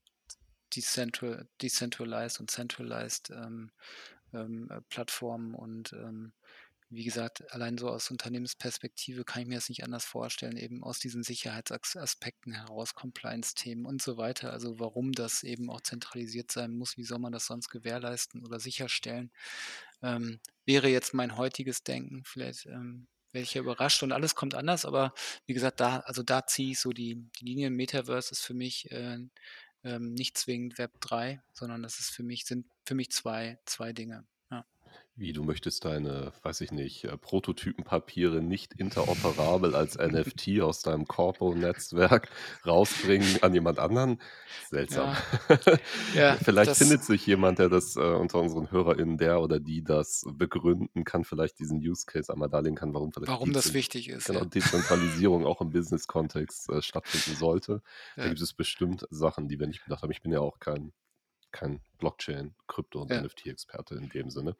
Decentral, 0.74 1.48
Decentralized 1.60 2.40
und 2.40 2.50
Centralized 2.50 3.30
ähm, 3.30 3.72
ähm, 4.32 4.68
Plattformen 4.88 5.54
und 5.54 5.92
ähm, 5.92 6.32
wie 6.90 7.04
gesagt, 7.04 7.52
allein 7.52 7.78
so 7.78 7.88
aus 7.88 8.10
Unternehmensperspektive 8.10 9.24
kann 9.24 9.42
ich 9.42 9.48
mir 9.48 9.54
das 9.54 9.68
nicht 9.68 9.84
anders 9.84 10.04
vorstellen, 10.04 10.56
eben 10.56 10.82
aus 10.82 10.98
diesen 10.98 11.22
Sicherheitsaspekten 11.22 12.52
heraus, 12.52 12.94
Compliance-Themen 12.94 13.86
und 13.86 14.02
so 14.02 14.16
weiter. 14.16 14.52
Also 14.52 14.80
warum 14.80 15.12
das 15.12 15.44
eben 15.44 15.70
auch 15.70 15.80
zentralisiert 15.82 16.50
sein 16.50 16.72
muss, 16.72 16.96
wie 16.96 17.04
soll 17.04 17.20
man 17.20 17.32
das 17.32 17.46
sonst 17.46 17.68
gewährleisten 17.68 18.44
oder 18.44 18.58
sicherstellen, 18.58 19.30
ähm, 20.02 20.40
wäre 20.64 20.88
jetzt 20.88 21.14
mein 21.14 21.36
heutiges 21.36 21.84
Denken. 21.84 22.24
Vielleicht 22.24 22.66
ähm, 22.66 23.06
werde 23.30 23.44
ich 23.44 23.54
ja 23.54 23.62
überrascht 23.62 24.02
und 24.02 24.10
alles 24.10 24.34
kommt 24.34 24.56
anders, 24.56 24.84
aber 24.84 25.14
wie 25.46 25.54
gesagt, 25.54 25.78
da, 25.78 26.00
also 26.00 26.24
da 26.24 26.44
ziehe 26.46 26.72
ich 26.72 26.80
so 26.80 26.90
die, 26.90 27.24
die 27.38 27.44
Linien. 27.44 27.74
Metaverse 27.74 28.32
ist 28.32 28.42
für 28.42 28.54
mich 28.54 28.90
äh, 28.90 29.18
ähm, 29.84 30.14
nicht 30.14 30.36
zwingend 30.36 30.76
Web 30.78 31.00
3, 31.00 31.40
sondern 31.52 31.84
das 31.84 32.00
ist 32.00 32.10
für 32.10 32.24
mich, 32.24 32.46
sind 32.46 32.66
für 32.84 32.96
mich 32.96 33.10
zwei, 33.12 33.58
zwei 33.64 33.92
Dinge. 33.92 34.26
Wie, 35.20 35.34
du 35.34 35.44
möchtest 35.44 35.84
deine, 35.84 36.32
weiß 36.44 36.62
ich 36.62 36.72
nicht, 36.72 37.04
äh, 37.04 37.14
Prototypenpapiere 37.18 38.40
nicht 38.40 38.72
interoperabel 38.72 39.74
als 39.74 39.98
NFT 39.98 40.62
aus 40.62 40.80
deinem 40.80 41.06
Corpo-Netzwerk 41.06 42.30
rausbringen 42.64 43.42
an 43.42 43.52
jemand 43.52 43.78
anderen? 43.78 44.18
Seltsam. 44.70 45.14
Ja, 45.50 45.76
ja 46.14 46.36
Vielleicht 46.36 46.74
findet 46.74 47.04
sich 47.04 47.26
jemand, 47.26 47.58
der 47.58 47.68
das 47.68 47.96
äh, 47.96 48.00
unter 48.00 48.38
unseren 48.38 48.70
HörerInnen, 48.70 49.18
der 49.18 49.42
oder 49.42 49.60
die 49.60 49.84
das 49.84 50.24
begründen 50.26 51.04
kann, 51.04 51.24
vielleicht 51.24 51.58
diesen 51.58 51.80
Use 51.80 52.06
Case 52.06 52.32
einmal 52.32 52.48
darlegen 52.48 52.76
kann, 52.76 52.94
warum 52.94 53.12
vielleicht 53.12 53.30
warum 53.30 53.52
das 53.52 53.74
wichtig 53.74 54.08
ist. 54.08 54.28
genau, 54.28 54.38
Ja. 54.40 54.44
Dezentralisierung 54.46 55.44
auch 55.44 55.60
im 55.60 55.68
Business-Kontext 55.68 56.70
äh, 56.70 56.80
stattfinden 56.80 57.36
sollte. 57.36 57.82
Da 58.16 58.22
Ja. 58.22 58.28
gibt 58.28 58.40
es 58.40 58.54
bestimmt 58.54 59.06
Sachen, 59.10 59.48
die 59.48 59.60
wir 59.60 59.66
nicht 59.66 59.84
bedacht 59.84 60.02
haben. 60.02 60.12
Ich 60.12 60.22
bin 60.22 60.32
ja 60.32 60.40
auch 60.40 60.60
kein, 60.60 60.94
kein 61.52 61.82
Blockchain, 61.98 62.54
Krypto- 62.66 63.02
und. 63.02 63.10
NFT-Experte 63.10 63.96
in 63.96 64.08
dem 64.08 64.30
Sinne. 64.30 64.56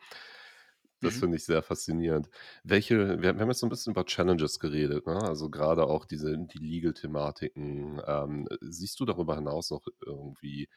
Das 1.03 1.17
Mhm. 1.17 1.21
finde 1.21 1.37
ich 1.37 1.45
sehr 1.45 1.63
faszinierend. 1.63 2.29
Welche, 2.65 3.21
wir, 3.23 3.35
wir 3.35 3.41
haben 3.41 3.49
jetzt 3.49 3.61
so 3.61 3.67
ein 3.67 3.71
bisschen 3.71 3.93
über 3.93 4.05
Challenges 4.05 4.59
geredet, 4.61 5.07
ne? 5.07 5.23
Also 5.23 5.51
gerade 5.51 5.85
auch 5.87 6.05
diese, 6.05 6.37
die 6.39 6.59
Legal-Thematiken. 6.59 8.03
Ähm, 8.07 8.49
siehst 8.61 9.01
du 9.01 9.05
darüber 9.07 9.37
hinaus 9.37 9.71
noch 9.71 9.87
irgendwie 10.05 10.69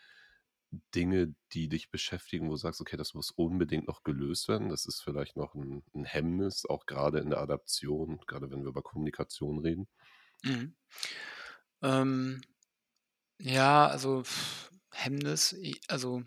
Dinge, 0.96 1.36
die 1.54 1.70
dich 1.70 1.92
beschäftigen, 1.92 2.48
wo 2.48 2.52
du 2.52 2.58
sagst, 2.58 2.82
okay, 2.82 2.98
das 2.98 3.14
muss 3.14 3.32
unbedingt 3.32 3.88
noch 3.88 4.04
gelöst 4.04 4.48
werden? 4.48 4.70
Das 4.70 4.86
ist 4.86 5.02
vielleicht 5.02 5.38
noch 5.38 5.54
ein, 5.56 5.84
ein 5.94 6.06
Hemmnis, 6.06 6.66
auch 6.66 6.86
gerade 6.88 7.20
in 7.20 7.30
der 7.30 7.40
Adaption, 7.42 8.20
gerade 8.28 8.50
wenn 8.52 8.62
wir 8.64 8.70
über 8.70 8.82
Kommunikation 8.82 9.60
reden. 9.60 9.88
Mhm. 10.44 10.74
Ähm, 11.82 12.42
ja, 13.40 13.88
also 13.88 14.24
Hemmnis, 14.92 15.56
also 15.88 16.24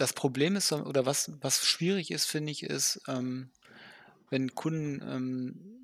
das 0.00 0.12
Problem 0.12 0.56
ist, 0.56 0.68
so- 0.68 0.84
oder 0.84 1.06
was, 1.06 1.32
was 1.40 1.64
schwierig 1.66 2.10
ist, 2.10 2.26
finde 2.26 2.52
ich, 2.52 2.62
ist, 2.62 3.00
ähm, 3.08 3.50
wenn 4.30 4.54
Kunden 4.54 5.02
ähm, 5.02 5.80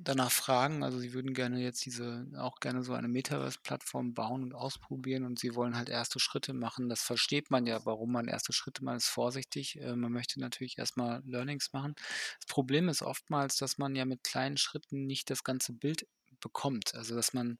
danach 0.00 0.30
fragen, 0.32 0.82
also 0.82 0.98
sie 0.98 1.12
würden 1.12 1.34
gerne 1.34 1.60
jetzt 1.60 1.84
diese, 1.84 2.26
auch 2.38 2.60
gerne 2.60 2.82
so 2.82 2.94
eine 2.94 3.08
Metaverse-Plattform 3.08 4.14
bauen 4.14 4.42
und 4.42 4.54
ausprobieren 4.54 5.24
und 5.24 5.38
sie 5.38 5.54
wollen 5.54 5.76
halt 5.76 5.90
erste 5.90 6.18
Schritte 6.18 6.54
machen. 6.54 6.88
Das 6.88 7.02
versteht 7.02 7.50
man 7.50 7.66
ja, 7.66 7.84
warum 7.84 8.12
man 8.12 8.26
erste 8.28 8.52
Schritte, 8.54 8.84
man 8.84 8.96
ist 8.96 9.08
vorsichtig, 9.08 9.78
äh, 9.80 9.94
man 9.96 10.12
möchte 10.12 10.40
natürlich 10.40 10.78
erstmal 10.78 11.22
Learnings 11.26 11.72
machen. 11.74 11.94
Das 12.40 12.46
Problem 12.48 12.88
ist 12.88 13.02
oftmals, 13.02 13.56
dass 13.56 13.76
man 13.78 13.94
ja 13.96 14.06
mit 14.06 14.24
kleinen 14.24 14.56
Schritten 14.56 15.06
nicht 15.06 15.28
das 15.30 15.44
ganze 15.44 15.74
Bild 15.74 16.06
bekommt. 16.40 16.94
Also 16.94 17.14
dass 17.14 17.32
man 17.32 17.58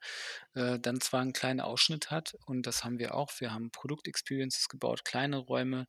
äh, 0.55 0.79
dann 0.79 1.01
zwar 1.01 1.21
einen 1.21 1.33
kleinen 1.33 1.61
Ausschnitt 1.61 2.11
hat 2.11 2.35
und 2.47 2.67
das 2.67 2.85
haben 2.85 2.99
wir 2.99 3.15
auch. 3.15 3.31
Wir 3.39 3.53
haben 3.53 3.71
Produktexperiences 3.71 4.69
gebaut, 4.69 5.05
kleine 5.05 5.39
Räume, 5.39 5.87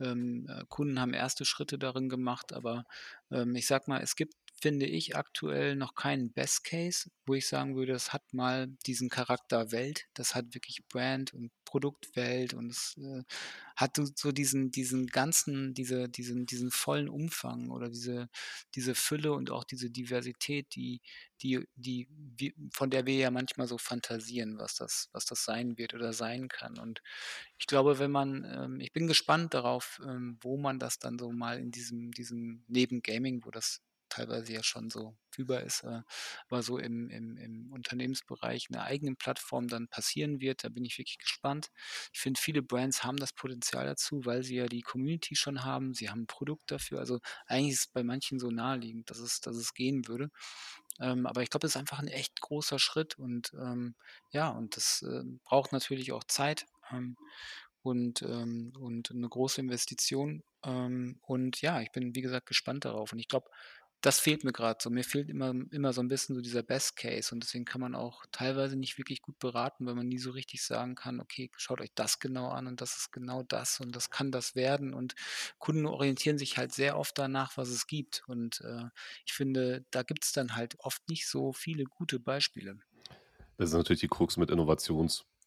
ähm, 0.00 0.46
äh, 0.48 0.64
Kunden 0.68 1.00
haben 1.00 1.14
erste 1.14 1.44
Schritte 1.44 1.78
darin 1.78 2.08
gemacht, 2.08 2.52
aber 2.52 2.84
ähm, 3.30 3.54
ich 3.56 3.66
sag 3.66 3.88
mal, 3.88 4.02
es 4.02 4.16
gibt, 4.16 4.34
finde 4.64 4.86
ich, 4.86 5.16
aktuell 5.16 5.76
noch 5.76 5.94
keinen 5.94 6.32
Best 6.32 6.64
Case, 6.64 7.10
wo 7.26 7.34
ich 7.34 7.46
sagen 7.48 7.76
würde, 7.76 7.92
es 7.92 8.12
hat 8.12 8.32
mal 8.32 8.68
diesen 8.86 9.08
Charakter 9.10 9.70
Welt, 9.72 10.06
das 10.14 10.34
hat 10.34 10.54
wirklich 10.54 10.80
Brand 10.88 11.34
und 11.34 11.52
Produktwelt 11.66 12.54
und 12.54 12.70
es 12.70 12.96
äh, 12.98 13.22
hat 13.76 13.98
so- 14.16 14.32
diesen, 14.32 14.70
diesen 14.70 15.06
ganzen, 15.08 15.74
diese, 15.74 16.08
diesen, 16.08 16.46
diesen 16.46 16.70
vollen 16.70 17.08
Umfang 17.08 17.70
oder 17.70 17.88
diese, 17.90 18.28
diese 18.74 18.94
Fülle 18.94 19.32
und 19.32 19.50
auch 19.50 19.64
diese 19.64 19.90
Diversität, 19.90 20.74
die, 20.74 21.00
die, 21.42 21.66
die, 21.74 22.08
von 22.72 22.90
der 22.90 23.06
wir 23.06 23.16
ja 23.16 23.30
manchmal 23.30 23.66
so 23.68 23.78
fantasieren, 23.78 24.58
was 24.58 24.76
das, 24.76 25.08
was 25.12 25.26
das 25.26 25.44
sein 25.44 25.76
wird 25.78 25.94
oder 25.94 26.12
sein 26.12 26.48
kann. 26.48 26.78
Und 26.78 27.02
ich 27.58 27.66
glaube, 27.66 27.98
wenn 27.98 28.10
man, 28.10 28.44
ähm, 28.44 28.80
ich 28.80 28.92
bin 28.92 29.06
gespannt 29.06 29.54
darauf, 29.54 30.00
ähm, 30.06 30.38
wo 30.40 30.56
man 30.56 30.78
das 30.78 30.98
dann 30.98 31.18
so 31.18 31.30
mal 31.32 31.58
in 31.58 31.70
diesem, 31.70 32.10
diesem 32.12 32.64
neben 32.68 33.02
Gaming, 33.02 33.44
wo 33.44 33.50
das 33.50 33.82
teilweise 34.14 34.52
ja 34.52 34.62
schon 34.62 34.90
so 34.90 35.16
über 35.36 35.62
ist, 35.62 35.82
äh, 35.84 36.02
aber 36.48 36.62
so 36.62 36.78
im, 36.78 37.08
im, 37.10 37.36
im 37.36 37.72
Unternehmensbereich 37.72 38.66
in 38.70 38.76
einer 38.76 38.84
eigenen 38.86 39.16
Plattform 39.16 39.68
dann 39.68 39.88
passieren 39.88 40.40
wird. 40.40 40.64
Da 40.64 40.68
bin 40.68 40.84
ich 40.84 40.98
wirklich 40.98 41.18
gespannt. 41.18 41.70
Ich 42.12 42.20
finde, 42.20 42.40
viele 42.40 42.62
Brands 42.62 43.04
haben 43.04 43.16
das 43.16 43.32
Potenzial 43.32 43.86
dazu, 43.86 44.20
weil 44.24 44.42
sie 44.44 44.56
ja 44.56 44.66
die 44.66 44.82
Community 44.82 45.34
schon 45.36 45.64
haben. 45.64 45.92
Sie 45.94 46.08
haben 46.10 46.22
ein 46.22 46.26
Produkt 46.26 46.70
dafür. 46.70 47.00
Also 47.00 47.18
eigentlich 47.46 47.72
ist 47.74 47.80
es 47.80 47.86
bei 47.88 48.04
manchen 48.04 48.38
so 48.38 48.50
naheliegend, 48.50 49.10
dass 49.10 49.18
es, 49.18 49.40
dass 49.40 49.56
es 49.56 49.74
gehen 49.74 50.06
würde. 50.08 50.30
Ähm, 51.00 51.26
aber 51.26 51.42
ich 51.42 51.50
glaube, 51.50 51.62
das 51.62 51.72
ist 51.72 51.76
einfach 51.76 51.98
ein 51.98 52.08
echt 52.08 52.40
großer 52.40 52.78
Schritt 52.78 53.18
und, 53.18 53.52
ähm, 53.54 53.94
ja, 54.30 54.48
und 54.50 54.76
das, 54.76 55.02
äh, 55.02 55.22
braucht 55.44 55.72
natürlich 55.72 56.12
auch 56.12 56.24
Zeit, 56.24 56.66
ähm, 56.92 57.16
und, 57.82 58.22
ähm 58.22 58.72
und 58.78 59.10
'ne 59.12 59.28
große 59.28 59.60
Investition. 59.60 60.42
Ähm, 60.64 61.18
und 61.22 61.60
ja, 61.60 61.80
ich 61.82 61.92
bin, 61.92 62.14
wie 62.14 62.22
gesagt, 62.22 62.46
gespannt 62.46 62.84
darauf. 62.86 63.12
Und 63.12 63.18
ich 63.18 63.28
glaube, 63.28 63.50
das 64.04 64.20
fehlt 64.20 64.44
mir 64.44 64.52
grad 64.52 64.82
so. 64.82 64.90
Mir 64.90 65.04
fehlt 65.04 65.30
immer 65.30 65.54
immer 65.70 65.92
so 65.92 66.00
'n 66.02 66.08
bisschen 66.08 66.34
so 66.36 66.42
dieser 66.42 66.62
Best 66.62 66.96
Case 66.96 67.34
und 67.34 67.42
deswegen 67.42 67.64
kann 67.64 67.80
man 67.80 67.94
auch 67.94 68.24
teilweise 68.32 68.76
nicht 68.76 68.98
wirklich 68.98 69.22
gut 69.22 69.38
beraten, 69.38 69.86
weil 69.86 69.94
man 69.94 70.08
nie 70.08 70.18
so 70.18 70.30
richtig 70.30 70.62
sagen 70.64 70.94
kann: 70.94 71.20
„Okay, 71.20 71.50
schaut 71.56 71.80
euch 71.80 71.92
das 71.94 72.18
genau 72.18 72.48
an 72.50 72.66
und 72.66 72.80
das 72.80 72.96
ist 72.96 73.12
genau 73.12 73.42
das 73.44 73.80
und 73.80 73.96
das 73.96 74.10
kann 74.10 74.30
das 74.32 74.54
werden.“ 74.54 74.92
Und 74.94 75.14
Kunden 75.58 75.86
orientieren 75.86 76.38
sich 76.38 76.58
halt 76.58 76.72
sehr 76.72 76.98
oft 76.98 77.18
danach, 77.18 77.56
was 77.56 77.68
es 77.70 77.86
gibt. 77.86 78.22
Und, 78.28 78.60
äh, 78.62 78.84
ich 79.26 79.32
finde, 79.32 79.84
da 79.90 80.02
gibt's 80.02 80.32
dann 80.32 80.54
halt 80.56 80.76
oft 80.80 81.08
nicht 81.08 81.26
so 81.28 81.52
viele 81.52 81.84
gute 81.84 82.20
Beispiele. 82.20 82.78
Das 83.56 83.70
ist 83.70 83.74
natürlich 83.74 84.00
die 84.00 84.08
Krux 84.08 84.36
mit 84.36 84.50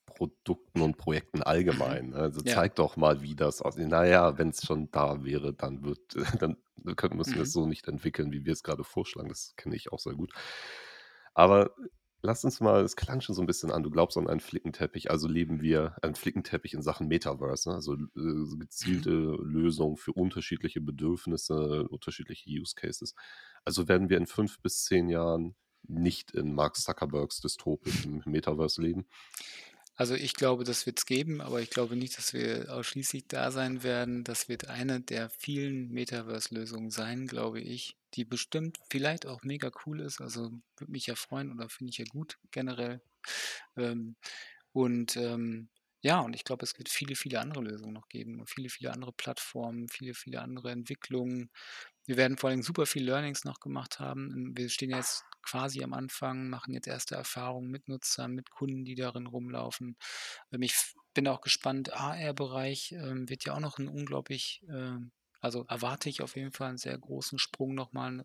Innovationsprodukten 0.07 0.81
und 0.81 0.97
Projekten 0.97 1.43
allgemein, 1.43 2.09
ne? 2.09 2.15
Also, 2.17 2.41
Ja. 2.41 2.61
zeig 2.61 2.75
doch 2.75 2.97
mal, 2.97 3.21
wie 3.21 3.35
das 3.35 3.61
aussieht. 3.61 3.87
Na 3.89 4.05
ja, 4.05 4.37
wenn's 4.37 4.65
schon 4.65 4.89
da 4.91 5.23
wäre, 5.23 5.53
dann 5.53 5.83
wird 5.83 6.15
dann 6.41 6.57
könnten 6.95 7.17
müssen 7.17 7.35
wir 7.35 7.43
es 7.43 7.51
Mhm. 7.51 7.53
so 7.53 7.65
nicht 7.65 7.87
entwickeln, 7.87 8.31
wie 8.31 8.45
wir 8.45 8.53
es 8.53 8.63
grade 8.63 8.83
vorschlagen. 8.83 9.29
Das 9.29 9.53
kenne 9.57 9.75
ich 9.75 9.91
auch 9.91 9.99
sehr 9.99 10.13
gut. 10.13 10.31
Aber 11.33 11.71
lass 12.23 12.43
uns 12.43 12.59
mal 12.61 12.83
es 12.83 12.95
klang 12.95 13.21
schon 13.21 13.35
so 13.35 13.41
'n 13.41 13.45
bisschen 13.47 13.71
an, 13.71 13.83
du 13.83 13.91
glaubst 13.91 14.17
an 14.17 14.27
einen 14.29 14.39
Flickenteppich, 14.39 15.11
also 15.11 15.27
leben 15.27 15.61
wir 15.61 15.95
einen 16.01 16.15
Flickenteppich 16.15 16.73
in 16.73 16.81
Sachen 16.81 17.07
Metaverse, 17.07 17.69
ne? 17.69 17.75
Also, 17.75 17.93
äh, 17.95 18.57
gezielte 18.57 19.11
Lösungen 19.11 19.97
für 19.97 20.13
unterschiedliche 20.13 20.81
Bedürfnisse, 20.81 21.87
unterschiedliche 21.89 22.49
Use 22.49 22.73
Cases. 22.75 23.13
Also, 23.65 23.87
werden 23.87 24.09
wir 24.09 24.17
in 24.17 24.27
5 24.27 24.61
bis 24.61 24.83
10 24.85 25.09
Jahren 25.09 25.55
nicht 25.89 26.31
in 26.31 26.53
Mark 26.53 26.75
Zuckerbergs 26.77 27.39
dystopischem 27.41 28.23
Metaverse 28.25 28.81
leben? 28.81 29.05
Also, 29.99 30.13
ich 30.13 30.33
glaube, 30.35 30.63
das 30.63 30.85
wird's 30.85 31.05
geben, 31.07 31.41
aber 31.41 31.59
ich 31.61 31.71
glaube 31.71 31.95
nicht, 31.95 32.17
dass 32.19 32.31
wir 32.33 32.71
ausschließlich 32.73 33.27
da 33.27 33.51
sein 33.51 33.81
werden. 33.83 34.23
Das 34.23 34.47
wird 34.47 34.67
eine 34.67 35.01
der 35.01 35.29
vielen 35.31 35.89
Metaverse-Lösungen 35.89 36.91
sein, 36.91 37.25
glaube 37.27 37.61
ich, 37.61 37.97
die 38.13 38.23
bestimmt 38.23 38.77
vielleicht 38.91 39.25
auch 39.25 39.41
mega 39.43 39.71
cool 39.85 40.01
ist. 40.01 40.21
Also, 40.21 40.51
würde 40.77 40.91
mich 40.91 41.07
ja 41.07 41.15
freuen 41.15 41.51
oder 41.51 41.67
finde 41.69 41.89
ich 41.91 41.97
ja 41.97 42.05
gut 42.05 42.37
generell. 42.51 43.01
Ähm, 43.77 44.15
und, 44.73 45.15
ähm, 45.17 45.69
ja, 46.01 46.19
und 46.21 46.33
ich 46.35 46.43
glaube, 46.45 46.63
es 46.65 46.77
wird 46.77 46.89
viele, 46.89 47.15
viele 47.15 47.39
andere 47.41 47.63
Lösungen 47.63 47.93
noch 47.93 48.07
geben 48.09 48.39
und 48.39 48.49
viele, 48.49 48.69
viele 48.69 48.91
andere 48.93 49.13
Plattformen, 49.13 49.89
viele, 49.89 50.13
viele 50.13 50.41
andere 50.41 50.71
Entwicklungen. 50.71 51.49
Wir 52.05 52.17
werden 52.17 52.37
vor 52.37 52.49
allem 52.51 52.63
super 52.63 52.85
viel 52.85 53.03
Learnings 53.05 53.43
noch 53.45 53.59
gemacht 53.59 53.99
haben. 53.99 54.55
Wir 54.57 54.69
stehen 54.69 54.91
jetzt 54.91 55.23
quasi 55.43 55.83
am 55.83 55.93
Anfang, 55.93 56.49
machen 56.49 56.73
jetzt 56.73 56.87
erste 56.87 57.15
Erfahrungen 57.15 57.69
mit 57.71 57.87
Nutzern, 57.89 58.33
mit 58.33 58.49
Kunden, 58.51 58.85
die 58.85 58.95
darin 58.95 59.27
rumlaufen. 59.27 59.97
Ähm, 60.51 60.61
ich 60.63 60.75
bin 61.13 61.27
auch 61.27 61.41
gespannt, 61.41 61.93
AR-Bereich, 61.93 62.93
ähm, 62.93 63.29
wird 63.29 63.45
ja 63.45 63.53
auch 63.55 63.59
noch 63.61 63.79
'n 63.79 63.87
unglaublich, 63.89 64.63
ähm 64.69 65.11
also, 65.41 65.65
erwarte 65.69 66.09
ich 66.09 66.21
auf 66.23 66.35
jeden 66.35 66.51
Fall 66.51 66.71
'n 66.71 66.77
sehr 66.79 66.97
großen 66.97 67.39
Sprung 67.39 67.75
noch 67.75 67.93
mal. 67.93 68.23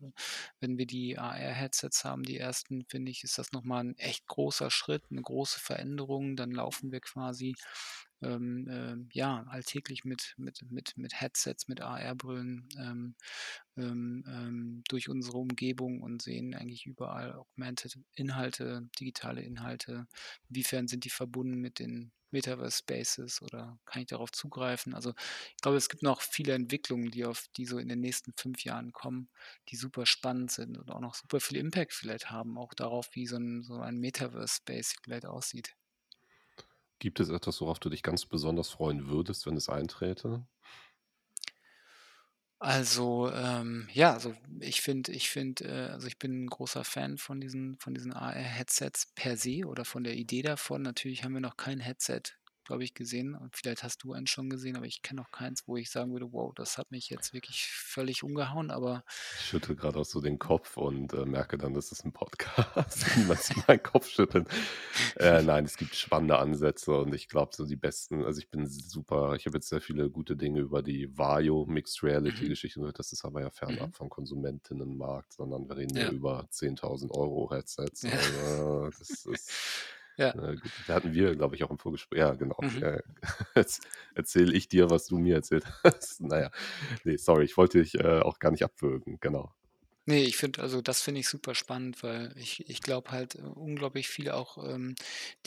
Wenn 0.59 0.77
wir 0.79 0.87
die 0.87 1.17
AR-Headsets 1.19 2.03
haben, 2.05 2.23
die 2.23 2.37
ersten, 2.39 2.85
finde 2.89 3.11
ich, 3.11 3.23
ist 3.23 3.37
das 3.37 3.51
noch 3.53 3.63
mal 3.63 3.81
'n 3.85 3.95
echt 3.99 4.27
großer 4.27 4.71
Schritt, 4.71 5.11
'ne 5.11 5.21
große 5.21 5.59
Veränderung. 5.59 6.35
Dann 6.37 6.51
laufen 6.51 6.91
wir 6.91 7.01
quasi, 7.01 7.55
ähm, 8.23 8.67
ähm, 8.69 9.09
ja, 9.13 9.43
alltäglich 9.49 10.05
mit 10.05 10.33
mit 10.37 10.61
mit 10.71 10.97
mit 10.97 11.19
Headsets, 11.19 11.67
mit 11.67 11.81
AR-Brillen, 11.81 12.67
ähm, 12.79 13.15
ähm, 13.77 14.23
ähm, 14.27 14.83
durch 14.87 15.09
unsere 15.09 15.37
Umgebung 15.37 16.01
und 16.01 16.21
sehen 16.21 16.53
eigentlich 16.55 16.85
überall 16.85 17.33
Augmented 17.33 17.97
Inhalte, 18.15 18.89
digitale 18.99 19.41
Inhalte. 19.41 20.07
Inwiefern 20.49 20.87
sind 20.87 21.05
die 21.05 21.09
verbunden 21.09 21.59
mit 21.59 21.79
den 21.79 22.11
Metaverse 22.31 22.79
Spaces 22.79 23.41
oder 23.43 23.77
kann 23.85 24.01
ich 24.01 24.07
darauf 24.07 24.31
zugreifen? 24.31 24.93
Also, 24.95 25.13
ich 25.51 25.57
glaube, 25.61 25.77
es 25.77 25.89
gibt 25.89 26.01
noch 26.03 26.21
viele 26.21 26.53
Entwicklungen, 26.53 27.11
die 27.11 27.25
auf 27.25 27.45
die 27.57 27.65
so 27.65 27.77
in 27.77 27.87
den 27.89 27.99
nächsten 27.99 28.33
5 28.35 28.63
Jahren 28.63 28.91
kommen, 28.91 29.29
die 29.69 29.75
super 29.75 30.05
spannend 30.05 30.51
sind 30.51 30.77
und 30.77 30.89
auch 30.91 30.99
noch 30.99 31.13
super 31.15 31.39
viel 31.39 31.57
Impact 31.57 31.93
vielleicht 31.93 32.31
haben, 32.31 32.57
auch 32.57 32.73
darauf, 32.73 33.09
wie 33.13 33.27
so 33.27 33.35
'n 33.37 33.63
so 33.63 33.79
ein 33.79 33.97
Metaverse 33.99 34.55
Space 34.57 34.95
vielleicht 35.03 35.25
aussieht. 35.25 35.75
Gibt 37.03 37.19
es 37.19 37.27
etwas, 37.27 37.59
worauf 37.59 37.79
du 37.79 37.89
dich 37.89 38.01
ganz 38.01 38.25
besonders 38.25 38.69
freuen 38.69 39.07
würdest, 39.09 39.45
wenn 39.45 39.57
es 39.57 39.67
einträte? 39.67 40.45
Also, 42.61 43.29
ähm, 43.31 43.89
ja, 43.91 44.13
also, 44.13 44.33
ich 44.61 44.81
finde 44.81 45.11
ich 45.11 45.29
finde, 45.29 45.65
äh 45.65 45.89
also, 45.91 46.07
ich 46.07 46.17
bin 46.17 46.45
'n 46.45 46.47
großer 46.47 46.83
Fan 46.85 47.17
von 47.17 47.41
diesen 47.41 47.77
von 47.79 47.93
diesen 47.93 48.13
AR-Headsets 48.13 49.07
per 49.15 49.35
se 49.37 49.65
oder 49.65 49.83
von 49.85 50.03
der 50.03 50.15
Idee 50.15 50.41
davon. 50.43 50.81
Natürlich 50.81 51.23
haben 51.23 51.33
wir 51.33 51.41
noch 51.41 51.57
kein 51.57 51.79
Headset, 51.81 52.21
glaube 52.65 52.83
ich, 52.83 52.93
gesehen 52.93 53.35
und 53.35 53.55
vielleicht 53.57 53.83
hast 53.83 54.03
du 54.03 54.13
eins 54.13 54.29
schon 54.29 54.49
gesehen, 54.49 54.75
aber 54.77 54.85
ich 54.87 55.01
kenne 55.01 55.21
noch 55.21 55.31
keins, 55.31 55.63
wo 55.67 55.77
ich 55.77 55.89
sagen 55.91 56.13
würde: 56.13 56.31
„Wow, 56.31 56.53
das 56.55 56.77
hat 56.77 56.91
mich 56.91 57.09
jetzt 57.09 57.33
wirklich 57.33 57.65
völlig 57.67 58.23
umgehauen“, 58.23 58.71
aber 58.71 59.03
Ich 59.35 59.45
schüttle 59.47 59.75
grad 59.75 59.97
auch 59.97 60.05
so 60.05 60.21
den 60.21 60.37
Kopf 60.37 60.77
und, 60.77 61.11
äh, 61.13 61.25
merke 61.25 61.57
dann, 61.57 61.73
das 61.73 61.91
ist 61.91 62.05
'n 62.05 62.13
Podcast. 62.13 62.99
Sieht 63.47 63.67
meinen 63.67 63.81
Kopf 63.81 64.07
schütteln. 64.07 64.45
Äh, 65.15 65.41
nein, 65.41 65.65
es 65.65 65.77
gibt 65.77 65.95
spannende 65.95 66.37
Ansätze 66.37 66.91
und 66.99 67.15
ich 67.15 67.29
glaube, 67.29 67.51
so 67.55 67.65
die 67.65 67.75
besten 67.75 68.23
also, 68.25 68.39
ich 68.39 68.49
bin 68.51 68.67
super 68.67 69.35
ich 69.35 69.45
habe 69.47 69.57
jetzt 69.57 69.69
sehr 69.69 69.81
viele 69.81 70.09
gute 70.11 70.35
Dinge 70.35 70.59
über 70.61 70.83
die 70.83 71.17
Vario 71.17 71.65
Mixed 71.65 72.03
Reality 72.03 72.45
Mhm. 72.45 72.49
Geschichte 72.49 72.79
gehört. 72.79 72.99
Das 72.99 73.11
ist 73.11 73.25
aber 73.25 73.41
ja 73.41 73.49
Mhm. 73.67 73.93
fernab 73.93 73.95
vom 73.95 74.09
Konsumentinnenmarkt, 74.09 75.33
sondern 75.33 75.67
wir 75.67 75.77
reden 75.77 75.95
ja 75.97 76.05
Ja. 76.05 76.11
über 76.11 76.45
10.000 76.51 77.11
€ 77.11 77.49
Headsets. 77.51 78.03
Ja. 78.03 78.11
Also, 78.11 78.91
das 78.97 79.25
ist 79.25 79.57
Ja. 80.17 80.35
gut, 80.59 80.73
da 80.85 80.95
hatten 80.95 81.13
wir, 81.13 81.35
glaube 81.35 81.55
ich, 81.55 81.63
auch 81.63 81.69
im 81.71 81.77
Vorgespr 81.77 82.17
ja, 82.17 82.33
genau. 82.35 82.57
Mhm. 82.61 82.83
Jetzt 83.55 83.85
erzähle 84.15 84.53
ich 84.53 84.67
dir, 84.67 84.89
was 84.89 85.05
du 85.07 85.17
mir 85.17 85.35
erzählt 85.35 85.65
hast. 85.83 86.21
Na 86.21 86.39
ja, 86.41 86.51
ne, 87.03 87.17
sorry, 87.17 87.45
ich 87.45 87.57
wollte 87.57 87.79
dich, 87.81 87.95
äh, 87.95 88.19
auch 88.21 88.39
gar 88.39 88.51
nicht 88.51 88.63
abwürgen, 88.63 89.19
genau. 89.21 89.53
Ne, 90.05 90.21
ich 90.23 90.35
finde 90.35 90.61
also, 90.61 90.81
das 90.81 91.01
finde 91.01 91.21
ich 91.21 91.29
super 91.29 91.55
spannend, 91.55 92.03
weil 92.03 92.33
ich 92.37 92.67
ich 92.69 92.81
glaube 92.81 93.11
halt, 93.11 93.35
äh, 93.35 93.39
unglaublich 93.41 94.09
viel 94.09 94.31
auch, 94.31 94.57
ähm, 94.57 94.95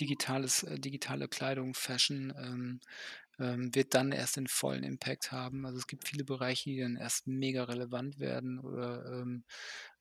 digitales 0.00 0.62
äh, 0.62 0.78
digitale 0.80 1.28
Kleidung, 1.28 1.74
Fashion, 1.74 2.32
ähm, 2.38 2.80
ähm, 3.38 3.74
wird 3.74 3.94
dann 3.94 4.12
erst 4.12 4.36
den 4.36 4.46
vollen 4.48 4.82
Impact 4.84 5.30
haben. 5.32 5.66
Also, 5.66 5.78
es 5.78 5.86
gibt 5.86 6.08
viele 6.08 6.24
Bereiche, 6.24 6.70
die 6.70 6.78
dann 6.80 6.96
erst 6.96 7.26
mega 7.26 7.64
relevant 7.64 8.18
werden 8.18 8.58
oder, 8.60 9.22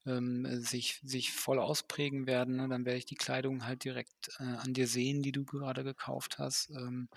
ähm, 0.06 0.46
ähm, 0.46 0.62
sich 0.62 1.00
sich 1.04 1.32
voll 1.34 1.60
ausprägen 1.60 2.28
werden, 2.28 2.56
ne? 2.58 2.68
Dann 2.70 2.86
werde 2.86 2.98
ich 3.00 3.06
die 3.06 3.16
Kleidung 3.16 3.66
halt 3.66 3.84
direkt, 3.84 4.30
äh, 4.40 4.44
an 4.44 4.74
dir 4.74 4.88
sehen, 4.88 5.22
die 5.22 5.32
du 5.32 5.46
gerade 5.46 5.84
gekauft 5.84 6.40
hast. 6.40 6.70
Ähm, 6.72 7.10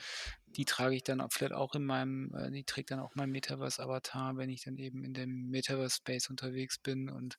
die 0.46 0.64
trage 0.64 0.96
ich 0.96 1.04
dann 1.04 1.24
vielleicht 1.30 1.52
auch 1.54 1.74
in 1.74 1.84
meinem 1.84 2.34
äh, 2.34 2.50
die 2.50 2.64
trägt 2.64 2.90
dann 2.90 3.00
auch 3.00 3.14
mein 3.14 3.30
Metaverse-Avatar, 3.30 4.36
wenn 4.36 4.50
ich 4.50 4.62
dann 4.64 4.76
eben 4.78 5.04
in 5.04 5.14
dem 5.14 5.50
Metaverse-Space 5.50 6.30
unterwegs 6.30 6.78
bin. 6.78 7.08
Und 7.10 7.38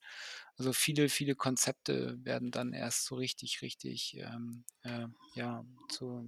also, 0.57 0.73
viele, 0.73 1.09
viele 1.09 1.35
Konzepte 1.35 2.17
werden 2.23 2.51
dann 2.51 2.73
erst 2.73 3.05
so 3.05 3.15
richtig, 3.15 3.61
richtig, 3.61 4.17
ähm, 4.17 4.63
äh, 4.83 5.07
ja, 5.33 5.65
zur 5.89 6.25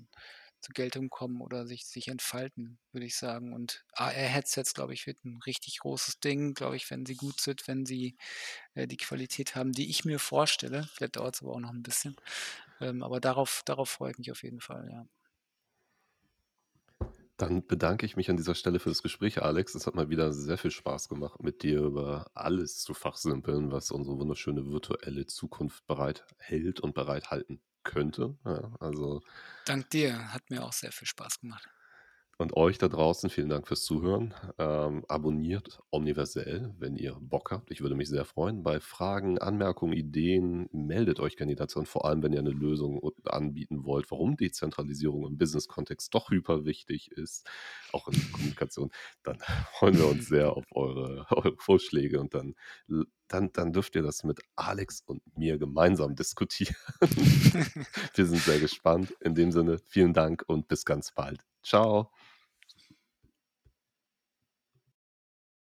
zur 0.62 0.74
Geltung 0.74 1.10
kommen 1.10 1.42
oder 1.42 1.68
sich 1.68 1.86
sich 1.88 2.08
entfalten, 2.10 2.80
würde 2.94 3.06
ich 3.08 3.16
sagen. 3.18 3.54
Und 3.54 3.86
AR-Headsets, 3.94 4.74
glaube 4.74 4.94
ich, 4.94 5.08
wird 5.08 5.24
'n 5.26 5.40
richtig 5.46 5.80
großes 5.80 6.20
Ding, 6.22 6.54
glaube 6.56 6.76
ich, 6.78 6.90
wenn 6.92 7.06
sie 7.06 7.16
gut 7.16 7.42
sind, 7.42 7.68
wenn 7.68 7.86
sie, 7.86 8.18
äh, 8.76 8.88
die 8.88 8.98
Qualität 8.98 9.56
haben, 9.56 9.72
die 9.74 9.90
ich 9.90 10.06
mir 10.06 10.20
vorstelle. 10.20 10.88
Vielleicht 10.94 11.18
dauert's 11.18 11.42
aber 11.44 11.54
auch 11.54 11.60
noch 11.62 11.72
'n 11.74 11.84
bisschen. 11.84 12.16
Ähm, 12.82 13.04
aber 13.04 13.20
darauf 13.22 13.64
darauf 13.66 13.90
freue 13.92 14.12
ich 14.12 14.18
mich 14.20 14.32
auf 14.32 14.44
jeden 14.44 14.62
Fall, 14.62 14.90
ja. 14.92 15.08
Dann 17.38 17.66
bedanke 17.66 18.06
ich 18.06 18.16
mich 18.16 18.30
an 18.30 18.38
dieser 18.38 18.56
Stelle 18.56 18.80
für 18.80 18.90
das 18.90 19.02
Gespräch, 19.04 19.42
Alex. 19.42 19.74
Es 19.76 19.88
hat 19.88 19.96
mal 19.96 20.10
wieder 20.10 20.32
sehr 20.34 20.58
viel 20.58 20.72
Spaß 20.72 21.10
gemacht, 21.10 21.42
mit 21.42 21.64
dir 21.64 21.82
über 21.82 22.30
alles 22.36 22.78
zu 22.80 22.94
fachsimpeln, 22.94 23.72
was 23.72 23.92
unsere 23.92 24.18
wunderschöne 24.20 24.68
virtuelle 24.68 25.26
Zukunft 25.26 25.86
bereithält 25.88 26.80
und 26.80 26.94
bereithalten 26.94 27.62
könnte, 27.84 28.38
ja, 28.46 28.74
also 28.80 29.22
Dank 29.66 29.90
dir, 29.90 30.34
hat 30.34 30.52
mir 30.52 30.64
auch 30.64 30.72
sehr 30.74 30.92
viel 30.92 31.08
Spaß 31.08 31.40
gemacht. 31.40 31.68
Und 32.38 32.58
euch 32.58 32.80
da 32.80 32.88
draußen, 32.88 33.30
vielen 33.30 33.50
Dank 33.50 33.68
fürs 33.68 33.84
Zuhören. 33.84 34.34
Ähm, 34.58 35.06
abonniert 35.08 35.80
Omniversell, 35.92 36.74
wenn 36.80 36.96
ihr 36.96 37.16
Bock 37.22 37.52
habt. 37.52 37.70
Ich 37.70 37.82
würde 37.82 37.94
mich 37.94 38.10
sehr 38.10 38.26
freuen. 38.26 38.64
Bei 38.64 38.80
Fragen, 38.80 39.38
Anmerkungen, 39.38 39.94
Ideen 39.94 40.68
meldet 40.72 41.20
euch 41.20 41.36
und 41.76 41.88
vor 41.88 42.06
allem, 42.06 42.24
wenn 42.24 42.34
ihr 42.34 42.42
'ne 42.42 42.50
Lösung 42.50 43.00
anbieten 43.26 43.84
wollt, 43.86 44.10
warum 44.10 44.38
Dezentralisierung 44.38 45.28
im 45.28 45.38
Business-Kontext 45.38 46.12
doch 46.16 46.32
hyper 46.32 46.66
wichtig 46.66 47.12
ist, 47.12 47.48
auch 47.94 48.08
in 48.08 48.16
Kommunikation, 48.32 48.90
dann 49.22 49.38
freuen 49.74 49.98
wir 50.00 50.08
uns 50.08 50.26
sehr 50.28 50.54
auf 50.54 50.66
eure 50.72 51.28
eure 51.30 51.56
Vorschläge 51.60 52.20
und 52.20 52.34
dann 52.34 52.56
dann 53.34 53.52
dann 53.54 53.74
dürft 53.74 53.96
ihr 53.96 54.04
das 54.04 54.24
mit 54.24 54.42
Alex 54.56 55.02
und 55.06 55.22
mir 55.38 55.58
gemeinsam 55.58 56.16
diskutieren. 56.16 56.76
Wir 58.16 58.26
sind 58.26 58.42
sehr 58.42 58.60
gespannt. 58.60 59.14
In 59.20 59.36
dem 59.36 59.52
Sinne, 59.52 59.80
vielen 59.88 60.14
Dank 60.14 60.44
und 60.48 60.68
bis 60.68 60.86
ganz 60.86 61.12
bald. 61.12 61.42
Tschau. 61.64 62.12